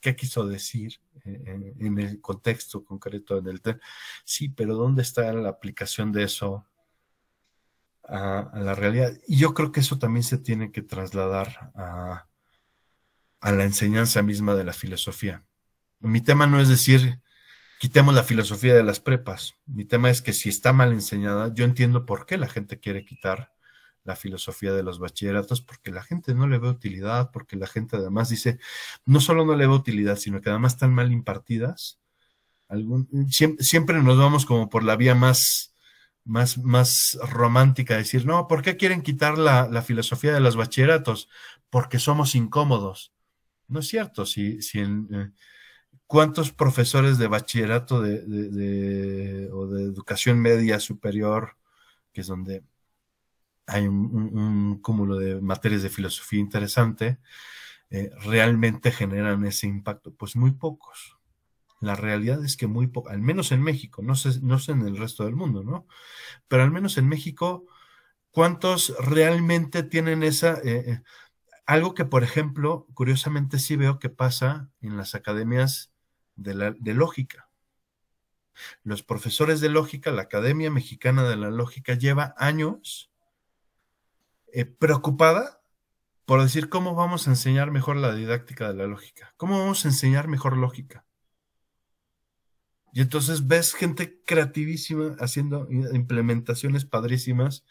[0.00, 3.60] qué quiso decir eh, en, el contexto concreto del
[4.24, 6.66] Sí, pero ¿dónde está la aplicación de eso
[8.06, 9.14] a, a, la realidad?
[9.26, 12.26] Y yo creo que eso también se tiene que trasladar a,
[13.40, 15.42] a la enseñanza misma de la filosofía
[16.04, 17.20] mi tema no es decir,
[17.78, 19.56] quitemos la filosofía de las prepas.
[19.66, 23.04] Mi tema es que si está mal enseñada, yo entiendo por qué la gente quiere
[23.04, 23.52] quitar
[24.04, 27.96] la filosofía de los bachilleratos, porque la gente no le ve utilidad, porque la gente
[27.96, 28.58] además dice,
[29.06, 31.98] no solo no le ve utilidad, sino que además están mal impartidas.
[33.58, 35.74] siempre, nos vamos como por la vía más,
[36.24, 41.28] más, más romántica, decir, no, ¿por qué quieren quitar la, filosofía de los bachilleratos?
[41.70, 43.12] Porque somos incómodos.
[43.68, 45.30] No es cierto, si, si en, eh,
[46.06, 51.56] ¿Cuántos profesores de bachillerato de, o de educación media superior,
[52.12, 52.62] que es donde
[53.66, 57.18] hay un, cúmulo de materias de filosofía interesante,
[57.90, 60.14] eh, realmente generan ese impacto?
[60.14, 61.18] Pues muy pocos.
[61.80, 64.82] La realidad es que muy pocos, al menos en México, no sé, no sé en
[64.82, 65.86] el resto del mundo, ¿no?
[66.48, 67.66] Pero al menos en México,
[68.30, 70.54] ¿cuántos realmente tienen esa...
[70.64, 71.02] Eh, eh,
[71.66, 75.93] algo que, por ejemplo, curiosamente sí veo que pasa en las academias
[76.36, 77.48] de, lógica.
[78.82, 83.10] Los profesores de lógica, la Academia Mexicana de la Lógica lleva años
[84.52, 85.60] eh, preocupada
[86.24, 89.88] por decir cómo vamos a enseñar mejor la didáctica de la lógica, cómo vamos a
[89.88, 91.04] enseñar mejor lógica.
[92.92, 97.64] Y entonces ves gente creativísima haciendo implementaciones padrísimas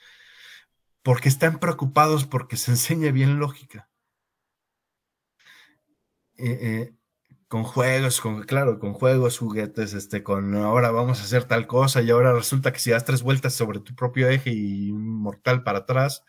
[1.02, 3.90] porque están preocupados porque se enseñe bien lógica.
[6.38, 6.94] Eh, eh,
[7.54, 12.02] con juegos, con, claro, con juegos, juguetes, este, con ahora vamos a hacer tal cosa
[12.02, 15.62] y ahora resulta que si das tres vueltas sobre tu propio eje y un mortal
[15.62, 16.24] para atrás,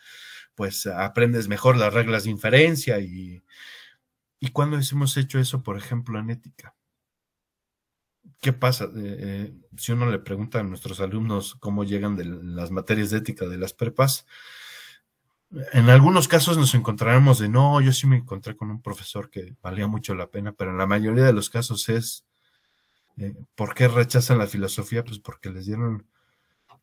[0.54, 3.42] pues aprendes mejor las reglas de inferencia y,
[4.38, 6.76] y cuando hemos hecho eso, por ejemplo, en ética.
[8.38, 8.84] ¿Qué pasa?
[8.84, 13.16] Eh, eh, si uno le pregunta a nuestros alumnos cómo llegan de las materias de
[13.16, 14.26] ética de las prepas,
[15.72, 19.54] en algunos casos nos encontraremos de no, yo sí me encontré con un profesor que
[19.62, 22.24] valía mucho la pena, pero en la mayoría de los casos es
[23.18, 25.04] eh, ¿por qué rechazan la filosofía?
[25.04, 26.06] Pues porque les dieron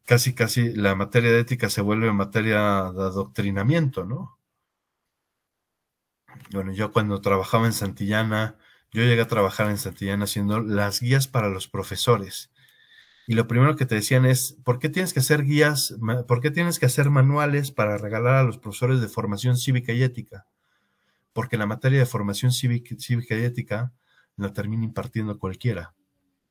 [0.05, 4.37] casi casi la materia de ética se vuelve materia de adoctrinamiento, ¿no?
[6.51, 8.57] Bueno, yo cuando trabajaba en Santillana,
[8.91, 12.50] yo llegué a trabajar en Santillana haciendo las guías para los profesores
[13.27, 15.95] y lo primero que te decían es, ¿por qué tienes que hacer guías,
[16.27, 20.03] por qué tienes que hacer manuales para regalar a los profesores de formación cívica y
[20.03, 20.47] ética?
[21.33, 23.93] Porque la materia de formación cívica, y ética
[24.37, 25.93] la termina impartiendo cualquiera,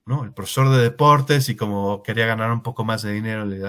[0.06, 0.24] ¿no?
[0.24, 3.60] El profesor de deportes y como quería ganar un poco más de dinero, le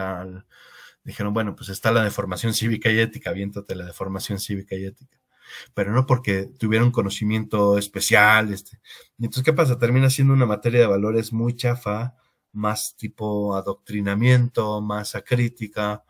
[1.03, 4.75] dijeron, bueno, pues está la de formación cívica y ética, viéntate la de formación cívica
[4.75, 5.21] y ética
[5.73, 8.53] pero no porque tuviera un conocimiento especial.
[8.53, 8.79] Este.
[9.19, 9.77] Entonces, ¿qué pasa?
[9.77, 12.15] Termina siendo una materia de valores muy chafa,
[12.53, 16.03] más tipo adoctrinamiento, más acrítica,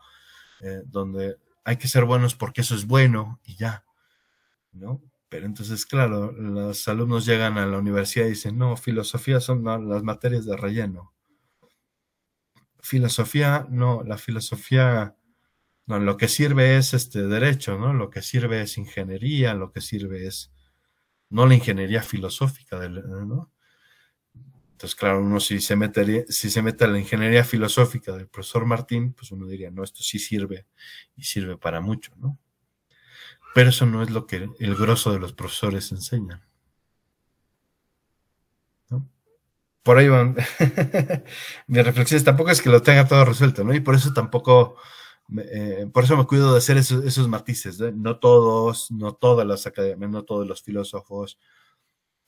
[0.60, 3.84] eh, donde hay que ser buenos porque eso es bueno y ya,
[4.72, 5.00] ¿no?
[5.28, 10.02] Pero entonces, claro, los alumnos llegan a la universidad y dicen, no, filosofía son las
[10.02, 11.14] materias de relleno.
[12.82, 15.16] Filosofía, no, la filosofía,
[15.86, 17.94] no, lo que sirve es este derecho, ¿no?
[17.94, 20.52] Lo que sirve es ingeniería, lo que sirve es,
[21.30, 23.50] no la ingeniería filosófica, ¿no?
[24.82, 25.76] Entonces, claro, uno si se,
[26.28, 30.02] si se mete a la ingeniería filosófica del profesor Martín, pues uno diría, no, esto
[30.02, 30.66] sí sirve
[31.14, 32.36] y sirve para mucho, ¿no?
[33.54, 36.44] Pero eso no es lo que el grosso de los profesores enseñan.
[38.90, 39.08] ¿no?
[39.84, 40.34] Por ahí van
[41.68, 42.24] mis reflexiones.
[42.24, 43.72] Tampoco es que lo tenga todo resuelto, ¿no?
[43.74, 44.78] Y por eso tampoco,
[45.38, 47.92] eh, por eso me cuido de hacer esos, esos matices, ¿no?
[47.92, 51.38] No todos, no todas las academias, no todos los filósofos,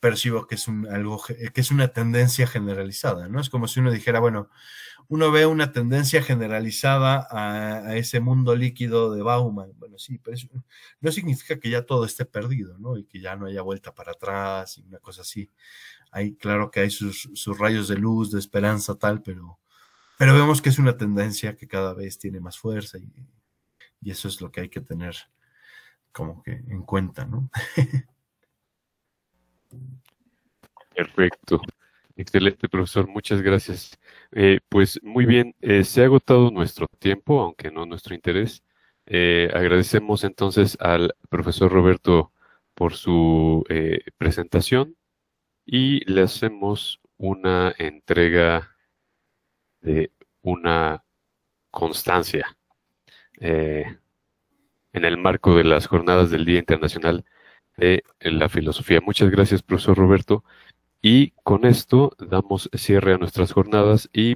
[0.05, 3.40] percibo que es algo que es una tendencia generalizada, ¿no?
[3.40, 4.51] Es como si uno dijera, bueno,
[5.09, 9.72] uno ve una tendencia generalizada a, ese mundo líquido de Bauman.
[9.78, 10.36] Bueno, sí, pero
[11.01, 12.98] no significa que ya todo esté perdido, ¿no?
[12.98, 15.51] Y que ya no haya vuelta para atrás y una cosa así.
[16.10, 17.26] Hay, claro que hay sus,
[17.59, 19.59] rayos de luz, de esperanza, tal, pero,
[20.18, 22.98] pero vemos que es una tendencia que cada vez tiene más fuerza
[24.02, 25.16] y eso es lo que hay que tener
[26.12, 27.48] como que en cuenta, ¿no?
[30.94, 31.60] Perfecto.
[32.16, 33.09] Excelente, profesor.
[33.09, 33.98] Muchas gracias.
[34.32, 38.62] Eh, pues muy bien, eh, se ha agotado nuestro tiempo, aunque no nuestro interés.
[39.06, 42.32] Eh, agradecemos entonces al profesor Roberto
[42.74, 43.64] por su
[44.18, 44.96] presentación
[45.66, 48.76] y le hacemos una entrega
[49.80, 50.10] de
[50.42, 51.05] una
[51.70, 52.56] constancia
[53.40, 53.98] en
[55.05, 57.24] el marco de las jornadas del Día Internacional
[57.76, 59.01] de la filosofía.
[59.01, 60.44] Muchas gracias, profesor Roberto.
[61.02, 64.32] Y con esto damos cierre a nuestras jornadas y